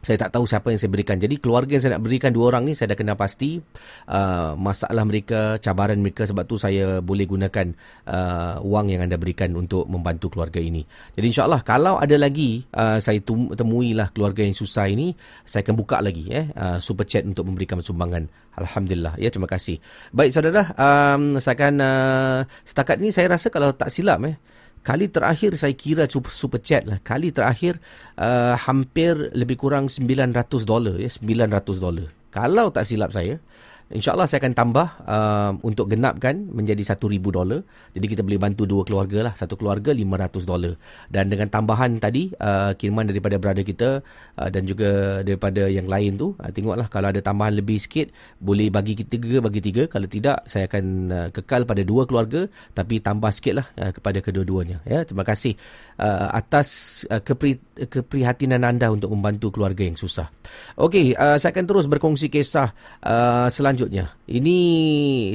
saya 0.06 0.22
tak 0.22 0.38
tahu 0.38 0.46
siapa 0.46 0.70
yang 0.70 0.78
saya 0.78 0.86
berikan. 0.94 1.18
Jadi 1.18 1.42
keluarga 1.42 1.74
yang 1.74 1.82
saya 1.82 1.98
nak 1.98 2.06
berikan 2.06 2.30
dua 2.30 2.54
orang 2.54 2.62
ni 2.62 2.78
saya 2.78 2.94
dah 2.94 2.98
kenal 3.02 3.18
pasti 3.18 3.58
uh, 4.06 4.54
masalah 4.54 5.02
mereka, 5.02 5.58
cabaran 5.58 5.98
mereka 5.98 6.30
sebab 6.30 6.46
tu 6.46 6.62
saya 6.62 7.02
boleh 7.02 7.26
gunakan 7.26 7.74
uh, 8.06 8.62
wang 8.62 8.94
yang 8.94 9.02
anda 9.02 9.18
berikan 9.18 9.50
untuk 9.58 9.90
membantu 9.90 10.30
keluarga 10.30 10.62
ini. 10.62 10.86
Jadi 11.18 11.26
insyaAllah 11.34 11.66
kalau 11.66 11.98
ada 11.98 12.14
lagi 12.14 12.62
uh, 12.70 13.02
saya 13.02 13.18
temui 13.26 13.98
lah 13.98 14.14
keluarga 14.14 14.46
yang 14.46 14.54
susah 14.54 14.86
ini, 14.86 15.10
saya 15.42 15.66
akan 15.66 15.74
buka 15.74 15.98
lagi 15.98 16.30
eh, 16.30 16.54
uh, 16.54 16.78
super 16.78 17.02
chat 17.02 17.26
untuk 17.26 17.42
memberikan 17.42 17.82
sumbangan. 17.82 18.30
Alhamdulillah. 18.56 19.18
Ya, 19.18 19.28
terima 19.28 19.50
kasih. 19.50 19.82
Baik 20.14 20.32
saudara, 20.32 20.70
um, 20.78 21.36
saya 21.42 21.54
akan 21.58 21.74
uh, 21.82 22.38
setakat 22.62 22.96
ini 23.02 23.10
saya 23.10 23.26
rasa 23.34 23.50
kalau 23.50 23.74
tak 23.74 23.90
silap 23.90 24.22
eh, 24.22 24.38
Kali 24.86 25.10
terakhir 25.10 25.58
saya 25.58 25.74
kira 25.74 26.06
super, 26.06 26.30
super 26.30 26.62
chat 26.62 26.86
lah. 26.86 27.02
Kali 27.02 27.34
terakhir 27.34 27.82
uh, 28.22 28.54
hampir 28.54 29.34
lebih 29.34 29.58
kurang 29.58 29.90
900 29.90 30.30
dolar 30.62 30.94
ya, 30.94 31.10
900 31.10 31.82
dolar. 31.82 32.06
Kalau 32.30 32.70
tak 32.70 32.86
silap 32.86 33.10
saya, 33.10 33.42
InsyaAllah 33.86 34.26
saya 34.26 34.42
akan 34.42 34.54
tambah 34.58 34.86
uh, 35.06 35.54
untuk 35.62 35.86
genapkan 35.86 36.50
menjadi 36.50 36.82
RM1,000 36.82 37.22
dolar. 37.30 37.62
Jadi 37.94 38.06
kita 38.10 38.26
boleh 38.26 38.42
bantu 38.42 38.66
dua 38.66 38.82
keluarga 38.82 39.30
lah. 39.30 39.32
Satu 39.38 39.54
keluarga 39.54 39.94
RM500 39.94 40.42
dolar. 40.42 40.74
Dan 41.06 41.30
dengan 41.30 41.46
tambahan 41.46 42.02
tadi, 42.02 42.34
uh, 42.34 42.74
kiriman 42.74 43.06
daripada 43.06 43.38
brother 43.38 43.62
kita 43.62 44.02
uh, 44.42 44.48
dan 44.50 44.66
juga 44.66 45.22
daripada 45.22 45.70
yang 45.70 45.86
lain 45.86 46.18
tu, 46.18 46.34
uh, 46.34 46.50
tengoklah 46.50 46.90
kalau 46.90 47.14
ada 47.14 47.22
tambahan 47.22 47.54
lebih 47.62 47.78
sikit, 47.78 48.10
boleh 48.42 48.74
bagi 48.74 48.98
tiga, 48.98 49.38
bagi 49.38 49.62
tiga. 49.62 49.86
Kalau 49.86 50.10
tidak, 50.10 50.42
saya 50.50 50.66
akan 50.66 50.84
uh, 51.14 51.28
kekal 51.30 51.62
pada 51.62 51.86
dua 51.86 52.10
keluarga 52.10 52.50
tapi 52.74 52.98
tambah 52.98 53.30
sikit 53.30 53.54
lah 53.62 53.66
uh, 53.78 53.94
kepada 53.94 54.18
kedua-duanya. 54.18 54.82
Ya, 54.82 55.06
Terima 55.06 55.22
kasih 55.22 55.54
uh, 56.02 56.34
atas 56.34 57.00
uh, 57.06 57.22
kepri, 57.22 57.54
keprihatinan 57.86 58.66
anda 58.66 58.90
untuk 58.90 59.14
membantu 59.14 59.54
keluarga 59.54 59.86
yang 59.86 59.94
susah. 59.94 60.26
Okey, 60.74 61.14
uh, 61.14 61.38
saya 61.38 61.54
akan 61.54 61.66
terus 61.70 61.86
berkongsi 61.86 62.26
kisah 62.26 62.74
uh, 63.06 63.46
selanjutnya 63.46 63.75
selanjutnya. 63.76 64.16
Ini 64.24 64.58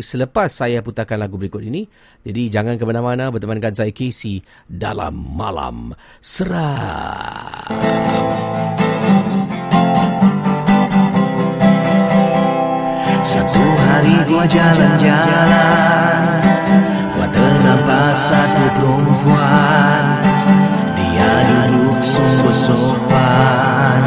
selepas 0.02 0.50
saya 0.50 0.82
putarkan 0.82 1.22
lagu 1.22 1.38
berikut 1.38 1.62
ini. 1.62 1.86
Jadi 2.26 2.50
jangan 2.50 2.74
ke 2.82 2.84
mana-mana 2.90 3.30
bertemankan 3.30 3.78
saya 3.78 3.94
Casey 3.94 4.42
dalam 4.66 5.14
malam 5.14 5.94
seram. 6.26 7.70
Satu 13.22 13.64
hari 13.64 14.18
gua 14.28 14.44
jalan-jalan 14.44 16.20
Gua 17.16 17.28
ternampak 17.32 18.18
satu 18.18 18.66
perempuan 18.76 20.04
Dia 21.00 21.32
duduk 21.48 22.02
sungguh 22.04 22.52
sopan 22.52 24.04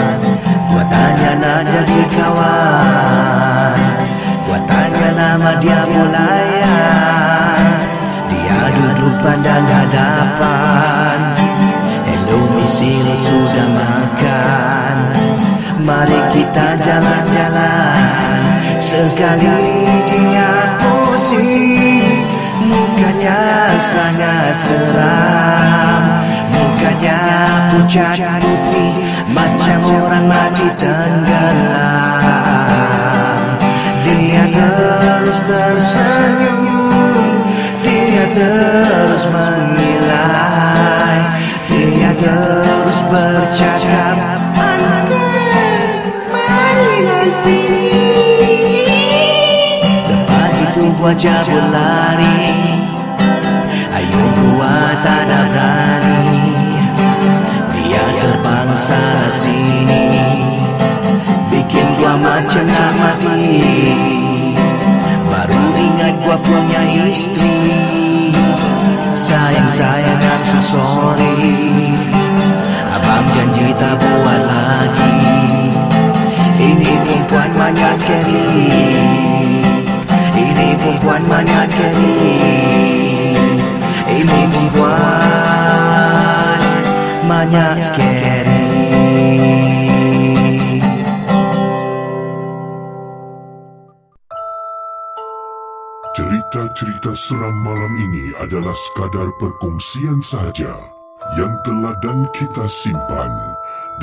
Gua 0.69 0.85
tanya 0.93 1.33
nak 1.41 1.61
jadi 1.73 2.01
kawan 2.11 3.34
Mulaya 6.05 6.77
Dia 8.29 8.61
duduk 8.77 9.15
pandang 9.25 9.65
hadapan. 9.65 11.17
Misi 12.65 12.93
sudah 12.97 13.69
makan. 13.73 14.97
Mari 15.81 16.21
kita 16.37 16.77
jalan-jalan. 16.81 18.41
Sekali 18.77 19.85
dia 20.09 20.77
pusing 20.77 22.25
Mukanya 22.69 23.73
sangat 23.81 24.61
seram. 24.61 26.01
Mukanya 26.53 27.21
pucat 27.73 28.17
putih 28.45 28.93
Macam 29.33 29.81
orang 29.89 30.25
mati 30.29 30.69
tenggelam 30.77 31.34
wajah 51.05 51.45
berlari. 51.45 52.41
Ayo 53.93 54.25
buat 54.41 54.97
tak 55.05 55.29
ada 55.29 55.41
berani. 55.53 56.25
Dia 57.77 58.05
terbang 58.25 58.73
sana 58.73 59.29
sini. 59.29 60.05
Bikin 61.53 61.87
gua 62.01 62.17
macam 62.17 62.65
nak 62.65 62.93
mati. 62.97 63.53
Baru 65.29 65.63
ingat 65.77 66.15
gua 66.25 66.37
punya 66.41 66.83
istri 67.05 67.53
Sayang 69.13 69.69
sayang 69.69 70.21
I'm 70.25 70.63
so 70.65 70.81
sorry. 70.89 71.37
Abang 72.97 73.27
janji 73.37 73.77
tak 73.77 74.01
buat 74.01 74.41
lagi. 74.49 75.13
Ini 76.55 76.91
perempuan 77.05 77.51
manja 77.59 77.93
scary 77.93 78.31
Ini 78.31 79.34
perempuan 80.85 81.25
manja 81.25 81.65
scary 81.65 82.13
Ini 84.05 84.41
perempuan 84.53 85.81
manja 87.25 87.81
scary 87.81 88.85
cerita 96.75 97.15
seram 97.15 97.55
malam 97.63 97.95
ini 97.95 98.35
adalah 98.43 98.75
sekadar 98.75 99.31
perkongsian 99.39 100.19
saja 100.19 100.75
yang 101.39 101.55
telah 101.63 101.95
dan 102.03 102.27
kita 102.35 102.67
simpan 102.67 103.31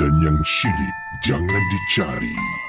dan 0.00 0.12
yang 0.24 0.40
syilid 0.40 0.96
jangan 1.28 1.62
dicari. 1.68 2.61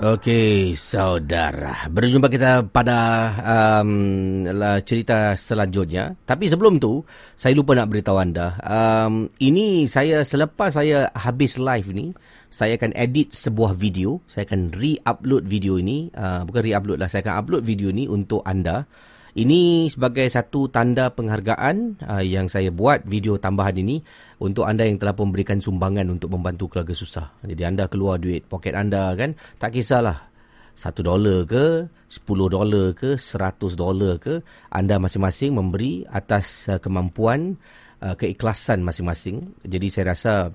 Okey, 0.00 0.80
saudara. 0.80 1.84
Berjumpa 1.92 2.32
kita 2.32 2.64
pada 2.72 3.28
um, 3.44 4.48
cerita 4.80 5.36
selanjutnya. 5.36 6.16
Tapi 6.24 6.48
sebelum 6.48 6.80
tu, 6.80 7.04
saya 7.36 7.52
lupa 7.52 7.76
nak 7.76 7.92
beritahu 7.92 8.16
anda. 8.16 8.56
Um, 8.64 9.28
ini 9.44 9.84
saya 9.92 10.24
selepas 10.24 10.72
saya 10.72 11.12
habis 11.12 11.60
live 11.60 11.92
ni, 11.92 12.16
saya 12.48 12.80
akan 12.80 12.96
edit 12.96 13.36
sebuah 13.36 13.76
video. 13.76 14.24
Saya 14.24 14.48
akan 14.48 14.72
re-upload 14.72 15.44
video 15.44 15.76
ini. 15.76 16.08
Uh, 16.16 16.48
bukan 16.48 16.64
re-upload 16.64 16.96
lah, 16.96 17.12
saya 17.12 17.20
akan 17.28 17.36
upload 17.36 17.62
video 17.68 17.92
ini 17.92 18.08
untuk 18.08 18.40
anda. 18.48 18.88
Ini 19.30 19.86
sebagai 19.86 20.26
satu 20.26 20.66
tanda 20.66 21.06
penghargaan 21.14 22.02
uh, 22.02 22.24
yang 22.24 22.50
saya 22.50 22.74
buat 22.74 23.06
video 23.06 23.38
tambahan 23.38 23.78
ini 23.78 24.02
untuk 24.42 24.66
anda 24.66 24.82
yang 24.82 24.98
telah 24.98 25.14
memberikan 25.14 25.62
sumbangan 25.62 26.10
untuk 26.10 26.34
membantu 26.34 26.66
keluarga 26.66 26.90
susah. 26.90 27.30
Jadi 27.46 27.62
anda 27.62 27.86
keluar 27.86 28.18
duit 28.18 28.42
poket 28.50 28.74
anda 28.74 29.14
kan, 29.14 29.38
tak 29.62 29.78
kisahlah. 29.78 30.26
Satu 30.74 31.04
dolar 31.04 31.46
ke, 31.46 31.86
sepuluh 32.10 32.50
dolar 32.50 32.90
ke, 32.96 33.14
seratus 33.14 33.76
dolar 33.78 34.16
ke, 34.18 34.42
anda 34.72 34.98
masing-masing 34.98 35.54
memberi 35.54 36.02
atas 36.10 36.66
uh, 36.66 36.82
kemampuan, 36.82 37.54
uh, 38.02 38.18
keikhlasan 38.18 38.82
masing-masing. 38.82 39.54
Jadi 39.62 39.86
saya 39.92 40.16
rasa 40.16 40.50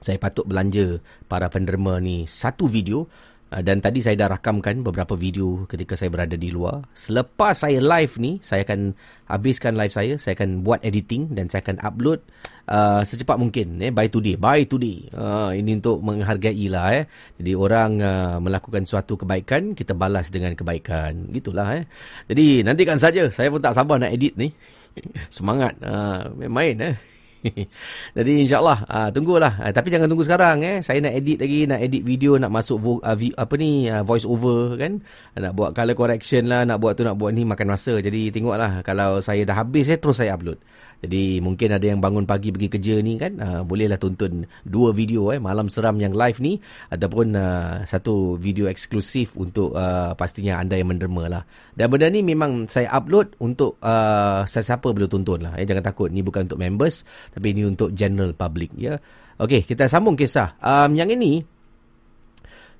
saya 0.00 0.16
patut 0.16 0.48
belanja 0.48 0.96
para 1.28 1.52
penderma 1.52 2.00
ni 2.00 2.24
satu 2.24 2.64
video 2.72 3.04
dan 3.50 3.82
tadi 3.82 3.98
saya 3.98 4.14
dah 4.14 4.38
rakamkan 4.38 4.86
beberapa 4.86 5.18
video 5.18 5.66
ketika 5.66 5.98
saya 5.98 6.06
berada 6.06 6.38
di 6.38 6.54
luar. 6.54 6.86
Selepas 6.94 7.66
saya 7.66 7.82
live 7.82 8.14
ni, 8.22 8.38
saya 8.46 8.62
akan 8.62 8.94
habiskan 9.26 9.74
live 9.74 9.90
saya. 9.90 10.14
Saya 10.22 10.38
akan 10.38 10.62
buat 10.62 10.78
editing 10.86 11.34
dan 11.34 11.50
saya 11.50 11.66
akan 11.66 11.82
upload 11.82 12.22
uh, 12.70 13.02
secepat 13.02 13.34
mungkin. 13.34 13.82
Eh, 13.82 13.90
by 13.90 14.06
today. 14.06 14.38
By 14.38 14.70
today. 14.70 15.10
Uh, 15.10 15.50
ini 15.50 15.82
untuk 15.82 15.98
menghargai 15.98 16.70
lah. 16.70 16.94
Eh. 16.94 17.04
Jadi 17.42 17.52
orang 17.58 17.90
uh, 17.98 18.36
melakukan 18.38 18.86
suatu 18.86 19.18
kebaikan, 19.18 19.74
kita 19.74 19.98
balas 19.98 20.30
dengan 20.30 20.54
kebaikan. 20.54 21.34
Gitulah. 21.34 21.74
Eh. 21.74 21.84
Jadi 22.30 22.62
nantikan 22.62 23.02
saja. 23.02 23.34
Saya 23.34 23.50
pun 23.50 23.58
tak 23.58 23.74
sabar 23.74 23.98
nak 23.98 24.14
edit 24.14 24.38
ni. 24.38 24.54
Semangat. 25.34 25.74
Uh, 25.82 26.30
main-main. 26.38 26.94
Eh. 26.94 27.09
Jadi 28.16 28.32
insyaAllah 28.44 28.78
uh, 28.84 29.08
Tunggulah. 29.10 29.56
Uh, 29.60 29.72
Tapi 29.72 29.88
jangan 29.88 30.12
tunggu 30.12 30.24
sekarang 30.28 30.60
eh. 30.60 30.84
Saya 30.84 31.00
nak 31.00 31.16
edit 31.16 31.40
lagi 31.40 31.64
Nak 31.64 31.80
edit 31.80 32.02
video 32.04 32.36
Nak 32.36 32.52
masuk 32.52 32.78
vo- 32.80 33.02
uh, 33.02 33.16
vi- 33.16 33.34
Apa 33.36 33.54
ni 33.56 33.88
uh, 33.88 34.04
Voice 34.04 34.28
over 34.28 34.76
kan 34.76 35.00
Nak 35.36 35.52
buat 35.56 35.72
color 35.72 35.96
correction 35.96 36.46
lah 36.52 36.68
Nak 36.68 36.76
buat 36.76 36.96
tu 36.96 37.02
nak 37.06 37.16
buat 37.16 37.32
ni 37.32 37.48
Makan 37.48 37.68
masa. 37.72 37.96
Jadi 37.98 38.28
tengoklah 38.28 38.84
Kalau 38.84 39.24
saya 39.24 39.44
dah 39.48 39.56
habis 39.64 39.88
eh, 39.88 39.96
Terus 39.96 40.20
saya 40.20 40.36
upload 40.36 40.60
Jadi 41.00 41.40
mungkin 41.40 41.72
ada 41.72 41.86
yang 41.88 42.00
bangun 42.00 42.28
pagi 42.28 42.52
Pergi 42.52 42.68
kerja 42.68 42.94
ni 43.00 43.16
kan 43.16 43.40
uh, 43.40 43.60
Bolehlah 43.64 43.96
tonton 43.96 44.44
Dua 44.64 44.92
video 44.92 45.32
eh 45.32 45.40
Malam 45.40 45.72
Seram 45.72 45.96
yang 45.96 46.12
live 46.12 46.38
ni 46.44 46.60
Ataupun 46.92 47.32
uh, 47.36 47.82
Satu 47.88 48.36
video 48.36 48.68
eksklusif 48.68 49.32
Untuk 49.40 49.72
uh, 49.72 50.12
pastinya 50.12 50.60
anda 50.60 50.76
yang 50.76 50.92
menderma 50.92 51.24
lah 51.28 51.42
Dan 51.72 51.88
benda 51.88 52.12
ni 52.12 52.20
memang 52.20 52.68
Saya 52.68 52.92
upload 52.92 53.40
Untuk 53.40 53.80
uh, 53.80 54.44
Siapa 54.44 54.92
boleh 54.92 55.08
tonton 55.08 55.40
lah 55.40 55.56
eh. 55.56 55.64
Jangan 55.64 55.84
takut 55.84 56.12
Ni 56.12 56.20
bukan 56.20 56.44
untuk 56.44 56.60
members 56.60 57.02
Tapi 57.32 57.56
ini 57.56 57.64
untuk 57.64 57.96
general 57.96 58.36
public 58.36 58.76
ya. 58.76 59.00
Okey, 59.40 59.64
kita 59.64 59.88
sambung 59.88 60.20
kisah. 60.20 60.60
Um, 60.60 60.92
yang 61.00 61.08
ini 61.08 61.40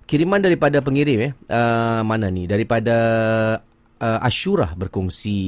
kiriman 0.05 0.45
daripada 0.45 0.85
pengirim 0.85 1.19
eh. 1.25 1.33
Uh, 1.49 2.05
mana 2.05 2.29
ni? 2.29 2.45
Daripada 2.45 2.97
uh, 3.97 4.19
Ashura 4.21 4.77
berkongsi. 4.77 5.41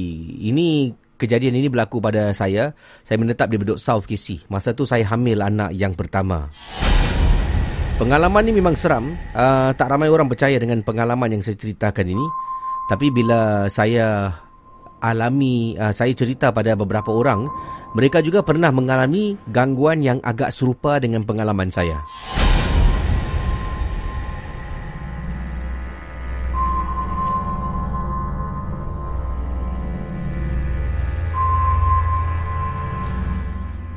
Ini 0.49 0.89
kejadian 1.23 1.55
ini 1.55 1.71
berlaku 1.71 2.03
pada 2.03 2.35
saya. 2.35 2.75
Saya 3.07 3.15
menetap 3.15 3.47
di 3.47 3.55
Bedok 3.55 3.79
South 3.79 4.03
KC. 4.03 4.51
Masa 4.51 4.75
tu 4.75 4.83
saya 4.83 5.07
hamil 5.07 5.39
anak 5.39 5.71
yang 5.71 5.95
pertama. 5.95 6.51
Pengalaman 7.95 8.43
ni 8.43 8.51
memang 8.51 8.75
seram. 8.75 9.15
Uh, 9.31 9.71
tak 9.79 9.87
ramai 9.87 10.11
orang 10.11 10.27
percaya 10.27 10.59
dengan 10.59 10.83
pengalaman 10.83 11.39
yang 11.39 11.41
saya 11.45 11.55
ceritakan 11.55 12.11
ini. 12.11 12.27
Tapi 12.91 13.07
bila 13.15 13.71
saya 13.71 14.35
alami, 14.99 15.79
uh, 15.79 15.95
saya 15.95 16.11
cerita 16.11 16.51
pada 16.51 16.75
beberapa 16.75 17.15
orang, 17.15 17.47
mereka 17.95 18.19
juga 18.19 18.43
pernah 18.43 18.75
mengalami 18.75 19.39
gangguan 19.47 20.03
yang 20.03 20.19
agak 20.27 20.51
serupa 20.51 20.99
dengan 20.99 21.23
pengalaman 21.23 21.71
saya. 21.71 22.03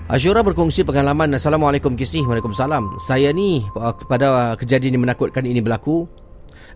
Asyura 0.06 0.38
berkongsi 0.46 0.86
pengalaman. 0.86 1.34
Assalamualaikum 1.34 1.98
Kisih. 1.98 2.22
Waalaikumsalam. 2.30 2.94
Saya 3.02 3.34
ni 3.34 3.66
pada 4.06 4.54
kejadian 4.54 4.94
yang 4.94 5.02
menakutkan 5.02 5.42
ini 5.42 5.58
berlaku 5.58 6.06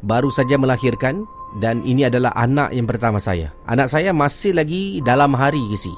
Baru 0.02 0.34
saja 0.34 0.58
melahirkan 0.58 1.22
Dan 1.62 1.86
ini 1.86 2.10
adalah 2.10 2.34
anak 2.34 2.74
yang 2.74 2.90
pertama 2.90 3.22
saya. 3.22 3.54
Anak 3.70 3.86
saya 3.86 4.10
masih 4.10 4.50
lagi 4.50 4.98
dalam 5.06 5.30
hari 5.38 5.62
Kisih. 5.70 5.94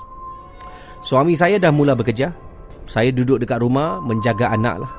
Suami 1.00 1.32
saya 1.32 1.56
dah 1.56 1.72
mula 1.72 1.96
bekerja. 1.96 2.36
Saya 2.84 3.08
duduk 3.08 3.40
dekat 3.40 3.64
rumah 3.64 4.04
Menjaga 4.04 4.52
anak 4.52 4.84
lah. 4.84 4.92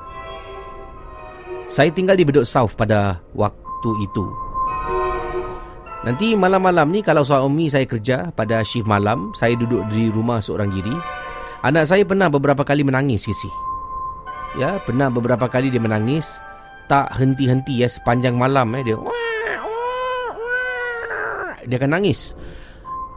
Saya 1.70 1.94
tinggal 1.94 2.18
di 2.18 2.26
Bedok 2.26 2.50
South 2.50 2.74
pada 2.74 3.22
waktu 3.38 3.90
itu. 4.02 4.26
Nanti 6.02 6.34
malam-malam 6.34 6.90
ni 6.90 6.98
Kalau 7.06 7.22
suami 7.22 7.70
saya 7.70 7.86
kerja 7.86 8.34
pada 8.34 8.60
shift 8.66 8.90
malam 8.90 9.30
Saya 9.38 9.54
duduk 9.54 9.86
di 9.88 10.10
rumah 10.10 10.42
seorang 10.42 10.68
diri 10.74 11.22
Anak 11.64 11.88
saya 11.88 12.04
pernah 12.04 12.28
beberapa 12.28 12.60
kali 12.60 12.84
menangis 12.84 13.24
Kisi 13.24 13.48
Ya, 14.60 14.76
pernah 14.84 15.08
beberapa 15.08 15.48
kali 15.48 15.72
dia 15.72 15.80
menangis 15.80 16.36
Tak 16.92 17.16
henti-henti 17.16 17.80
ya 17.80 17.88
sepanjang 17.88 18.36
malam 18.36 18.68
eh, 18.76 18.84
Dia 18.84 19.00
Dia 21.64 21.76
akan 21.80 21.90
nangis. 21.96 22.36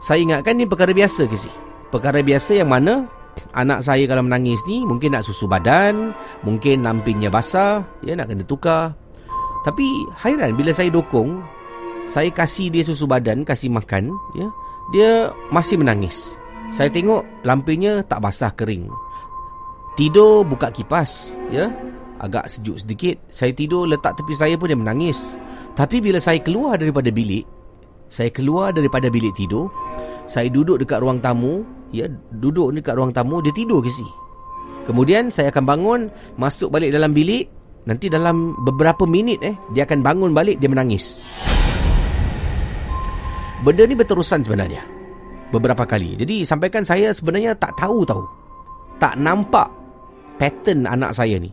Saya 0.00 0.24
ingatkan 0.24 0.56
ni 0.56 0.64
perkara 0.64 0.96
biasa 0.96 1.28
Kisi 1.28 1.52
Perkara 1.92 2.24
biasa 2.24 2.64
yang 2.64 2.72
mana 2.72 3.04
Anak 3.52 3.84
saya 3.84 4.08
kalau 4.08 4.24
menangis 4.24 4.64
ni 4.64 4.80
Mungkin 4.80 5.12
nak 5.12 5.28
susu 5.28 5.44
badan 5.44 6.16
Mungkin 6.40 6.80
lampingnya 6.80 7.28
basah 7.28 7.84
Ya 8.00 8.16
nak 8.16 8.32
kena 8.32 8.48
tukar. 8.48 8.96
Tapi 9.68 9.84
hairan 10.24 10.56
bila 10.56 10.72
saya 10.72 10.88
dokong 10.88 11.44
Saya 12.08 12.32
kasih 12.32 12.72
dia 12.72 12.80
susu 12.80 13.04
badan 13.04 13.44
Kasih 13.44 13.68
makan 13.68 14.08
ya 14.32 14.48
Dia 14.96 15.10
masih 15.52 15.76
menangis 15.76 16.40
saya 16.72 16.92
tengok 16.92 17.24
lampinya 17.48 18.04
tak 18.04 18.20
basah 18.20 18.52
kering. 18.52 18.88
Tidur 19.96 20.44
buka 20.44 20.70
kipas, 20.70 21.34
ya. 21.50 21.72
Agak 22.18 22.50
sejuk 22.50 22.82
sedikit. 22.82 23.16
Saya 23.30 23.54
tidur 23.54 23.86
letak 23.86 24.18
tepi 24.18 24.34
saya 24.34 24.54
pun 24.58 24.70
dia 24.70 24.78
menangis. 24.78 25.38
Tapi 25.78 26.02
bila 26.02 26.18
saya 26.18 26.42
keluar 26.42 26.78
daripada 26.78 27.08
bilik, 27.14 27.46
saya 28.10 28.30
keluar 28.34 28.74
daripada 28.74 29.06
bilik 29.06 29.30
tidur, 29.38 29.70
saya 30.26 30.50
duduk 30.50 30.82
dekat 30.82 30.98
ruang 30.98 31.22
tamu, 31.22 31.62
ya, 31.94 32.10
duduk 32.42 32.74
dekat 32.74 32.98
ruang 32.98 33.14
tamu, 33.14 33.38
dia 33.38 33.54
tidur 33.54 33.78
ke 33.78 33.90
si. 33.90 34.06
Kemudian 34.90 35.30
saya 35.30 35.54
akan 35.54 35.64
bangun, 35.66 36.00
masuk 36.34 36.74
balik 36.74 36.90
dalam 36.90 37.14
bilik, 37.14 37.46
nanti 37.86 38.10
dalam 38.10 38.58
beberapa 38.66 39.06
minit 39.06 39.38
eh 39.46 39.54
dia 39.70 39.86
akan 39.86 40.02
bangun 40.02 40.30
balik 40.34 40.58
dia 40.58 40.66
menangis. 40.66 41.22
Benda 43.62 43.86
ni 43.86 43.94
berterusan 43.98 44.42
sebenarnya 44.42 44.97
beberapa 45.50 45.84
kali. 45.84 46.16
Jadi 46.18 46.44
sampaikan 46.44 46.84
saya 46.84 47.12
sebenarnya 47.12 47.56
tak 47.56 47.76
tahu 47.78 48.04
tahu. 48.04 48.24
Tak 48.98 49.14
nampak 49.18 49.70
pattern 50.36 50.84
anak 50.84 51.14
saya 51.14 51.38
ni. 51.38 51.50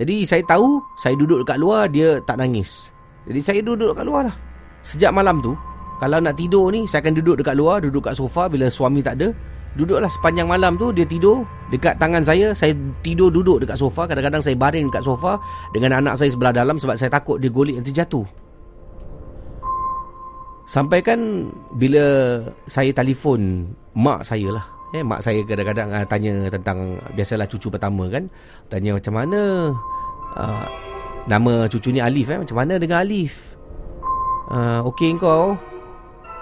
Jadi 0.00 0.24
saya 0.26 0.42
tahu 0.44 0.80
saya 0.98 1.14
duduk 1.14 1.44
dekat 1.46 1.58
luar 1.60 1.86
dia 1.88 2.18
tak 2.24 2.40
nangis. 2.40 2.90
Jadi 3.28 3.40
saya 3.40 3.60
duduk 3.62 3.94
dekat 3.94 4.06
luar 4.06 4.22
lah. 4.30 4.36
Sejak 4.82 5.14
malam 5.14 5.38
tu 5.38 5.54
kalau 6.02 6.18
nak 6.18 6.34
tidur 6.34 6.74
ni 6.74 6.82
saya 6.90 7.06
akan 7.06 7.14
duduk 7.14 7.38
dekat 7.38 7.54
luar, 7.54 7.78
duduk 7.78 8.10
kat 8.10 8.18
sofa 8.18 8.50
bila 8.50 8.66
suami 8.66 8.98
tak 9.06 9.22
ada. 9.22 9.30
Duduklah 9.72 10.10
sepanjang 10.10 10.50
malam 10.50 10.76
tu 10.76 10.90
dia 10.90 11.06
tidur 11.06 11.46
dekat 11.70 11.96
tangan 11.96 12.20
saya, 12.20 12.52
saya 12.52 12.76
tidur 13.00 13.32
duduk 13.32 13.62
dekat 13.62 13.78
sofa, 13.78 14.04
kadang-kadang 14.04 14.42
saya 14.44 14.58
baring 14.58 14.90
dekat 14.90 15.06
sofa 15.06 15.40
dengan 15.72 16.02
anak 16.02 16.18
saya 16.18 16.28
sebelah 16.28 16.52
dalam 16.52 16.76
sebab 16.76 16.98
saya 16.98 17.08
takut 17.08 17.40
dia 17.40 17.48
golek 17.48 17.78
nanti 17.78 17.94
jatuh. 17.94 18.41
Sampaikan 20.62 21.50
bila 21.74 22.38
saya 22.70 22.94
telefon 22.94 23.72
mak 23.98 24.22
saya 24.22 24.54
lah. 24.54 24.66
Eh, 24.92 25.00
mak 25.00 25.24
saya 25.24 25.40
kadang-kadang 25.42 25.88
uh, 25.88 26.04
tanya 26.04 26.52
tentang 26.52 27.00
biasalah 27.16 27.48
cucu 27.48 27.72
pertama 27.72 28.06
kan. 28.12 28.28
Tanya 28.68 28.94
macam 28.94 29.14
mana 29.16 29.40
uh, 30.36 30.64
nama 31.26 31.66
cucu 31.66 31.90
ni 31.90 31.98
Alif 31.98 32.28
eh. 32.30 32.38
Macam 32.38 32.56
mana 32.60 32.76
dengan 32.78 33.02
Alif? 33.02 33.56
Uh, 34.52 34.84
Okey 34.86 35.16
kau? 35.16 35.56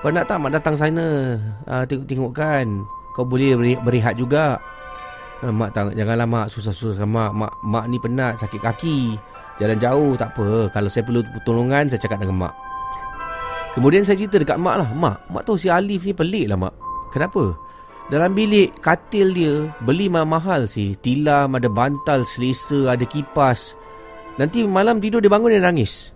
Kau 0.01 0.11
nak 0.11 0.27
tak 0.27 0.41
mak 0.43 0.53
datang 0.57 0.75
sana 0.75 1.39
uh, 1.71 1.85
tengok-tengok 1.87 2.33
kan? 2.35 2.67
Kau 3.15 3.25
boleh 3.25 3.55
berehat 3.81 4.19
juga. 4.19 4.59
Uh, 5.41 5.55
mak 5.55 5.73
tak, 5.73 5.97
janganlah 5.97 6.29
mak 6.29 6.47
susah-susah 6.53 7.07
mak. 7.09 7.33
mak. 7.33 7.53
Mak 7.65 7.85
ni 7.89 7.97
penat 8.03 8.37
sakit 8.37 8.61
kaki. 8.61 9.17
Jalan 9.63 9.79
jauh 9.81 10.13
tak 10.19 10.37
apa. 10.37 10.69
Kalau 10.75 10.89
saya 10.91 11.07
perlu 11.07 11.23
pertolongan 11.23 11.89
saya 11.89 12.03
cakap 12.03 12.21
dengan 12.21 12.51
mak. 12.51 12.70
Kemudian 13.71 14.03
saya 14.03 14.19
cerita 14.19 14.43
dekat 14.43 14.59
mak 14.59 14.83
lah. 14.83 14.89
Mak, 14.91 15.31
mak 15.31 15.43
tahu 15.47 15.55
si 15.55 15.71
Alif 15.71 16.03
ni 16.03 16.11
pelik 16.11 16.51
lah 16.51 16.59
mak. 16.59 16.75
Kenapa? 17.15 17.55
Dalam 18.11 18.35
bilik 18.35 18.75
katil 18.83 19.31
dia 19.31 19.71
Beli 19.87 20.11
mahal-mahal 20.11 20.67
si. 20.67 20.99
Tilam, 20.99 21.55
ada 21.55 21.71
bantal, 21.71 22.27
selesa, 22.27 22.91
ada 22.91 23.07
kipas. 23.07 23.79
Nanti 24.43 24.67
malam 24.67 24.99
tidur 24.99 25.23
dia 25.23 25.31
bangun 25.31 25.55
dia 25.55 25.63
nangis. 25.63 26.11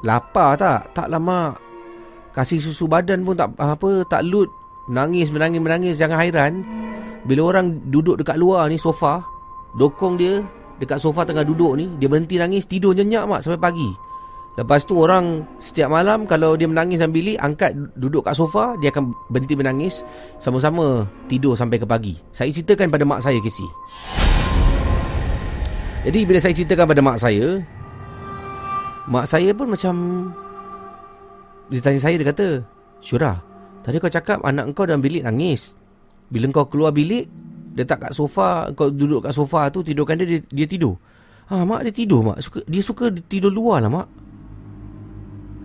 Lapar 0.00 0.56
tak? 0.56 0.96
Taklah 0.96 1.20
mak. 1.20 1.54
Kasih 2.32 2.62
susu 2.62 2.88
badan 2.88 3.26
pun 3.26 3.34
tak 3.34 3.50
apa 3.58 4.06
tak 4.06 4.22
loot 4.24 4.46
Nangis, 4.88 5.28
menangis, 5.28 5.60
menangis. 5.60 5.94
Jangan 6.00 6.16
hairan. 6.22 6.52
Bila 7.28 7.52
orang 7.52 7.92
duduk 7.92 8.16
dekat 8.24 8.40
luar 8.40 8.70
ni 8.70 8.80
sofa 8.80 9.20
Dokong 9.76 10.16
dia 10.16 10.40
Dekat 10.78 11.02
sofa 11.02 11.26
tengah 11.26 11.42
duduk 11.42 11.74
ni 11.76 11.90
Dia 11.98 12.06
berhenti 12.06 12.38
nangis 12.38 12.64
Tidur 12.64 12.94
nyenyak 12.94 13.26
mak 13.26 13.42
sampai 13.42 13.58
pagi 13.58 14.07
Lepas 14.58 14.82
tu 14.82 14.98
orang 14.98 15.46
setiap 15.62 15.86
malam 15.86 16.26
kalau 16.26 16.58
dia 16.58 16.66
menangis 16.66 16.98
dalam 16.98 17.14
bilik, 17.14 17.38
angkat 17.38 17.78
duduk 17.94 18.26
kat 18.26 18.34
sofa, 18.34 18.74
dia 18.82 18.90
akan 18.90 19.14
berhenti 19.30 19.54
menangis, 19.54 20.02
sama-sama 20.42 21.06
tidur 21.30 21.54
sampai 21.54 21.78
ke 21.78 21.86
pagi. 21.86 22.18
Saya 22.34 22.50
ceritakan 22.50 22.90
pada 22.90 23.06
mak 23.06 23.22
saya 23.22 23.38
kesi. 23.38 23.62
Jadi 26.02 26.26
bila 26.26 26.42
saya 26.42 26.58
ceritakan 26.58 26.90
pada 26.90 26.98
mak 27.06 27.22
saya, 27.22 27.62
mak 29.06 29.30
saya 29.30 29.54
pun 29.54 29.70
macam 29.70 29.94
dia 31.70 31.78
tanya 31.78 32.02
saya 32.02 32.18
dia 32.18 32.26
kata, 32.26 32.58
"Syura, 32.98 33.38
tadi 33.86 34.02
kau 34.02 34.10
cakap 34.10 34.42
anak 34.42 34.74
kau 34.74 34.90
dalam 34.90 34.98
bilik 34.98 35.22
nangis. 35.22 35.78
Bila 36.34 36.50
kau 36.50 36.66
keluar 36.66 36.90
bilik, 36.90 37.30
dia 37.78 37.86
tak 37.86 38.10
kat 38.10 38.10
sofa, 38.10 38.74
kau 38.74 38.90
duduk 38.90 39.22
kat 39.22 39.30
sofa 39.30 39.70
tu 39.70 39.86
tidurkan 39.86 40.18
dia 40.18 40.26
dia, 40.26 40.42
dia 40.50 40.66
tidur." 40.66 40.98
Ah, 41.46 41.62
mak 41.62 41.86
dia 41.86 41.94
tidur 41.94 42.26
mak. 42.26 42.42
Suka, 42.42 42.60
dia 42.66 42.82
suka 42.82 43.14
tidur 43.30 43.54
luar 43.54 43.86
lah 43.86 43.88
mak. 43.88 44.17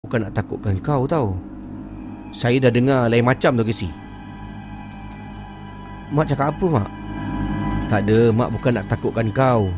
Bukan 0.00 0.24
nak 0.24 0.32
takutkan 0.32 0.80
kau 0.80 1.04
tau. 1.04 1.36
Saya 2.32 2.56
dah 2.56 2.72
dengar 2.72 3.12
lain 3.12 3.20
macam 3.20 3.52
tu 3.60 3.68
Casey. 3.68 3.92
Mak 6.08 6.24
cakap 6.24 6.56
apa 6.56 6.66
mak? 6.66 6.88
Tak 7.92 8.08
ada, 8.08 8.32
mak 8.32 8.48
bukan 8.48 8.80
nak 8.80 8.88
takutkan 8.88 9.28
kau. 9.28 9.68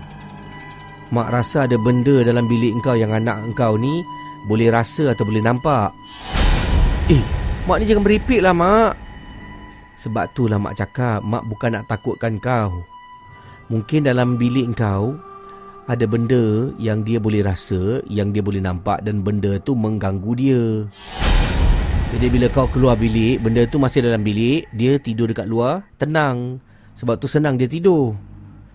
Mak 1.10 1.26
rasa 1.26 1.66
ada 1.66 1.74
benda 1.74 2.22
dalam 2.22 2.46
bilik 2.46 2.70
kau 2.86 2.94
yang 2.94 3.10
anak 3.10 3.42
kau 3.58 3.74
ni 3.74 3.98
boleh 4.46 4.70
rasa 4.70 5.10
atau 5.10 5.26
boleh 5.26 5.42
nampak. 5.42 5.90
Eh, 7.10 7.20
mak 7.66 7.82
ni 7.82 7.90
jangan 7.90 8.06
beripik 8.06 8.46
lah 8.46 8.54
mak. 8.54 8.94
Sebab 9.98 10.30
tu 10.38 10.46
lah 10.46 10.62
mak 10.62 10.78
cakap, 10.78 11.18
mak 11.26 11.42
bukan 11.50 11.74
nak 11.74 11.90
takutkan 11.90 12.38
kau. 12.38 12.86
Mungkin 13.74 14.06
dalam 14.06 14.38
bilik 14.38 14.70
kau 14.78 15.18
ada 15.92 16.08
benda 16.08 16.72
yang 16.80 17.04
dia 17.04 17.20
boleh 17.20 17.44
rasa, 17.44 18.00
yang 18.08 18.32
dia 18.32 18.40
boleh 18.40 18.64
nampak 18.64 19.04
dan 19.04 19.20
benda 19.20 19.60
tu 19.60 19.76
mengganggu 19.76 20.32
dia. 20.32 20.62
Jadi 22.16 22.26
bila 22.32 22.48
kau 22.48 22.64
keluar 22.72 22.96
bilik, 22.96 23.44
benda 23.44 23.68
tu 23.68 23.76
masih 23.76 24.00
dalam 24.00 24.24
bilik, 24.24 24.64
dia 24.72 24.96
tidur 24.96 25.28
dekat 25.28 25.44
luar, 25.44 25.84
tenang. 26.00 26.56
Sebab 26.96 27.20
tu 27.20 27.28
senang 27.28 27.60
dia 27.60 27.68
tidur. 27.68 28.16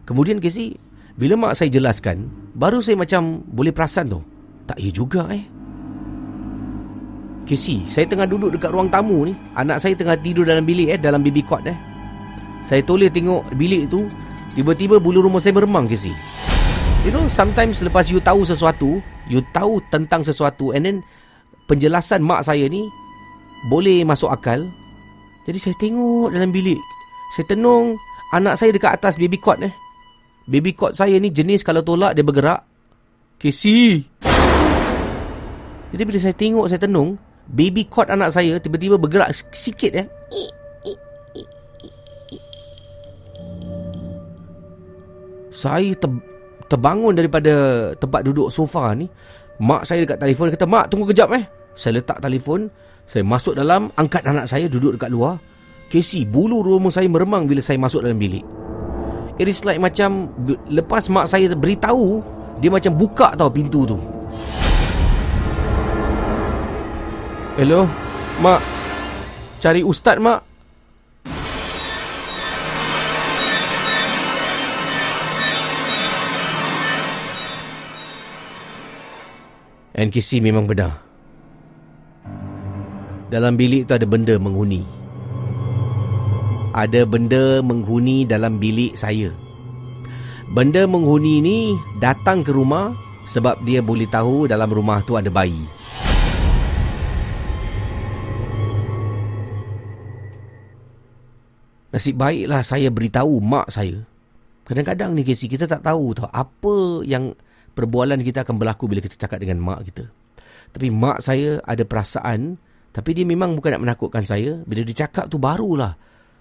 Kemudian 0.05 0.37
Casey, 0.37 0.77
bila 1.17 1.33
mak 1.33 1.57
saya 1.57 1.73
jelaskan, 1.73 2.29
baru 2.53 2.85
saya 2.85 2.97
macam 3.01 3.41
boleh 3.49 3.73
perasan 3.73 4.13
tu. 4.13 4.21
Tak 4.69 4.77
ya 4.77 4.93
juga 4.93 5.25
eh. 5.33 5.41
Casey, 7.49 7.81
saya 7.89 8.05
tengah 8.05 8.29
duduk 8.29 8.53
dekat 8.57 8.69
ruang 8.69 8.93
tamu 8.93 9.25
ni. 9.25 9.33
Anak 9.57 9.81
saya 9.81 9.97
tengah 9.97 10.17
tidur 10.21 10.45
dalam 10.45 10.65
bilik 10.65 10.93
eh, 10.93 10.99
dalam 11.01 11.25
baby 11.25 11.41
cot 11.41 11.65
eh. 11.65 11.77
Saya 12.61 12.85
toleh 12.85 13.09
tengok 13.09 13.57
bilik 13.57 13.89
tu, 13.89 14.05
tiba-tiba 14.53 15.01
bulu 15.01 15.25
rumah 15.25 15.41
saya 15.41 15.57
meremang 15.57 15.89
Casey. 15.89 16.13
You 17.05 17.13
know, 17.13 17.29
sometimes 17.29 17.83
lepas 17.85 18.09
you 18.09 18.17
tahu 18.17 18.41
sesuatu, 18.47 18.99
you 19.29 19.45
tahu 19.53 19.77
tentang 19.93 20.25
sesuatu 20.25 20.73
and 20.73 20.83
then 20.87 20.97
penjelasan 21.69 22.23
mak 22.23 22.41
saya 22.47 22.65
ni 22.65 22.89
boleh 23.69 24.01
masuk 24.07 24.31
akal. 24.33 24.65
Jadi 25.45 25.57
saya 25.61 25.75
tengok 25.77 26.33
dalam 26.33 26.49
bilik. 26.49 26.79
Saya 27.35 27.45
tenung 27.47 27.95
anak 28.33 28.59
saya 28.59 28.73
dekat 28.73 28.97
atas 28.97 29.15
baby 29.15 29.39
cot 29.39 29.61
eh. 29.63 29.71
Baby 30.47 30.75
cot 30.75 30.95
saya 30.95 31.19
ni 31.19 31.31
jenis 31.31 31.63
kalau 31.63 31.83
tolak 31.83 32.15
dia 32.15 32.23
bergerak. 32.23 32.63
Casey. 33.37 34.07
Jadi 35.87 36.01
bila 36.03 36.19
saya 36.19 36.35
tengok, 36.35 36.65
saya 36.67 36.83
tenung, 36.83 37.15
baby 37.47 37.87
cot 37.87 38.11
anak 38.11 38.35
saya 38.35 38.59
tiba-tiba 38.59 38.99
bergerak 38.99 39.31
sikit 39.55 39.91
eh. 39.95 40.07
Saya 45.55 45.95
ter, 45.95 46.11
terbangun 46.67 47.15
daripada 47.15 47.53
tempat 47.95 48.21
duduk 48.27 48.51
sofa 48.51 48.91
ni. 48.93 49.07
Mak 49.57 49.89
saya 49.89 50.05
dekat 50.05 50.21
telefon 50.21 50.53
kata, 50.53 50.65
"Mak, 50.69 50.85
tunggu 50.93 51.09
kejap 51.09 51.33
eh." 51.33 51.43
Saya 51.73 52.01
letak 52.01 52.21
telefon, 52.21 52.69
saya 53.09 53.23
masuk 53.25 53.57
dalam, 53.57 53.89
angkat 53.97 54.21
anak 54.27 54.45
saya 54.45 54.69
duduk 54.69 54.99
dekat 54.99 55.09
luar. 55.09 55.41
Casey, 55.87 56.27
bulu 56.27 56.61
rumah 56.61 56.91
saya 56.91 57.07
meremang 57.07 57.47
bila 57.47 57.63
saya 57.63 57.79
masuk 57.79 58.03
dalam 58.03 58.19
bilik. 58.19 58.43
It 59.37 59.45
is 59.45 59.61
like 59.63 59.77
macam 59.77 60.33
lepas 60.67 61.07
mak 61.13 61.29
saya 61.29 61.53
beritahu, 61.53 62.25
dia 62.57 62.73
macam 62.73 62.97
buka 62.97 63.37
tau 63.37 63.53
pintu 63.53 63.85
tu. 63.85 63.97
Hello, 67.57 67.85
mak. 68.41 68.61
Cari 69.61 69.81
ustaz, 69.81 70.17
mak. 70.21 70.46
NKC 79.97 80.45
memang 80.45 80.69
benar. 80.69 81.01
Dalam 83.33 83.57
bilik 83.57 83.89
tu 83.89 83.97
ada 83.97 84.05
benda 84.05 84.37
menghuni. 84.37 84.85
Ada 86.77 87.01
benda 87.09 87.65
menghuni 87.65 88.21
dalam 88.29 88.61
bilik 88.61 88.93
saya. 88.93 89.33
Benda 90.53 90.85
menghuni 90.85 91.41
ni 91.41 91.57
datang 91.97 92.45
ke 92.45 92.53
rumah 92.53 92.93
sebab 93.25 93.57
dia 93.65 93.81
boleh 93.81 94.05
tahu 94.05 94.45
dalam 94.45 94.69
rumah 94.69 95.01
tu 95.01 95.17
ada 95.17 95.33
bayi. 95.33 95.65
Nasib 101.89 102.21
baiklah 102.21 102.61
saya 102.61 102.93
beritahu 102.93 103.41
mak 103.41 103.73
saya. 103.73 103.97
Kadang-kadang 104.69 105.17
ni 105.17 105.25
Casey 105.25 105.49
kita 105.49 105.65
tak 105.65 105.81
tahu 105.81 106.13
tahu 106.13 106.29
apa 106.29 107.01
yang 107.01 107.33
perbualan 107.77 108.17
kita 108.25 108.41
akan 108.41 108.57
berlaku 108.57 108.89
bila 108.89 109.05
kita 109.05 109.13
cakap 109.13 109.37
dengan 109.37 109.61
mak 109.61 109.85
kita. 109.85 110.09
Tapi 110.73 110.89
mak 110.89 111.21
saya 111.21 111.61
ada 111.61 111.85
perasaan 111.85 112.57
tapi 112.97 113.13
dia 113.13 113.29
memang 113.29 113.53
bukan 113.53 113.77
nak 113.77 113.85
menakutkan 113.85 114.25
saya. 114.25 114.57
Bila 114.65 114.81
dia 114.81 115.05
cakap 115.05 115.29
tu 115.29 115.37
barulah 115.37 115.93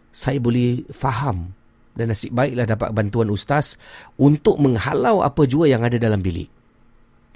saya 0.09 0.41
boleh 0.41 0.89
faham. 0.97 1.53
Dan 1.97 2.09
nasib 2.13 2.33
baiklah 2.33 2.65
dapat 2.65 2.93
bantuan 2.97 3.29
ustaz 3.29 3.77
untuk 4.17 4.57
menghalau 4.61 5.21
apa 5.21 5.45
jua 5.45 5.69
yang 5.69 5.85
ada 5.85 6.01
dalam 6.01 6.25
bilik. 6.25 6.49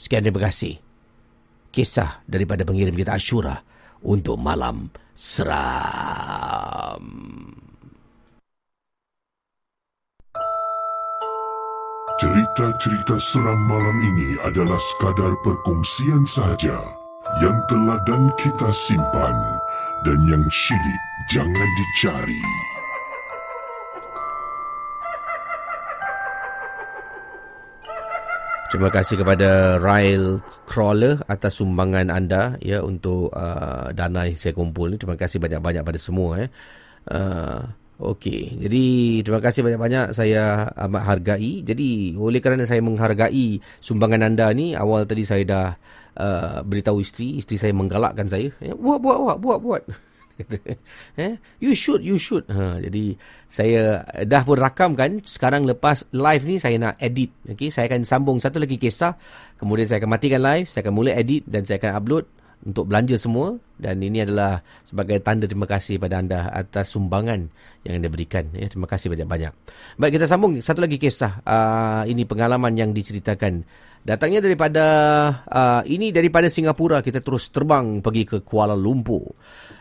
Sekian 0.01 0.25
terima 0.25 0.49
kasih. 0.49 0.81
Kisah 1.69 2.25
daripada 2.25 2.65
pengirim 2.65 2.97
kita 2.97 3.17
Ashura 3.17 3.61
untuk 4.05 4.41
malam 4.41 4.89
seram. 5.13 7.05
Cerita-cerita 12.21 13.17
seram 13.17 13.57
malam 13.65 13.97
ini 14.13 14.37
adalah 14.45 14.77
sekadar 14.77 15.33
perkongsian 15.41 16.21
saja 16.29 16.77
yang 17.41 17.57
telah 17.65 17.97
dan 18.05 18.29
kita 18.37 18.69
simpan 18.77 19.33
dan 20.05 20.21
yang 20.29 20.45
syilid 20.53 21.01
jangan 21.33 21.69
dicari. 21.81 22.43
Terima 28.69 28.93
kasih 28.93 29.17
kepada 29.25 29.81
Rail 29.81 30.45
Crawler 30.69 31.25
atas 31.25 31.57
sumbangan 31.57 32.13
anda 32.13 32.61
ya 32.61 32.85
untuk 32.85 33.33
uh, 33.33 33.97
dana 33.97 34.29
yang 34.29 34.37
saya 34.37 34.53
kumpul 34.53 34.93
ni. 34.93 35.01
Terima 35.01 35.17
kasih 35.17 35.41
banyak-banyak 35.41 35.89
pada 35.89 35.97
semua 35.97 36.45
eh. 36.45 36.53
Uh, 37.09 37.65
Okey, 38.01 38.57
jadi 38.57 38.85
terima 39.21 39.45
kasih 39.45 39.61
banyak-banyak 39.61 40.17
saya 40.17 40.73
amat 40.89 41.03
hargai. 41.05 41.61
Jadi 41.61 42.17
oleh 42.17 42.41
kerana 42.41 42.65
saya 42.65 42.81
menghargai 42.81 43.61
sumbangan 43.77 44.25
anda 44.25 44.49
ni, 44.57 44.73
awal 44.73 45.05
tadi 45.05 45.29
saya 45.29 45.45
dah 45.45 45.69
uh, 46.17 46.65
beritahu 46.65 47.05
isteri, 47.05 47.37
isteri 47.37 47.61
saya 47.61 47.77
menggalakkan 47.77 48.25
saya, 48.25 48.49
ya, 48.65 48.73
buat 48.73 49.05
buat 49.05 49.19
buat 49.21 49.37
buat 49.45 49.59
buat. 49.61 49.83
eh, 51.21 51.37
you 51.61 51.77
should, 51.77 52.01
you 52.01 52.17
should. 52.17 52.49
Ha, 52.49 52.81
jadi 52.81 53.21
saya 53.53 54.01
dah 54.25 54.49
pun 54.49 54.57
rakam 54.57 54.97
kan. 54.97 55.21
Sekarang 55.21 55.69
lepas 55.69 56.09
live 56.17 56.49
ni 56.49 56.57
saya 56.57 56.81
nak 56.81 56.97
edit. 56.97 57.29
Okey, 57.53 57.69
saya 57.69 57.85
akan 57.93 58.09
sambung 58.09 58.41
satu 58.41 58.57
lagi 58.65 58.81
kisah. 58.81 59.13
Kemudian 59.61 59.85
saya 59.85 60.01
akan 60.01 60.09
matikan 60.17 60.41
live, 60.41 60.73
saya 60.73 60.89
akan 60.89 60.95
mula 60.97 61.13
edit 61.13 61.45
dan 61.45 61.69
saya 61.69 61.77
akan 61.77 61.93
upload 62.01 62.25
untuk 62.65 62.89
belanja 62.89 63.17
semua. 63.17 63.57
Dan 63.81 64.05
ini 64.05 64.21
adalah 64.21 64.61
sebagai 64.85 65.17
tanda 65.25 65.49
terima 65.49 65.65
kasih 65.65 65.97
pada 65.97 66.21
anda 66.21 66.53
atas 66.53 66.93
sumbangan 66.93 67.49
yang 67.85 68.01
anda 68.01 68.13
berikan 68.13 68.53
ya. 68.53 68.69
Terima 68.69 68.85
kasih 68.85 69.09
banyak-banyak. 69.09 69.53
Baik 69.97 70.21
kita 70.21 70.27
sambung 70.29 70.61
satu 70.61 70.85
lagi 70.85 71.01
kisah. 71.01 71.41
Uh, 71.45 72.05
ini 72.05 72.29
pengalaman 72.29 72.77
yang 72.77 72.93
diceritakan. 72.93 73.65
Datangnya 74.01 74.41
daripada 74.41 74.85
uh, 75.45 75.83
ini 75.85 76.13
daripada 76.13 76.49
Singapura. 76.49 77.01
Kita 77.01 77.25
terus 77.25 77.49
terbang 77.53 78.05
pergi 78.05 78.25
ke 78.29 78.37
Kuala 78.45 78.77
Lumpur. 78.77 79.37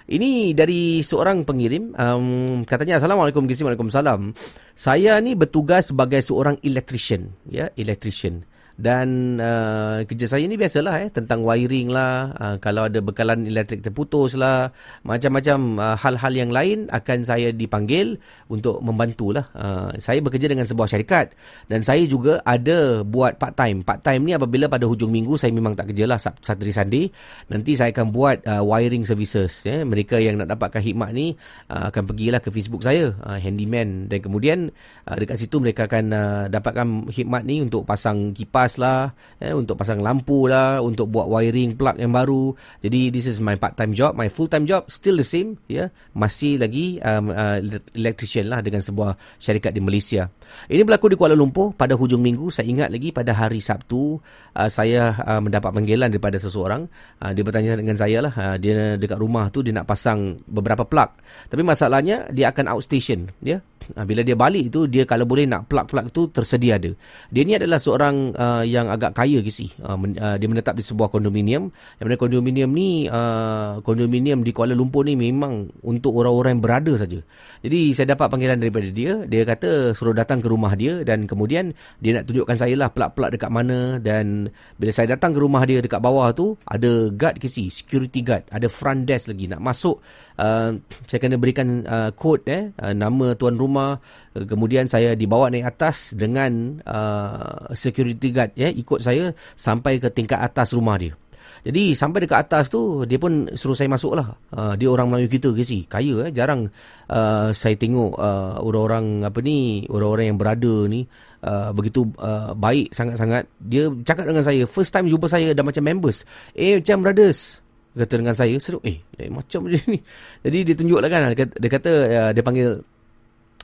Ini 0.10 0.57
dari 0.57 1.06
seorang 1.06 1.45
pengirim. 1.45 1.93
Um, 1.93 2.65
katanya 2.65 2.97
assalamualaikum 2.97 3.45
Waalaikumsalam. 3.45 4.34
Saya 4.73 5.22
ni 5.22 5.38
bertugas 5.38 5.93
sebagai 5.93 6.23
seorang 6.26 6.57
electrician 6.65 7.30
ya 7.45 7.69
electrician 7.77 8.41
Dan 8.80 9.35
uh, 9.43 10.07
kerja 10.07 10.23
saya 10.23 10.47
ni 10.47 10.56
biasalah 10.56 11.03
eh 11.03 11.10
tentang 11.11 11.43
wiring 11.43 11.91
lah, 11.91 12.31
uh, 12.39 12.56
kalau 12.64 12.88
ada 12.88 13.03
bekalan 13.03 13.43
elektrik 13.43 13.84
terputus 13.84 14.39
lah, 14.39 14.72
macam-macam 15.03 15.60
uh, 15.84 15.95
hal-hal 15.99 16.31
yang 16.31 16.47
lain 16.47 16.88
akan 16.88 17.27
saya 17.27 17.51
dipanggil 17.51 18.15
untuk 18.47 18.80
membantulah. 18.80 19.51
Uh, 19.51 19.91
saya 19.99 20.23
bekerja 20.23 20.47
dengan 20.47 20.64
sebuah 20.64 20.95
syarikat 20.95 21.35
dan 21.68 21.84
saya 21.84 22.07
juga 22.07 22.39
ada 22.47 23.03
buat 23.03 23.35
part 23.35 23.60
time. 23.60 23.84
Part 23.84 23.99
time 23.99 24.23
ni 24.23 24.31
apabila 24.31 24.72
pada 24.72 24.88
hujung 24.88 25.11
minggu 25.11 25.35
saya 25.35 25.51
memang 25.51 25.76
tak 25.76 25.91
kerja 25.91 26.07
lah 26.07 26.15
Saturday 26.15 26.72
Sunday, 26.72 27.03
nanti 27.51 27.76
saya 27.76 27.91
akan 27.91 28.15
buat 28.15 28.47
uh, 28.47 28.64
wiring 28.64 29.03
services. 29.03 29.68
Eh. 29.68 29.84
Mereka 29.84 30.23
yang 30.23 30.39
nak 30.39 30.56
dapatkan 30.56 30.80
khidmat 30.80 31.11
ni 31.11 31.35
uh, 31.68 31.91
akan 31.91 32.15
pergilah 32.15 32.39
ke 32.39 32.47
Facebook 32.47 32.88
saya, 32.88 33.11
uh, 33.27 33.35
handyman 33.35 34.07
dan 34.07 34.23
kemudian 34.23 34.72
uh, 35.03 35.19
dekat 35.19 35.35
situ 35.35 35.60
mereka 35.60 35.84
akan 35.91 36.06
uh, 36.15 36.43
dapatkan 36.47 37.11
khidmat 37.11 37.43
ni 37.43 37.60
untuk 37.60 37.84
pasang 37.84 38.31
kipas 38.31 38.68
gas 38.69 38.77
lah, 38.77 39.17
eh, 39.41 39.49
untuk 39.49 39.81
pasang 39.81 39.97
lampu 39.97 40.45
lah, 40.45 40.77
untuk 40.85 41.09
buat 41.09 41.25
wiring 41.25 41.73
plug 41.73 41.97
yang 41.97 42.13
baru. 42.13 42.53
Jadi 42.85 43.09
this 43.09 43.25
is 43.25 43.41
my 43.41 43.57
part 43.57 43.73
time 43.73 43.97
job, 43.97 44.13
my 44.13 44.29
full 44.29 44.45
time 44.45 44.69
job 44.69 44.85
still 44.93 45.17
the 45.17 45.25
same, 45.25 45.57
ya. 45.65 45.73
Yeah. 45.73 45.87
Masih 46.13 46.61
lagi 46.61 47.01
um, 47.01 47.33
uh, 47.33 47.57
electrician 47.97 48.53
lah 48.53 48.61
dengan 48.61 48.85
sebuah 48.85 49.17
syarikat 49.41 49.73
di 49.73 49.81
Malaysia. 49.81 50.29
Ini 50.69 50.85
berlaku 50.85 51.09
di 51.09 51.17
Kuala 51.17 51.33
Lumpur 51.33 51.73
pada 51.73 51.97
hujung 51.97 52.21
minggu. 52.21 52.53
Saya 52.53 52.69
ingat 52.69 52.93
lagi 52.93 53.09
pada 53.09 53.33
hari 53.33 53.57
Sabtu 53.57 54.21
uh, 54.53 54.69
saya 54.69 55.17
uh, 55.25 55.41
mendapat 55.41 55.73
panggilan 55.73 56.13
daripada 56.13 56.37
seseorang. 56.37 56.85
Uh, 57.17 57.33
dia 57.33 57.41
bertanya 57.41 57.73
dengan 57.73 57.97
saya 57.97 58.21
lah, 58.21 58.33
uh, 58.37 58.55
dia 58.61 58.93
dekat 59.01 59.17
rumah 59.17 59.49
tu 59.49 59.65
dia 59.65 59.73
nak 59.73 59.89
pasang 59.89 60.37
beberapa 60.45 60.85
plug. 60.85 61.09
Tapi 61.49 61.65
masalahnya 61.65 62.29
dia 62.29 62.53
akan 62.53 62.77
outstation, 62.77 63.33
ya. 63.41 63.57
Yeah. 63.57 63.61
Uh, 63.95 64.06
bila 64.06 64.22
dia 64.22 64.35
balik 64.35 64.72
tu 64.72 64.85
dia 64.85 65.03
kalau 65.07 65.23
boleh 65.26 65.47
nak 65.47 65.68
plug-plug 65.72 66.11
tu 66.11 66.27
tersedia 66.30 66.77
ada. 66.77 66.91
Dia 67.31 67.41
ni 67.43 67.56
adalah 67.56 67.80
seorang 67.81 68.35
uh, 68.35 68.64
yang 68.64 68.91
agak 68.91 69.15
kaya 69.15 69.39
ke 69.39 69.51
si. 69.51 69.72
Uh, 69.81 69.95
men, 69.95 70.15
uh, 70.19 70.35
dia 70.35 70.47
menetap 70.51 70.76
di 70.76 70.84
sebuah 70.84 71.10
kondominium. 71.14 71.72
Yang 71.99 72.06
mana 72.06 72.18
kondominium 72.19 72.69
ni 72.72 73.06
uh, 73.07 73.80
kondominium 73.81 74.43
di 74.43 74.51
Kuala 74.51 74.76
Lumpur 74.76 75.07
ni 75.07 75.15
memang 75.15 75.72
untuk 75.85 76.19
orang-orang 76.19 76.60
yang 76.60 76.64
berada 76.64 76.93
saja. 76.99 77.19
Jadi 77.64 77.95
saya 77.95 78.15
dapat 78.15 78.27
panggilan 78.31 78.60
daripada 78.60 78.88
dia. 78.91 79.23
Dia 79.26 79.43
kata 79.43 79.95
suruh 79.95 80.15
datang 80.15 80.43
ke 80.43 80.47
rumah 80.51 80.76
dia 80.76 81.01
dan 81.07 81.26
kemudian 81.30 81.72
dia 81.99 82.19
nak 82.19 82.27
tunjukkan 82.30 82.57
saya 82.57 82.76
lah 82.80 82.89
plug-plug 82.91 83.35
dekat 83.35 83.51
mana 83.51 83.97
dan 83.99 84.49
bila 84.76 84.91
saya 84.93 85.15
datang 85.15 85.35
ke 85.35 85.39
rumah 85.39 85.64
dia 85.68 85.84
dekat 85.84 85.99
bawah 85.99 86.31
tu 86.31 86.56
ada 86.65 87.11
guard 87.14 87.38
ke 87.38 87.47
si, 87.51 87.68
security 87.68 88.23
guard, 88.23 88.43
ada 88.49 88.68
front 88.72 89.03
desk 89.03 89.31
lagi 89.31 89.45
nak 89.51 89.61
masuk 89.61 89.99
uh, 90.39 90.71
saya 91.03 91.19
kena 91.19 91.35
berikan 91.35 91.83
uh, 91.83 92.09
kod 92.15 92.47
eh 92.47 92.71
uh, 92.79 92.95
nama 92.95 93.35
tuan 93.35 93.59
rumah 93.59 93.99
uh, 94.33 94.45
kemudian 94.47 94.87
saya 94.87 95.13
dibawa 95.13 95.51
naik 95.51 95.67
atas 95.67 96.15
dengan 96.15 96.79
uh, 96.87 97.75
security 97.75 98.31
guard 98.31 98.55
ya 98.55 98.71
eh, 98.71 98.79
ikut 98.79 99.03
saya 99.03 99.35
sampai 99.59 99.99
ke 99.99 100.07
tingkat 100.09 100.39
atas 100.39 100.71
rumah 100.71 100.95
dia 100.95 101.13
jadi 101.59 101.91
sampai 101.91 102.23
dekat 102.23 102.47
atas 102.47 102.71
tu 102.71 103.03
dia 103.03 103.19
pun 103.19 103.51
suruh 103.51 103.75
saya 103.75 103.91
masuk 103.91 104.15
lah. 104.15 104.31
Uh, 104.55 104.79
dia 104.79 104.87
orang 104.87 105.11
Melayu 105.11 105.27
kita 105.27 105.51
ke 105.51 105.63
si. 105.67 105.83
Kaya 105.83 106.27
eh. 106.27 106.31
Jarang 106.31 106.71
uh, 107.11 107.51
saya 107.51 107.75
tengok 107.75 108.15
uh, 108.15 108.63
orang-orang 108.63 109.27
apa 109.27 109.43
ni. 109.43 109.83
Orang-orang 109.91 110.31
yang 110.31 110.39
berada 110.39 110.73
ni. 110.87 111.03
Uh, 111.43 111.71
begitu 111.75 112.07
uh, 112.19 112.55
baik 112.55 112.95
sangat-sangat. 112.95 113.43
Dia 113.59 113.91
cakap 114.07 114.31
dengan 114.31 114.43
saya. 114.43 114.63
First 114.63 114.95
time 114.95 115.11
jumpa 115.11 115.27
saya 115.27 115.51
dah 115.51 115.65
macam 115.65 115.83
members. 115.83 116.23
Eh 116.55 116.79
macam 116.79 117.03
brothers 117.03 117.59
kata 117.99 118.13
dengan 118.19 118.35
saya 118.35 118.55
seru. 118.57 118.80
Eh, 118.88 119.03
macam 119.27 119.67
dia 119.67 119.84
ni. 119.91 119.99
Jadi 120.47 120.57
dia 120.71 120.73
tunjuklah 120.76 121.09
kan 121.11 121.31
dia 121.31 121.38
kata 121.43 121.53
dia, 121.59 121.69
kata, 121.69 121.91
uh, 122.07 122.31
dia 122.31 122.43
panggil 122.43 122.69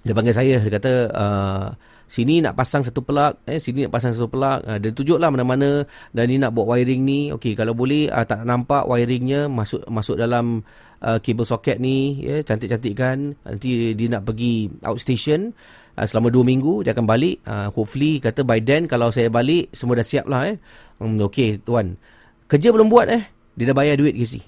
dia 0.06 0.14
panggil 0.14 0.36
saya. 0.36 0.56
Dia 0.62 0.72
kata 0.78 0.94
uh, 1.16 1.66
sini 2.06 2.44
nak 2.44 2.53
pasang 2.53 2.86
satu 2.86 3.02
plug. 3.02 3.41
Eh 3.49 3.57
sini 3.57 3.90
nak 3.90 3.94
pasang 3.98 4.14
satu 4.14 4.30
plug. 4.30 4.62
Uh, 4.62 4.78
dia 4.78 4.94
tunjuklah 4.94 5.34
mana-mana. 5.34 5.84
Dan 6.14 6.30
ni 6.30 6.38
nak 6.38 6.53
buat 6.53 6.70
wiring 6.70 7.02
ni. 7.02 7.20
Okey 7.34 7.57
kalau 7.57 7.74
boleh 7.74 8.12
uh, 8.14 8.22
tak 8.22 8.45
nampak 8.45 8.86
wiringnya 8.86 9.49
masuk 9.49 9.82
masuk 9.90 10.22
dalam 10.22 10.62
uh, 11.02 11.18
kabel 11.18 11.45
soket 11.48 11.82
ni. 11.82 12.22
Ya 12.22 12.30
yeah, 12.30 12.40
cantik-cantik 12.45 12.94
kan 12.94 13.34
nanti 13.41 13.98
dia 13.98 14.07
nak 14.14 14.30
pergi 14.30 14.70
outstation 14.86 15.57
uh, 15.98 16.06
selama 16.06 16.30
2 16.30 16.45
minggu 16.45 16.86
dia 16.86 16.94
akan 16.94 17.10
balik. 17.10 17.41
Uh, 17.44 17.74
hopefully 17.74 18.22
kata 18.22 18.45
by 18.45 18.62
then 18.62 18.86
kalau 18.86 19.10
saya 19.10 19.34
balik 19.34 19.74
semua 19.74 19.98
dah 19.98 20.06
siap 20.06 20.30
lah 20.30 20.53
eh. 20.53 20.57
Um, 21.02 21.18
okey 21.26 21.66
tuan. 21.66 21.98
Kerja 22.45 22.70
belum 22.70 22.94
buat 22.94 23.10
eh 23.10 23.35
dia 23.56 23.72
dah 23.72 23.76
bayar 23.76 23.95
duit 23.95 24.15
ke 24.15 24.27
si? 24.27 24.44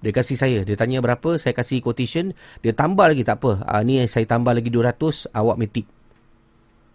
Dia 0.00 0.12
kasih 0.16 0.36
saya. 0.36 0.58
Dia 0.64 0.74
tanya 0.74 1.04
berapa, 1.04 1.36
saya 1.36 1.52
kasih 1.52 1.84
quotation. 1.84 2.32
Dia 2.64 2.72
tambah 2.72 3.04
lagi, 3.04 3.22
tak 3.22 3.38
apa. 3.44 3.62
Uh, 3.68 3.82
ni 3.84 4.00
saya 4.08 4.24
tambah 4.24 4.50
lagi 4.56 4.72
200, 4.72 5.30
awak 5.36 5.56
metik. 5.60 5.86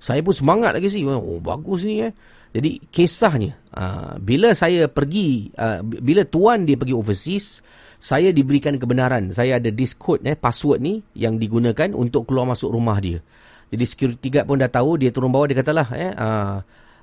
Saya 0.02 0.20
pun 0.26 0.34
semangat 0.34 0.76
lagi 0.76 0.90
si. 0.90 1.06
Oh, 1.06 1.40
bagus 1.40 1.86
ni 1.86 2.02
eh. 2.02 2.12
Jadi, 2.52 2.82
kisahnya. 2.90 3.56
Uh, 3.72 4.18
bila 4.18 4.58
saya 4.58 4.90
pergi, 4.90 5.54
uh, 5.54 5.86
bila 5.86 6.26
tuan 6.26 6.66
dia 6.66 6.76
pergi 6.76 6.98
overseas, 6.98 7.62
saya 8.02 8.34
diberikan 8.34 8.76
kebenaran. 8.76 9.30
Saya 9.30 9.62
ada 9.62 9.70
this 9.70 9.94
code, 9.94 10.26
eh, 10.26 10.36
password 10.36 10.82
ni 10.82 11.00
yang 11.14 11.38
digunakan 11.38 11.94
untuk 11.94 12.28
keluar 12.28 12.50
masuk 12.50 12.74
rumah 12.74 12.98
dia. 12.98 13.22
Jadi, 13.70 13.86
security 13.86 14.28
guard 14.34 14.50
pun 14.50 14.58
dah 14.58 14.72
tahu. 14.72 14.98
Dia 14.98 15.14
turun 15.14 15.30
bawah, 15.30 15.46
dia 15.46 15.62
katalah, 15.62 15.88
eh, 15.94 16.10
uh, 16.10 16.58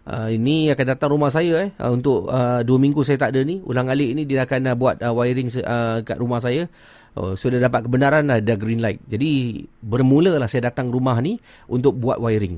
uh, 0.08 0.28
ini 0.30 0.70
akan 0.72 0.86
datang 0.96 1.10
rumah 1.14 1.30
saya 1.30 1.68
eh. 1.68 1.70
Uh, 1.78 1.92
untuk 1.94 2.26
uh, 2.30 2.62
dua 2.66 2.78
minggu 2.78 3.02
saya 3.06 3.18
tak 3.18 3.34
ada 3.36 3.42
ni 3.46 3.60
ulang 3.62 3.90
alik 3.90 4.14
ini 4.14 4.22
dia 4.26 4.46
akan 4.46 4.72
uh, 4.72 4.76
buat 4.78 5.02
uh, 5.02 5.12
wiring 5.14 5.48
uh, 5.62 6.02
kat 6.02 6.16
rumah 6.18 6.40
saya. 6.42 6.66
Uh, 7.12 7.36
sudah 7.36 7.60
dapat 7.60 7.84
kebenaran 7.84 8.24
dah, 8.24 8.40
dah 8.40 8.56
green 8.56 8.80
light. 8.80 9.02
Jadi 9.04 9.62
bermula 9.84 10.40
lah 10.40 10.48
saya 10.48 10.72
datang 10.72 10.88
rumah 10.88 11.20
ni 11.20 11.36
untuk 11.68 11.98
buat 12.00 12.16
wiring. 12.16 12.56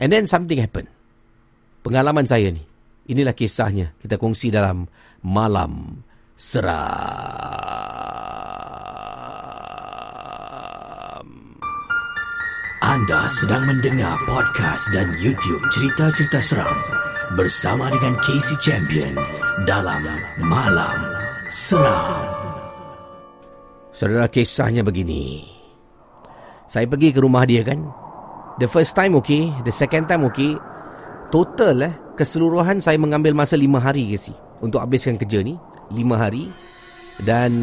And 0.00 0.08
then 0.08 0.24
something 0.24 0.56
happen. 0.56 0.88
Pengalaman 1.84 2.24
saya 2.24 2.48
ni 2.48 2.64
inilah 3.10 3.34
kisahnya 3.34 3.92
kita 4.00 4.16
kongsi 4.16 4.54
dalam 4.54 4.86
malam 5.20 6.02
seram 6.38 6.80
Anda 12.82 13.30
sedang 13.30 13.62
mendengar 13.62 14.18
podcast 14.26 14.90
dan 14.90 15.14
YouTube 15.22 15.62
cerita-cerita 15.70 16.42
seram 16.42 16.74
bersama 17.38 17.86
dengan 17.94 18.18
Casey 18.26 18.58
Champion 18.58 19.14
dalam 19.70 20.02
Malam 20.42 20.98
Seram. 21.46 22.26
Saudara 23.94 24.26
kisahnya 24.26 24.82
begini. 24.82 25.46
Saya 26.66 26.90
pergi 26.90 27.14
ke 27.14 27.22
rumah 27.22 27.46
dia 27.46 27.62
kan. 27.62 27.86
The 28.58 28.66
first 28.66 28.98
time 28.98 29.14
okay, 29.14 29.54
the 29.62 29.70
second 29.70 30.10
time 30.10 30.26
okay. 30.26 30.58
Total 31.30 31.86
eh, 31.86 31.94
keseluruhan 32.18 32.82
saya 32.82 32.98
mengambil 32.98 33.30
masa 33.30 33.54
lima 33.54 33.78
hari 33.78 34.10
Casey 34.10 34.34
untuk 34.58 34.82
habiskan 34.82 35.14
kerja 35.22 35.38
ni. 35.46 35.54
lima 35.94 36.18
hari. 36.18 36.50
Dan 37.22 37.54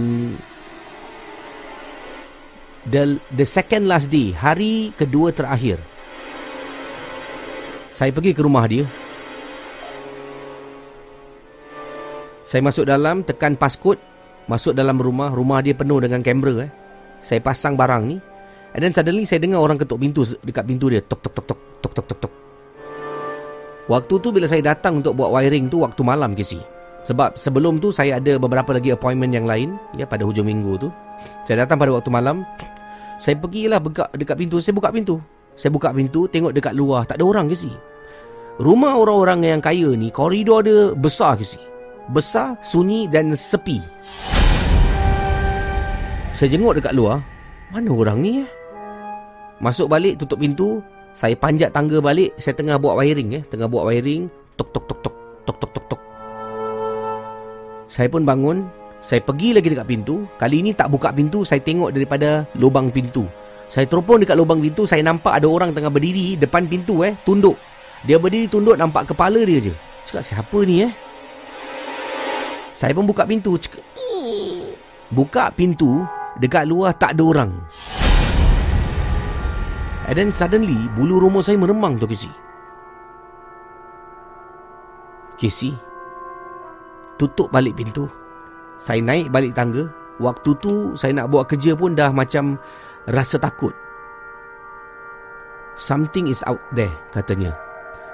the 2.89 3.21
the 3.37 3.45
second 3.45 3.85
last 3.85 4.09
day, 4.09 4.33
hari 4.33 4.91
kedua 4.97 5.29
terakhir. 5.29 5.77
Saya 7.93 8.09
pergi 8.09 8.31
ke 8.33 8.41
rumah 8.41 8.65
dia. 8.65 8.87
Saya 12.49 12.65
masuk 12.65 12.89
dalam, 12.89 13.21
tekan 13.21 13.53
passcode, 13.53 14.01
masuk 14.49 14.73
dalam 14.73 14.97
rumah, 14.97 15.29
rumah 15.29 15.61
dia 15.61 15.77
penuh 15.77 16.01
dengan 16.01 16.25
kamera 16.25 16.65
eh. 16.65 16.71
Saya 17.21 17.43
pasang 17.45 17.77
barang 17.77 18.03
ni. 18.09 18.17
And 18.73 18.81
then 18.81 18.93
suddenly 18.93 19.25
saya 19.29 19.43
dengar 19.43 19.61
orang 19.61 19.77
ketuk 19.77 20.01
pintu 20.01 20.25
dekat 20.41 20.65
pintu 20.65 20.89
dia. 20.89 21.01
Tok 21.05 21.19
tok 21.21 21.33
tok 21.37 21.45
tok 21.45 21.59
tok 21.81 21.91
tok 21.93 22.05
tok 22.09 22.19
tok. 22.25 22.33
Waktu 23.89 24.13
tu 24.21 24.29
bila 24.29 24.45
saya 24.45 24.61
datang 24.61 25.01
untuk 25.01 25.17
buat 25.17 25.33
wiring 25.33 25.69
tu 25.69 25.81
waktu 25.81 26.01
malam 26.05 26.33
ke 26.37 26.45
si. 26.45 26.61
Sebab 27.09 27.37
sebelum 27.37 27.81
tu 27.81 27.89
saya 27.89 28.21
ada 28.21 28.37
beberapa 28.37 28.69
lagi 28.69 28.93
appointment 28.93 29.33
yang 29.33 29.49
lain 29.49 29.73
ya 29.97 30.05
pada 30.05 30.21
hujung 30.25 30.45
minggu 30.45 30.77
tu. 30.77 30.89
Saya 31.49 31.65
datang 31.65 31.81
pada 31.81 31.97
waktu 31.97 32.09
malam. 32.13 32.45
Saya 33.19 33.35
pergilah 33.35 33.83
begak 33.83 34.07
dekat 34.15 34.39
pintu. 34.39 34.63
Saya 34.63 34.71
buka 34.71 34.95
pintu. 34.95 35.19
Saya 35.59 35.75
buka 35.75 35.91
pintu 35.91 36.23
Tengok 36.31 36.55
dekat 36.55 36.71
luar. 36.71 37.03
Tak 37.03 37.19
ada 37.19 37.27
orang 37.27 37.51
ke 37.51 37.55
si? 37.59 37.71
Rumah 38.63 38.95
orang-orang 38.95 39.43
yang 39.43 39.61
kaya 39.63 39.91
ni 39.95 40.07
Koridor 40.07 40.63
dia 40.63 40.95
besar 40.95 41.35
ke 41.35 41.43
si? 41.43 41.59
Besar, 42.09 42.55
sunyi 42.63 43.11
dan 43.11 43.35
sepi. 43.35 43.83
Saya 46.31 46.47
jenguk 46.47 46.79
dekat 46.79 46.95
luar. 46.95 47.19
Mana 47.75 47.91
orang 47.91 48.23
ni 48.23 48.31
eh? 48.41 48.49
Masuk 49.59 49.91
balik 49.91 50.15
tutup 50.15 50.39
pintu. 50.39 50.79
Saya 51.11 51.35
panjat 51.35 51.75
tangga 51.75 51.99
balik. 51.99 52.31
Saya 52.39 52.55
tengah 52.55 52.79
buat 52.79 52.95
wiring 52.95 53.35
eh? 53.35 53.43
Tengah 53.51 53.67
buat 53.67 53.83
wiring. 53.83 54.31
Tok 54.55 54.71
tok 54.71 54.85
tok 54.87 54.99
tok. 55.03 55.15
Tok 55.43 55.57
tok 55.59 55.71
tok 55.75 55.85
tok. 55.91 56.01
Saya 57.91 58.07
pun 58.07 58.23
bangun 58.23 58.78
saya 58.99 59.23
pergi 59.23 59.55
lagi 59.55 59.71
dekat 59.71 59.87
pintu. 59.87 60.27
Kali 60.35 60.59
ini 60.59 60.71
tak 60.75 60.91
buka 60.91 61.15
pintu, 61.15 61.47
saya 61.47 61.63
tengok 61.63 61.95
daripada 61.95 62.43
lubang 62.59 62.91
pintu. 62.91 63.23
Saya 63.71 63.87
teropong 63.87 64.19
dekat 64.19 64.35
lubang 64.35 64.59
pintu, 64.59 64.83
saya 64.83 64.99
nampak 65.05 65.39
ada 65.39 65.47
orang 65.47 65.71
tengah 65.71 65.93
berdiri 65.93 66.35
depan 66.35 66.67
pintu 66.67 67.05
eh, 67.07 67.15
tunduk. 67.23 67.55
Dia 68.03 68.19
berdiri 68.19 68.51
tunduk 68.51 68.75
nampak 68.75 69.07
kepala 69.13 69.39
dia 69.45 69.71
je. 69.71 69.73
Cakap 70.09 70.23
siapa 70.25 70.57
ni 70.67 70.83
eh? 70.83 70.91
Saya 72.75 72.95
pun 72.95 73.07
buka 73.07 73.23
pintu. 73.23 73.55
Cakap, 73.55 73.83
buka 75.13 75.53
pintu, 75.55 76.03
dekat 76.41 76.67
luar 76.67 76.91
tak 76.97 77.15
ada 77.15 77.23
orang. 77.23 77.51
And 80.09 80.17
then 80.17 80.29
suddenly, 80.33 80.89
bulu 80.97 81.21
rumah 81.21 81.45
saya 81.45 81.61
meremang 81.61 82.01
tu 82.01 82.09
kisi. 82.09 82.31
Casey, 85.37 85.71
tutup 87.21 87.53
balik 87.53 87.77
pintu. 87.77 88.18
Saya 88.79 89.03
naik 89.03 89.27
balik 89.29 89.51
tangga. 89.53 89.91
Waktu 90.23 90.51
tu 90.63 90.95
saya 90.95 91.11
nak 91.15 91.31
buat 91.31 91.51
kerja 91.51 91.75
pun 91.75 91.95
dah 91.95 92.11
macam 92.15 92.55
rasa 93.11 93.35
takut. 93.35 93.75
Something 95.79 96.27
is 96.27 96.43
out 96.43 96.59
there, 96.75 96.91
katanya. 97.15 97.55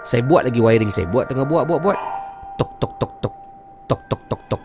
Saya 0.05 0.21
buat 0.21 0.45
lagi 0.45 0.61
wiring 0.61 0.93
saya. 0.93 1.09
Buat 1.09 1.33
tengah 1.33 1.45
buat, 1.49 1.65
buat, 1.65 1.81
buat. 1.81 1.97
Tok, 2.61 2.71
tok, 2.77 2.93
tok, 3.01 3.13
tok. 3.21 3.33
Tok, 3.89 4.01
tok, 4.05 4.21
tok, 4.29 4.41
tok. 4.49 4.61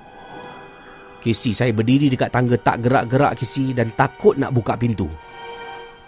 Casey, 1.20 1.52
saya 1.56 1.72
berdiri 1.72 2.12
dekat 2.12 2.32
tangga 2.32 2.56
tak 2.60 2.85
gerak-gerak 2.85 3.36
Casey 3.40 3.72
dan 3.72 3.93
takut 3.97 4.36
nak 4.36 4.52
buka 4.52 4.77
pintu. 4.77 5.09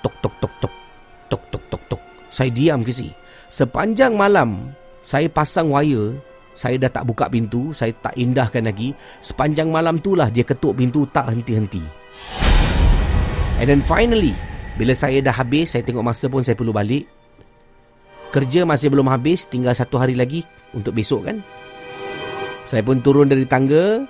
Tok, 0.04 0.14
tok, 0.20 0.34
tok, 0.40 0.52
tok. 0.60 0.74
Tok, 1.32 1.42
tok, 1.48 1.64
tok, 1.68 1.82
tok. 1.96 2.02
Saya 2.28 2.48
diam 2.52 2.84
Casey. 2.84 3.08
Sepanjang 3.48 4.16
malam, 4.16 4.72
saya 5.00 5.28
pasang 5.32 5.72
wire. 5.72 6.16
Saya 6.52 6.76
dah 6.76 6.90
tak 6.92 7.04
buka 7.08 7.28
pintu. 7.32 7.72
Saya 7.72 7.92
tak 7.96 8.16
indahkan 8.16 8.64
lagi. 8.64 8.92
Sepanjang 9.24 9.72
malam 9.72 9.98
tu 10.00 10.12
lah 10.12 10.28
dia 10.28 10.44
ketuk 10.44 10.76
pintu 10.76 11.08
tak 11.08 11.32
henti-henti. 11.32 11.82
And 13.62 13.70
then 13.70 13.82
finally, 13.84 14.34
bila 14.74 14.96
saya 14.96 15.20
dah 15.20 15.34
habis, 15.36 15.76
saya 15.76 15.84
tengok 15.84 16.02
masa 16.02 16.26
pun 16.26 16.42
saya 16.42 16.56
perlu 16.56 16.72
balik. 16.72 17.04
Kerja 18.32 18.64
masih 18.64 18.88
belum 18.88 19.12
habis, 19.12 19.44
tinggal 19.44 19.76
satu 19.76 20.00
hari 20.00 20.16
lagi 20.16 20.40
untuk 20.72 20.96
besok 20.96 21.28
kan. 21.28 21.44
Saya 22.64 22.80
pun 22.80 23.04
turun 23.04 23.28
dari 23.28 23.44
tangga, 23.44 24.02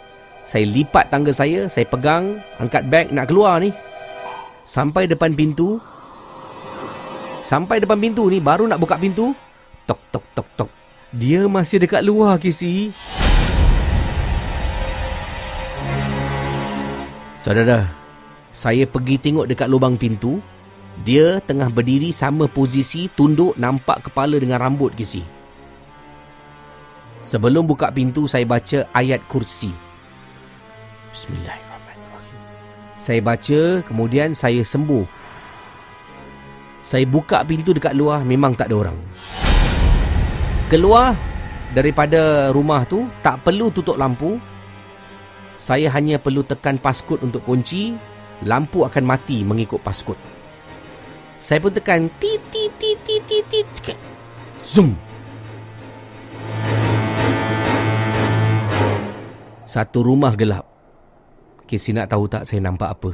saya 0.47 0.63
lipat 0.63 1.11
tangga 1.11 1.35
saya, 1.35 1.67
saya 1.67 1.85
pegang, 1.85 2.39
angkat 2.63 2.87
beg 2.87 3.11
nak 3.11 3.27
keluar 3.29 3.59
ni. 3.59 3.75
Sampai 4.63 5.11
depan 5.11 5.35
pintu. 5.35 5.83
Sampai 7.43 7.83
depan 7.83 7.99
pintu 7.99 8.31
ni, 8.31 8.39
baru 8.39 8.71
nak 8.71 8.79
buka 8.79 8.95
pintu. 8.95 9.35
Tok, 9.85 10.01
tok, 10.15 10.25
tok, 10.39 10.49
tok. 10.55 10.71
Dia 11.13 11.45
masih 11.45 11.77
dekat 11.77 12.01
luar, 12.01 12.41
Kisi. 12.41 12.89
Saudara, 17.45 17.85
saya 18.57 18.89
pergi 18.89 19.21
tengok 19.21 19.45
dekat 19.45 19.69
lubang 19.69 20.01
pintu. 20.01 20.41
Dia 21.05 21.37
tengah 21.45 21.69
berdiri 21.69 22.17
sama 22.17 22.49
posisi 22.49 23.13
tunduk 23.13 23.53
nampak 23.61 24.09
kepala 24.09 24.41
dengan 24.41 24.61
rambut 24.61 24.93
kisi. 24.93 25.25
Sebelum 27.25 27.65
buka 27.65 27.89
pintu 27.89 28.29
saya 28.29 28.45
baca 28.45 28.85
ayat 28.93 29.25
kursi. 29.25 29.73
Bismillahirrahmanirrahim. 31.11 32.39
Saya 33.01 33.21
baca 33.25 33.61
kemudian 33.89 34.37
saya 34.37 34.61
sembuh. 34.63 35.09
Saya 36.85 37.09
buka 37.09 37.41
pintu 37.43 37.73
dekat 37.73 37.97
luar 37.97 38.21
memang 38.23 38.53
tak 38.53 38.69
ada 38.69 38.87
orang. 38.87 38.99
Keluar 40.73 41.13
daripada 41.77 42.49
rumah 42.49 42.89
tu 42.89 43.05
tak 43.21 43.45
perlu 43.45 43.69
tutup 43.69 44.01
lampu. 44.01 44.41
Saya 45.61 45.93
hanya 45.93 46.17
perlu 46.17 46.41
tekan 46.49 46.81
paskut 46.81 47.21
untuk 47.21 47.45
kunci, 47.45 47.93
lampu 48.49 48.81
akan 48.81 49.05
mati 49.05 49.45
mengikut 49.45 49.77
paskut. 49.85 50.17
Saya 51.45 51.61
pun 51.61 51.77
tekan 51.77 52.09
ti 52.17 52.41
ti 52.49 52.73
ti 52.81 52.97
ti 53.05 53.21
ti 53.21 53.39
ti. 53.45 53.93
Zoom. 54.65 54.97
Satu 59.69 60.01
rumah 60.01 60.33
gelap. 60.41 60.65
Kesi 61.69 61.93
nak 61.93 62.09
tahu 62.09 62.33
tak 62.33 62.49
saya 62.49 62.65
nampak 62.65 62.97
apa? 62.97 63.13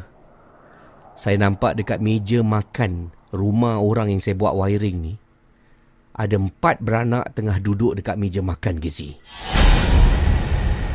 Saya 1.19 1.35
nampak 1.43 1.75
dekat 1.75 1.99
meja 1.99 2.39
makan 2.39 3.11
rumah 3.35 3.83
orang 3.83 4.15
yang 4.15 4.23
saya 4.23 4.39
buat 4.39 4.55
wiring 4.55 4.99
ni. 5.03 5.15
Ada 6.19 6.35
empat 6.35 6.82
beranak 6.82 7.31
tengah 7.39 7.62
duduk 7.62 7.95
dekat 7.95 8.19
meja 8.19 8.43
makan 8.43 8.82
Kesi. 8.82 9.15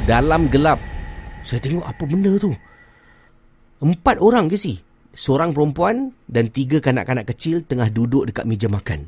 Dalam 0.03 0.51
gelap, 0.51 0.83
saya 1.47 1.63
tengok 1.63 1.87
apa 1.87 2.03
benda 2.03 2.35
tu. 2.35 2.51
Empat 3.79 4.19
orang 4.19 4.51
Kesi 4.51 4.75
seorang 5.13 5.53
perempuan 5.53 6.11
dan 6.25 6.49
tiga 6.49 6.81
kanak-kanak 6.81 7.29
kecil 7.31 7.63
tengah 7.63 7.87
duduk 7.87 8.27
dekat 8.27 8.43
meja 8.43 8.67
makan. 8.67 9.07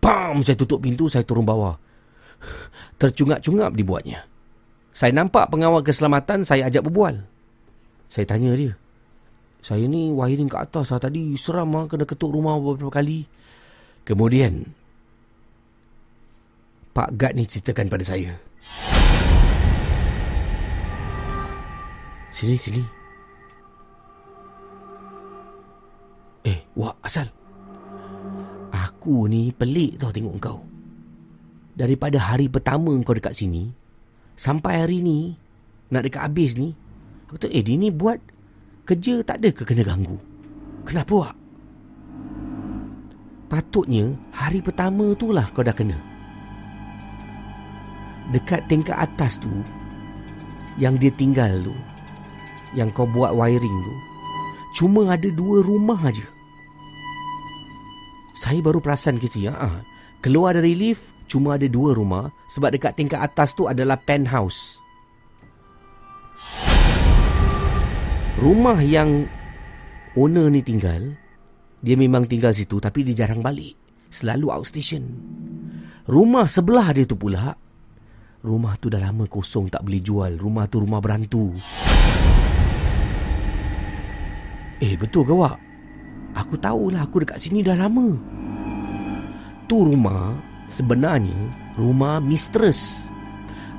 Pam! 0.00 0.42
Saya 0.42 0.58
tutup 0.58 0.82
pintu, 0.82 1.06
saya 1.06 1.22
turun 1.22 1.46
bawah. 1.46 1.76
Tercungap-cungap 3.00 3.72
dibuatnya. 3.76 4.26
Saya 4.90 5.14
nampak 5.14 5.48
pengawal 5.52 5.86
keselamatan, 5.86 6.42
saya 6.42 6.66
ajak 6.66 6.84
berbual. 6.84 7.22
Saya 8.10 8.24
tanya 8.26 8.52
dia. 8.58 8.74
Saya 9.64 9.88
ni 9.88 10.12
wiring 10.12 10.50
kat 10.50 10.68
atas 10.68 10.92
lah. 10.92 11.00
Tadi 11.00 11.34
seram 11.40 11.72
lah 11.72 11.88
kena 11.88 12.04
ketuk 12.04 12.36
rumah 12.36 12.60
beberapa 12.60 12.92
kali. 12.92 13.24
Kemudian, 14.04 14.60
Pak 16.94 17.18
Gad 17.18 17.34
ni 17.34 17.42
ceritakan 17.42 17.90
pada 17.90 18.06
saya. 18.06 18.38
Sini, 22.30 22.54
sini. 22.54 22.82
Eh, 26.46 26.62
wak 26.78 26.94
asal. 27.02 27.26
Aku 28.70 29.26
ni 29.26 29.50
pelik 29.50 29.98
tau 29.98 30.14
tengok 30.14 30.38
kau. 30.38 30.62
Daripada 31.74 32.22
hari 32.22 32.46
pertama 32.46 32.94
kau 33.02 33.18
dekat 33.18 33.34
sini, 33.34 33.74
sampai 34.38 34.86
hari 34.86 35.02
ni, 35.02 35.34
nak 35.90 36.06
dekat 36.06 36.30
habis 36.30 36.54
ni, 36.54 36.78
aku 37.26 37.42
tu 37.42 37.50
eh, 37.50 37.58
dia 37.66 37.74
ni 37.74 37.90
buat 37.90 38.22
kerja 38.86 39.26
tak 39.26 39.42
ada 39.42 39.50
ke 39.50 39.66
kena 39.66 39.82
ganggu? 39.82 40.14
Kenapa, 40.86 41.26
wak? 41.26 41.34
Patutnya, 43.50 44.14
hari 44.30 44.62
pertama 44.62 45.10
tu 45.18 45.34
lah 45.34 45.50
kau 45.50 45.66
dah 45.66 45.74
kena. 45.74 46.13
Dekat 48.32 48.64
tingkat 48.72 48.96
atas 48.96 49.36
tu, 49.36 49.52
yang 50.80 50.96
dia 50.96 51.12
tinggal 51.12 51.60
tu, 51.60 51.74
yang 52.72 52.88
kau 52.90 53.04
buat 53.04 53.36
wiring 53.36 53.76
tu, 53.84 53.94
cuma 54.80 55.12
ada 55.12 55.28
dua 55.28 55.60
rumah 55.60 56.00
aja. 56.00 56.24
Saya 58.34 58.60
baru 58.60 58.82
perasan 58.82 59.20
kesi 59.20 59.46
ya. 59.46 59.54
Ha. 59.54 59.68
Keluar 60.24 60.56
dari 60.56 60.74
lift 60.74 61.14
cuma 61.30 61.56
ada 61.56 61.68
dua 61.68 61.96
rumah 61.96 62.28
sebab 62.52 62.74
dekat 62.74 62.92
tingkat 62.98 63.20
atas 63.20 63.54
tu 63.54 63.70
adalah 63.70 63.96
penthouse. 63.96 64.80
Rumah 68.34 68.82
yang 68.82 69.30
owner 70.18 70.50
ni 70.50 70.60
tinggal, 70.60 71.14
dia 71.80 71.94
memang 71.94 72.26
tinggal 72.26 72.52
situ 72.52 72.82
tapi 72.82 73.06
dia 73.06 73.24
jarang 73.24 73.40
balik. 73.40 73.78
Selalu 74.10 74.50
outstation. 74.50 75.04
Rumah 76.04 76.44
sebelah 76.50 76.92
dia 76.92 77.08
tu 77.08 77.16
pula, 77.16 77.56
rumah 78.44 78.76
tu 78.76 78.92
dah 78.92 79.00
lama 79.00 79.24
kosong 79.24 79.72
tak 79.72 79.80
boleh 79.88 80.04
jual. 80.04 80.36
Rumah 80.36 80.68
tu 80.68 80.84
rumah 80.84 81.00
berantu. 81.00 81.56
Eh 84.84 84.94
betul 85.00 85.24
ke 85.24 85.32
wak? 85.32 85.56
Aku 86.36 86.60
tahulah 86.60 87.08
aku 87.08 87.24
dekat 87.24 87.40
sini 87.40 87.64
dah 87.64 87.72
lama. 87.72 88.20
Tu 89.64 89.80
rumah 89.80 90.36
sebenarnya 90.68 91.32
rumah 91.80 92.20
mistress. 92.20 93.08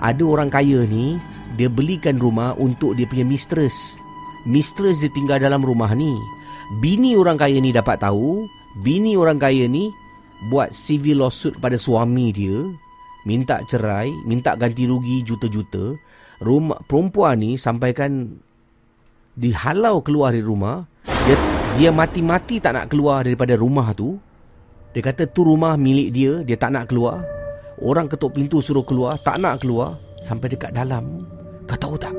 Ada 0.01 0.25
orang 0.25 0.49
kaya 0.49 0.81
ni, 0.89 1.21
dia 1.61 1.69
belikan 1.69 2.17
rumah 2.17 2.57
untuk 2.57 2.97
dia 2.97 3.05
punya 3.05 3.23
mistress. 3.23 3.95
Mistress 4.49 4.97
dia 4.97 5.13
tinggal 5.13 5.37
dalam 5.37 5.61
rumah 5.61 5.93
ni. 5.93 6.17
Bini 6.81 7.13
orang 7.13 7.37
kaya 7.37 7.61
ni 7.61 7.69
dapat 7.69 8.01
tahu, 8.01 8.49
bini 8.81 9.13
orang 9.13 9.37
kaya 9.37 9.69
ni 9.69 9.93
buat 10.49 10.73
civil 10.73 11.21
lawsuit 11.21 11.53
pada 11.61 11.77
suami 11.77 12.33
dia, 12.33 12.65
minta 13.25 13.59
cerai, 13.65 14.13
minta 14.23 14.53
ganti 14.55 14.85
rugi 14.85 15.25
juta-juta. 15.25 15.97
Rumah 16.39 16.85
perempuan 16.85 17.41
ni 17.41 17.57
sampaikan 17.59 18.39
dihalau 19.35 19.99
keluar 19.99 20.31
dari 20.31 20.45
rumah, 20.45 20.85
dia 21.27 21.35
dia 21.75 21.89
mati-mati 21.91 22.63
tak 22.63 22.77
nak 22.79 22.87
keluar 22.87 23.27
daripada 23.27 23.57
rumah 23.59 23.91
tu. 23.91 24.15
Dia 24.95 25.03
kata 25.03 25.27
tu 25.27 25.43
rumah 25.43 25.75
milik 25.75 26.09
dia, 26.15 26.39
dia 26.47 26.55
tak 26.55 26.71
nak 26.71 26.87
keluar. 26.87 27.19
Orang 27.83 28.07
ketuk 28.07 28.31
pintu 28.31 28.63
suruh 28.63 28.87
keluar, 28.87 29.19
tak 29.19 29.43
nak 29.43 29.59
keluar. 29.59 29.99
Sampai 30.23 30.47
dekat 30.47 30.71
dalam. 30.71 31.27
Kau 31.67 31.75
tahu 31.75 31.95
tak? 31.99 32.15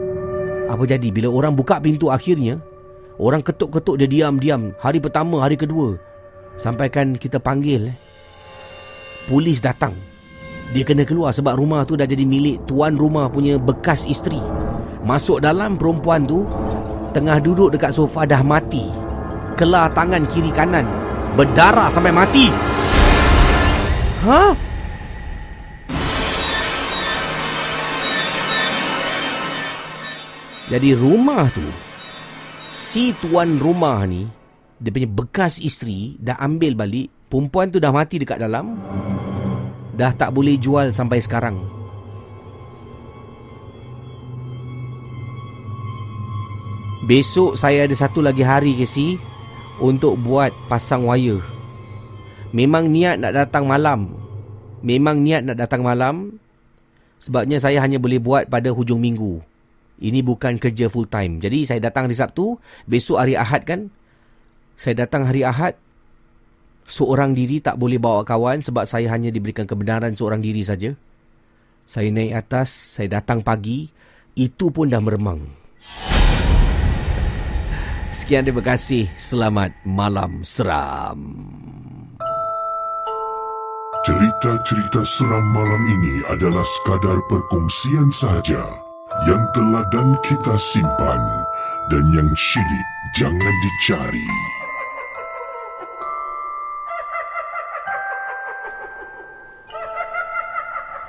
Apa 0.69 0.85
jadi 0.85 1.09
bila 1.09 1.33
orang 1.33 1.57
buka 1.57 1.81
pintu 1.81 2.13
akhirnya, 2.13 2.61
orang 3.17 3.41
ketuk-ketuk 3.41 3.97
dia 3.97 4.05
diam-diam. 4.05 4.77
Hari 4.77 5.01
pertama, 5.01 5.41
hari 5.41 5.57
kedua. 5.57 5.97
Sampaikan 6.61 7.17
kita 7.17 7.41
panggil. 7.41 7.89
Eh. 7.89 7.97
Polis 9.25 9.65
datang. 9.65 9.97
Dia 10.75 10.83
kena 10.83 11.07
keluar 11.07 11.31
sebab 11.31 11.59
rumah 11.59 11.87
tu 11.87 11.95
dah 11.95 12.09
jadi 12.09 12.27
milik 12.27 12.67
tuan 12.67 12.99
rumah 12.99 13.31
punya 13.31 13.61
bekas 13.61 14.03
isteri. 14.07 14.41
Masuk 15.07 15.39
dalam 15.39 15.79
perempuan 15.79 16.27
tu, 16.27 16.43
tengah 17.15 17.39
duduk 17.39 17.71
dekat 17.71 17.95
sofa 17.95 18.27
dah 18.27 18.43
mati 18.43 19.07
kelar 19.57 19.89
tangan 19.97 20.29
kiri 20.29 20.53
kanan 20.53 20.85
berdarah 21.33 21.89
sampai 21.89 22.13
mati. 22.13 22.53
Ha? 24.29 24.45
Jadi 30.67 30.91
rumah 30.99 31.47
tu 31.55 31.65
si 32.75 33.15
tuan 33.17 33.57
rumah 33.57 34.03
ni 34.05 34.27
dia 34.77 34.91
punya 34.93 35.09
bekas 35.09 35.63
isteri 35.63 36.19
dah 36.19 36.37
ambil 36.43 36.75
balik 36.75 37.09
perempuan 37.31 37.71
tu 37.71 37.79
dah 37.79 37.95
mati 37.95 38.19
dekat 38.19 38.43
dalam 38.43 38.75
dah 39.97 40.13
tak 40.13 40.31
boleh 40.37 40.61
jual 40.61 40.93
sampai 40.93 41.19
sekarang. 41.25 41.57
Besok 47.07 47.55
saya 47.55 47.87
ada 47.87 47.95
satu 47.95 48.19
lagi 48.21 48.43
hari 48.43 48.75
ke 48.75 48.85
si 48.85 49.17
untuk 49.79 50.19
buat 50.21 50.51
pasang 50.67 51.07
wire. 51.07 51.39
Memang 52.51 52.91
niat 52.91 53.23
nak 53.23 53.33
datang 53.33 53.65
malam. 53.65 54.11
Memang 54.83 55.23
niat 55.23 55.47
nak 55.47 55.57
datang 55.57 55.87
malam 55.87 56.35
sebabnya 57.23 57.63
saya 57.63 57.81
hanya 57.81 57.97
boleh 58.03 58.19
buat 58.19 58.51
pada 58.51 58.75
hujung 58.75 58.99
minggu. 58.99 59.39
Ini 59.97 60.21
bukan 60.21 60.61
kerja 60.61 60.93
full 60.93 61.09
time. 61.09 61.41
Jadi 61.41 61.65
saya 61.65 61.81
datang 61.81 62.11
hari 62.11 62.19
Sabtu, 62.19 62.61
besok 62.85 63.23
hari 63.23 63.33
Ahad 63.39 63.65
kan? 63.65 63.89
Saya 64.77 65.07
datang 65.07 65.25
hari 65.25 65.41
Ahad 65.41 65.79
seorang 66.87 67.35
diri 67.35 67.59
tak 67.59 67.77
boleh 67.77 67.99
bawa 67.99 68.23
kawan 68.23 68.63
sebab 68.63 68.87
saya 68.87 69.11
hanya 69.13 69.35
diberikan 69.35 69.67
kebenaran 69.67 70.15
seorang 70.15 70.41
diri 70.41 70.63
saja. 70.63 70.95
Saya 71.87 72.11
naik 72.11 72.35
atas, 72.47 72.99
saya 72.99 73.21
datang 73.21 73.43
pagi, 73.43 73.87
itu 74.35 74.71
pun 74.75 74.91
dah 74.91 75.03
meremang. 75.03 75.43
Sekian 78.11 78.43
terima 78.43 78.65
kasih. 78.65 79.07
Selamat 79.21 79.71
malam 79.87 80.43
seram. 80.43 81.21
Cerita-cerita 84.07 85.03
seram 85.03 85.47
malam 85.51 85.83
ini 85.91 86.17
adalah 86.31 86.63
sekadar 86.63 87.19
perkongsian 87.27 88.07
sahaja 88.15 88.63
yang 89.27 89.43
telah 89.51 89.83
dan 89.91 90.15
kita 90.23 90.55
simpan 90.59 91.23
dan 91.91 92.05
yang 92.15 92.31
syilid 92.39 92.87
jangan 93.19 93.55
dicari. 93.63 94.56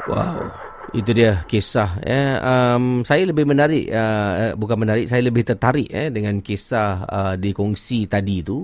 Wow, 0.07 0.55
itu 0.95 1.11
dia 1.11 1.43
kisah. 1.43 1.99
Eh. 1.99 2.39
Um, 2.39 3.03
saya 3.03 3.27
lebih 3.27 3.43
menarik, 3.43 3.91
uh, 3.91 4.55
bukan 4.55 4.87
menarik, 4.87 5.11
saya 5.11 5.19
lebih 5.19 5.43
tertarik 5.43 5.91
eh, 5.91 6.07
dengan 6.07 6.39
kisah 6.39 7.03
uh, 7.03 7.33
dikongsi 7.35 8.07
tadi 8.07 8.39
itu 8.39 8.63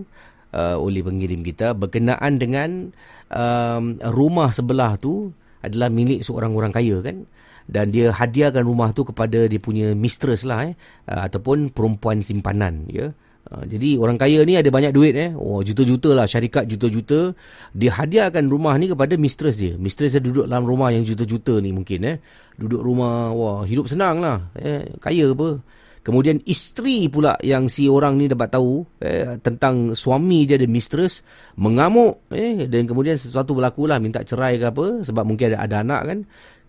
uh, 0.56 0.80
oleh 0.80 1.03
pengirim 1.03 1.44
kita. 1.44 1.76
Berkenaan 1.76 2.40
dengan 2.40 2.88
um, 3.28 3.99
rumah 4.15 4.56
sebelah 4.56 4.95
tu 4.95 5.36
adalah 5.60 5.91
milik 5.91 6.24
seorang 6.24 6.56
orang 6.56 6.72
kaya 6.72 7.03
kan? 7.03 7.28
Dan 7.68 7.91
dia 7.91 8.15
hadiahkan 8.15 8.64
rumah 8.64 8.95
tu 8.95 9.03
kepada 9.03 9.44
dia 9.44 9.60
punya 9.60 9.91
mistress 9.91 10.48
lah 10.48 10.72
eh. 10.72 10.80
Uh, 11.11 11.28
ataupun 11.28 11.76
perempuan 11.76 12.24
simpanan 12.24 12.88
ya 12.88 13.11
uh, 13.53 13.61
jadi 13.69 14.01
orang 14.01 14.17
kaya 14.17 14.41
ni 14.41 14.57
ada 14.57 14.73
banyak 14.73 14.89
duit 14.89 15.13
eh. 15.13 15.30
Oh 15.38 15.61
juta-juta 15.61 16.17
lah 16.17 16.25
syarikat 16.25 16.65
juta-juta. 16.65 17.38
Dia 17.77 17.93
hadiahkan 17.93 18.49
rumah 18.49 18.73
ni 18.81 18.89
kepada 18.89 19.13
mistress 19.13 19.61
dia. 19.61 19.77
Mistress 19.77 20.17
dia 20.17 20.21
duduk 20.25 20.49
dalam 20.49 20.65
rumah 20.65 20.89
yang 20.89 21.05
juta-juta 21.05 21.61
ni 21.61 21.69
mungkin 21.69 22.01
eh. 22.09 22.17
Duduk 22.57 22.81
rumah 22.81 23.30
wah 23.30 23.61
hidup 23.61 23.85
senang 23.85 24.17
lah 24.17 24.49
eh. 24.57 24.89
Kaya 24.97 25.30
apa. 25.30 25.61
Kemudian 26.03 26.43
isteri 26.43 27.07
pula 27.07 27.39
yang 27.39 27.71
si 27.71 27.88
orang 27.88 28.19
ni 28.19 28.27
dapat 28.27 28.51
tahu 28.51 28.84
eh, 28.99 29.39
tentang 29.39 29.95
suami 29.95 30.43
dia 30.43 30.59
ada 30.59 30.67
mistress 30.67 31.23
mengamuk 31.55 32.27
eh, 32.27 32.67
dan 32.67 32.84
kemudian 32.84 33.15
sesuatu 33.15 33.55
berlaku 33.55 33.88
lah 33.88 34.03
minta 34.03 34.19
cerai 34.19 34.59
ke 34.59 34.67
apa 34.67 35.07
sebab 35.07 35.23
mungkin 35.23 35.55
ada, 35.55 35.63
ada 35.63 35.75
anak 35.80 36.01
kan. 36.03 36.19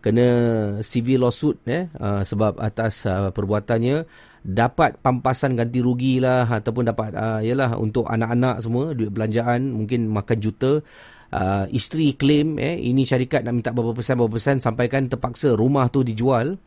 Kena 0.05 0.27
civil 0.85 1.25
lawsuit 1.25 1.65
eh, 1.65 1.89
uh, 1.97 2.21
sebab 2.21 2.61
atas 2.61 3.09
uh, 3.09 3.33
perbuatannya 3.33 4.05
dapat 4.45 5.01
pampasan 5.01 5.57
ganti 5.57 5.81
rugi 5.81 6.21
lah 6.21 6.45
ataupun 6.45 6.93
dapat 6.93 7.17
uh, 7.17 7.41
yalah 7.41 7.81
untuk 7.81 8.05
anak-anak 8.05 8.61
semua 8.61 8.93
duit 8.93 9.09
belanjaan 9.09 9.73
mungkin 9.73 10.13
makan 10.13 10.39
juta. 10.39 10.85
Uh, 11.35 11.67
isteri 11.75 12.15
claim 12.15 12.61
eh, 12.63 12.79
ini 12.79 13.03
syarikat 13.03 13.43
nak 13.43 13.59
minta 13.59 13.75
berapa 13.75 13.91
persen 13.91 14.15
berapa 14.15 14.31
persen 14.39 14.57
sampaikan 14.61 15.09
terpaksa 15.09 15.57
rumah 15.57 15.89
tu 15.89 16.05
dijual. 16.05 16.61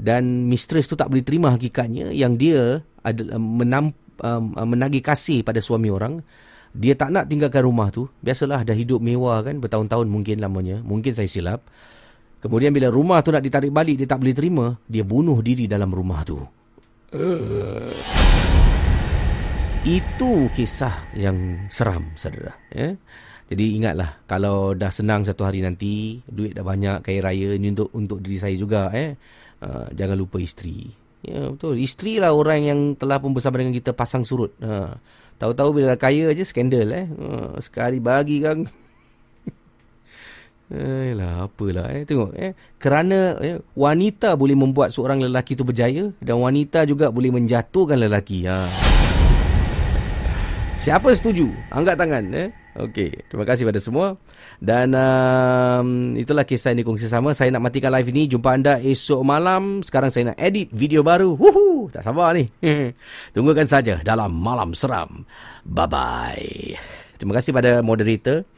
Dan 0.00 0.48
mistress 0.48 0.88
tu 0.88 0.96
tak 0.96 1.12
boleh 1.12 1.20
terima 1.20 1.52
hakikatnya. 1.52 2.08
Yang 2.16 2.32
dia 2.40 2.60
adalah 3.04 3.36
menam, 3.36 3.92
um, 4.24 4.56
menagih 4.64 5.04
kasih 5.04 5.44
pada 5.44 5.60
suami 5.60 5.92
orang. 5.92 6.24
Dia 6.72 6.96
tak 6.96 7.12
nak 7.12 7.28
tinggalkan 7.28 7.60
rumah 7.68 7.92
tu. 7.92 8.08
Biasalah 8.24 8.64
dah 8.64 8.72
hidup 8.72 8.96
mewah 9.04 9.44
kan 9.44 9.60
bertahun-tahun 9.60 10.08
mungkin 10.08 10.40
lamanya. 10.40 10.80
Mungkin 10.80 11.12
saya 11.12 11.28
silap. 11.28 11.68
Kemudian 12.40 12.72
bila 12.72 12.88
rumah 12.88 13.20
tu 13.20 13.28
nak 13.28 13.44
ditarik 13.44 13.68
balik, 13.68 14.00
dia 14.00 14.08
tak 14.08 14.24
boleh 14.24 14.32
terima, 14.32 14.66
dia 14.88 15.04
bunuh 15.04 15.36
diri 15.44 15.68
dalam 15.68 15.92
rumah 15.92 16.24
tu. 16.24 16.40
Uh. 17.10 17.90
Itu 19.82 20.46
kisah 20.54 21.10
yang 21.18 21.66
seram, 21.66 22.14
saudara. 22.14 22.54
Ya? 22.70 22.94
Jadi 23.50 23.82
ingatlah, 23.82 24.22
kalau 24.30 24.78
dah 24.78 24.94
senang 24.94 25.26
satu 25.26 25.42
hari 25.42 25.58
nanti, 25.58 26.22
duit 26.30 26.54
dah 26.54 26.62
banyak, 26.62 27.02
kaya 27.02 27.18
raya, 27.18 27.58
ini 27.58 27.74
untuk 27.74 27.90
untuk 27.98 28.22
diri 28.22 28.38
saya 28.38 28.54
juga. 28.54 28.94
Eh? 28.94 29.18
Uh, 29.58 29.90
jangan 29.90 30.14
lupa 30.14 30.38
isteri. 30.38 30.86
Ya, 31.26 31.50
betul. 31.50 31.82
Isteri 31.82 32.22
lah 32.22 32.30
orang 32.30 32.60
yang 32.62 32.80
telah 32.94 33.18
pun 33.18 33.34
bersama 33.34 33.58
dengan 33.58 33.74
kita 33.74 33.90
pasang 33.90 34.22
surut. 34.22 34.54
Uh, 34.62 34.94
tahu-tahu 35.42 35.82
bila 35.82 35.98
kaya 35.98 36.30
aja 36.30 36.46
skandal. 36.46 36.94
Eh? 36.94 37.10
Uh, 37.10 37.58
sekali 37.58 37.98
bagi 37.98 38.38
kan. 38.38 38.70
Eh 40.70 41.18
lah 41.18 41.50
apalah 41.50 41.90
eh 41.90 42.06
tengok 42.06 42.30
eh 42.38 42.54
kerana 42.78 43.34
eh, 43.42 43.58
wanita 43.74 44.38
boleh 44.38 44.54
membuat 44.54 44.94
seorang 44.94 45.18
lelaki 45.18 45.58
tu 45.58 45.66
berjaya 45.66 46.14
dan 46.22 46.38
wanita 46.38 46.86
juga 46.86 47.10
boleh 47.10 47.34
menjatuhkan 47.34 47.98
lelaki 47.98 48.46
ha 48.46 48.70
Siapa 50.80 51.12
setuju? 51.12 51.52
Angkat 51.68 51.92
tangan 51.92 52.24
eh. 52.32 52.48
Okey, 52.72 53.28
terima 53.28 53.44
kasih 53.44 53.68
pada 53.68 53.76
semua. 53.84 54.16
Dan 54.56 54.96
um, 54.96 56.16
itulah 56.16 56.48
kisah 56.48 56.72
yang 56.72 56.80
dikongsi 56.80 57.04
sama. 57.04 57.36
Saya 57.36 57.52
nak 57.52 57.68
matikan 57.68 57.92
live 57.92 58.08
ini. 58.08 58.24
Jumpa 58.24 58.48
anda 58.56 58.80
esok 58.80 59.20
malam. 59.20 59.84
Sekarang 59.84 60.08
saya 60.08 60.32
nak 60.32 60.40
edit 60.40 60.72
video 60.72 61.04
baru. 61.04 61.36
Wuhu, 61.36 61.92
tak 61.92 62.00
sabar 62.00 62.32
ni. 62.32 62.48
Tunggukan 63.36 63.68
saja 63.68 64.00
dalam 64.00 64.32
Malam 64.32 64.72
Seram. 64.72 65.28
Bye-bye. 65.68 66.80
Terima 67.20 67.36
kasih 67.36 67.52
pada 67.52 67.84
moderator 67.84 68.48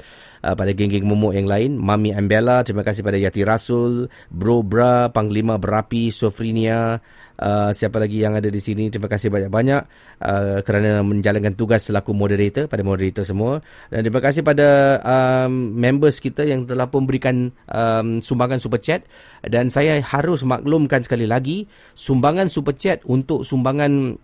uh, 0.43 0.55
pada 0.59 0.74
geng-geng 0.74 1.06
momok 1.06 1.39
yang 1.39 1.47
lain. 1.48 1.78
Mami 1.78 2.12
Ambella, 2.12 2.66
terima 2.66 2.82
kasih 2.82 3.06
pada 3.06 3.16
Yati 3.16 3.47
Rasul, 3.47 4.10
Bro 4.28 4.66
Bra, 4.66 5.09
Panglima 5.09 5.56
Berapi, 5.56 6.10
Sofrinia, 6.10 6.98
uh, 7.39 7.70
siapa 7.74 8.02
lagi 8.02 8.20
yang 8.20 8.35
ada 8.36 8.51
di 8.51 8.59
sini. 8.59 8.90
Terima 8.90 9.06
kasih 9.10 9.31
banyak-banyak 9.31 9.82
uh, 10.23 10.59
kerana 10.66 11.01
menjalankan 11.06 11.55
tugas 11.55 11.86
selaku 11.86 12.12
moderator 12.12 12.66
pada 12.66 12.82
moderator 12.82 13.24
semua. 13.27 13.62
Dan 13.89 14.06
terima 14.06 14.20
kasih 14.20 14.43
pada 14.43 14.98
um, 15.02 15.78
members 15.78 16.19
kita 16.19 16.47
yang 16.47 16.66
telah 16.66 16.90
pun 16.90 17.06
berikan 17.06 17.51
um, 17.70 18.19
sumbangan 18.20 18.59
super 18.59 18.82
chat. 18.82 19.06
Dan 19.43 19.70
saya 19.70 19.98
harus 20.02 20.47
maklumkan 20.47 21.02
sekali 21.02 21.27
lagi, 21.27 21.66
sumbangan 21.94 22.51
super 22.51 22.74
chat 22.74 23.02
untuk 23.06 23.43
sumbangan 23.47 24.19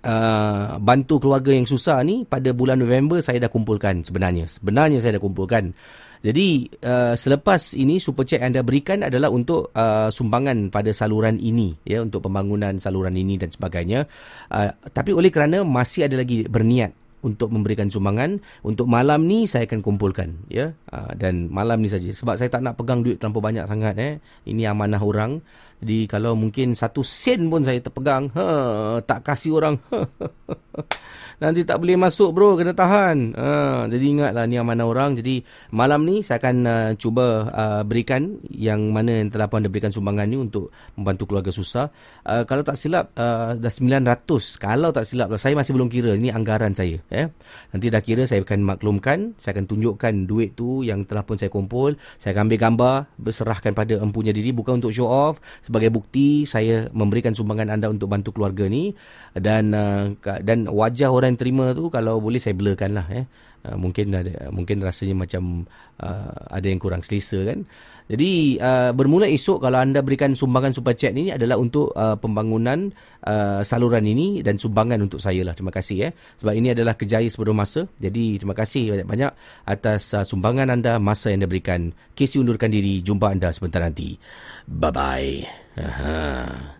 uh, 0.00 0.80
bantu 0.80 1.20
keluarga 1.22 1.52
yang 1.52 1.68
susah 1.68 2.00
ni 2.00 2.24
pada 2.24 2.50
bulan 2.56 2.80
November 2.80 3.20
saya 3.20 3.42
dah 3.42 3.52
kumpulkan 3.52 4.00
sebenarnya. 4.02 4.48
Sebenarnya 4.48 4.98
saya 5.04 5.20
dah 5.20 5.22
kumpulkan. 5.22 5.76
Jadi 6.22 6.70
uh, 6.86 7.18
selepas 7.18 7.74
ini 7.74 7.98
super 7.98 8.22
yang 8.30 8.54
anda 8.54 8.62
berikan 8.62 9.02
adalah 9.02 9.26
untuk 9.26 9.74
uh, 9.74 10.06
sumbangan 10.06 10.70
pada 10.70 10.94
saluran 10.94 11.34
ini 11.42 11.74
ya 11.82 11.98
untuk 11.98 12.30
pembangunan 12.30 12.78
saluran 12.78 13.18
ini 13.18 13.36
dan 13.42 13.50
sebagainya. 13.50 14.06
Uh, 14.46 14.70
tapi 14.94 15.10
oleh 15.10 15.34
kerana 15.34 15.66
masih 15.66 16.06
ada 16.06 16.22
lagi 16.22 16.46
berniat 16.46 16.94
untuk 17.22 17.54
memberikan 17.54 17.86
sumbangan 17.86 18.42
untuk 18.66 18.90
malam 18.90 19.24
ni 19.30 19.46
saya 19.46 19.64
akan 19.66 19.80
kumpulkan 19.80 20.42
ya 20.50 20.74
uh, 20.90 21.10
dan 21.14 21.46
malam 21.48 21.78
ni 21.78 21.88
saja 21.90 22.10
sebab 22.10 22.34
saya 22.34 22.50
tak 22.50 22.66
nak 22.66 22.74
pegang 22.74 23.00
duit 23.00 23.22
terlalu 23.22 23.42
banyak 23.42 23.64
sangat 23.70 23.94
eh 23.98 24.14
ini 24.46 24.66
amanah 24.66 24.98
orang 24.98 25.38
jadi 25.82 26.06
kalau 26.06 26.38
mungkin 26.38 26.78
satu 26.78 27.02
sen 27.02 27.50
pun 27.50 27.66
saya 27.66 27.82
terpegang 27.82 28.30
ha 28.38 29.02
tak 29.02 29.26
kasih 29.26 29.58
orang 29.58 29.82
nanti 31.42 31.66
tak 31.66 31.82
boleh 31.82 31.98
masuk 31.98 32.30
bro. 32.30 32.54
Kena 32.54 32.70
tahan. 32.70 33.34
Ha, 33.34 33.50
jadi 33.90 34.04
ingatlah 34.06 34.46
ni 34.46 34.54
amanah 34.54 34.86
orang. 34.86 35.18
Jadi 35.18 35.42
malam 35.74 36.06
ni 36.06 36.22
saya 36.22 36.38
akan 36.38 36.56
uh, 36.62 36.90
cuba 36.94 37.50
uh, 37.50 37.82
berikan 37.82 38.38
yang 38.46 38.94
mana 38.94 39.18
yang 39.18 39.34
telah 39.34 39.50
pun 39.50 39.66
berikan 39.66 39.90
sumbangan 39.90 40.30
ni 40.30 40.38
untuk 40.38 40.70
membantu 40.94 41.26
keluarga 41.26 41.50
susah. 41.50 41.90
Uh, 42.22 42.46
kalau 42.46 42.62
tak 42.62 42.78
silap 42.78 43.10
uh, 43.18 43.58
dah 43.58 43.72
900 43.72 44.22
kalau 44.62 44.94
tak 44.94 45.02
silap 45.02 45.34
saya 45.34 45.58
masih 45.58 45.74
belum 45.74 45.90
kira 45.90 46.14
ini 46.14 46.30
anggaran 46.30 46.70
saya 46.70 47.02
eh 47.10 47.26
nanti 47.74 47.90
dah 47.90 47.98
kira 47.98 48.22
saya 48.30 48.46
akan 48.46 48.62
maklumkan. 48.62 49.34
Saya 49.42 49.58
akan 49.58 49.66
tunjukkan 49.66 50.14
duit 50.30 50.54
tu 50.54 50.86
yang 50.86 51.02
telah 51.02 51.26
pun 51.26 51.34
saya 51.34 51.50
kumpul. 51.50 51.98
Saya 52.22 52.38
akan 52.38 52.46
ambil 52.46 52.60
gambar 52.62 52.94
berserahkan 53.18 53.72
pada 53.74 53.98
empunya 53.98 54.30
diri 54.30 54.54
bukan 54.54 54.78
untuk 54.78 54.94
show 54.94 55.10
off. 55.10 55.42
Sebagai 55.66 55.90
bukti 55.90 56.46
saya 56.46 56.86
memberikan 56.94 57.34
sumbangan 57.34 57.74
anda 57.74 57.90
untuk 57.90 58.06
bantu 58.06 58.30
keluarga 58.36 58.70
ni. 58.70 58.94
Dan 59.32 59.72
uh, 59.72 60.12
dan 60.22 60.68
wajah 60.68 61.08
orang 61.08 61.31
yang 61.32 61.40
terima 61.40 61.72
tu 61.72 61.88
kalau 61.88 62.20
boleh 62.20 62.36
saya 62.36 62.52
blurkan 62.52 62.92
lah 62.92 63.08
eh. 63.08 63.24
Uh, 63.62 63.78
mungkin 63.78 64.10
ada 64.10 64.50
mungkin 64.50 64.82
rasanya 64.82 65.14
macam 65.14 65.62
uh, 66.02 66.34
ada 66.50 66.66
yang 66.66 66.82
kurang 66.82 67.00
selesa 67.06 67.46
kan. 67.46 67.62
Jadi 68.10 68.58
uh, 68.58 68.90
bermula 68.90 69.30
esok 69.30 69.62
kalau 69.62 69.78
anda 69.78 70.02
berikan 70.02 70.34
sumbangan 70.34 70.74
super 70.74 70.98
chat 70.98 71.14
ini 71.14 71.30
adalah 71.30 71.54
untuk 71.62 71.94
uh, 71.94 72.18
pembangunan 72.18 72.90
uh, 73.22 73.62
saluran 73.62 74.02
ini 74.02 74.42
dan 74.42 74.58
sumbangan 74.58 74.98
untuk 75.06 75.22
saya 75.22 75.46
lah. 75.46 75.54
Terima 75.54 75.70
kasih 75.70 76.10
eh. 76.10 76.12
Sebab 76.42 76.52
ini 76.58 76.74
adalah 76.74 76.98
kejayaan 76.98 77.30
sebelum 77.30 77.54
masa. 77.54 77.86
Jadi 78.02 78.42
terima 78.42 78.58
kasih 78.58 78.98
banyak-banyak 78.98 79.30
atas 79.70 80.10
uh, 80.18 80.26
sumbangan 80.26 80.74
anda 80.74 80.98
masa 80.98 81.30
yang 81.30 81.46
anda 81.46 81.50
berikan. 81.54 81.94
Kesi 82.18 82.42
undurkan 82.42 82.74
diri. 82.74 82.98
Jumpa 82.98 83.30
anda 83.30 83.54
sebentar 83.54 83.78
nanti. 83.78 84.18
Bye-bye. 84.66 85.62
Aha, 85.72 86.18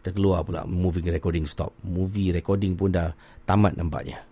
terkeluar 0.05 0.45
pula 0.45 0.67
movie 0.67 1.01
recording 1.09 1.47
stop. 1.47 1.73
Movie 1.87 2.35
recording 2.35 2.75
pun 2.75 2.93
dah 2.93 3.15
tamat 3.47 3.79
nampaknya. 3.79 4.32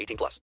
18 0.01 0.17
plus. 0.17 0.39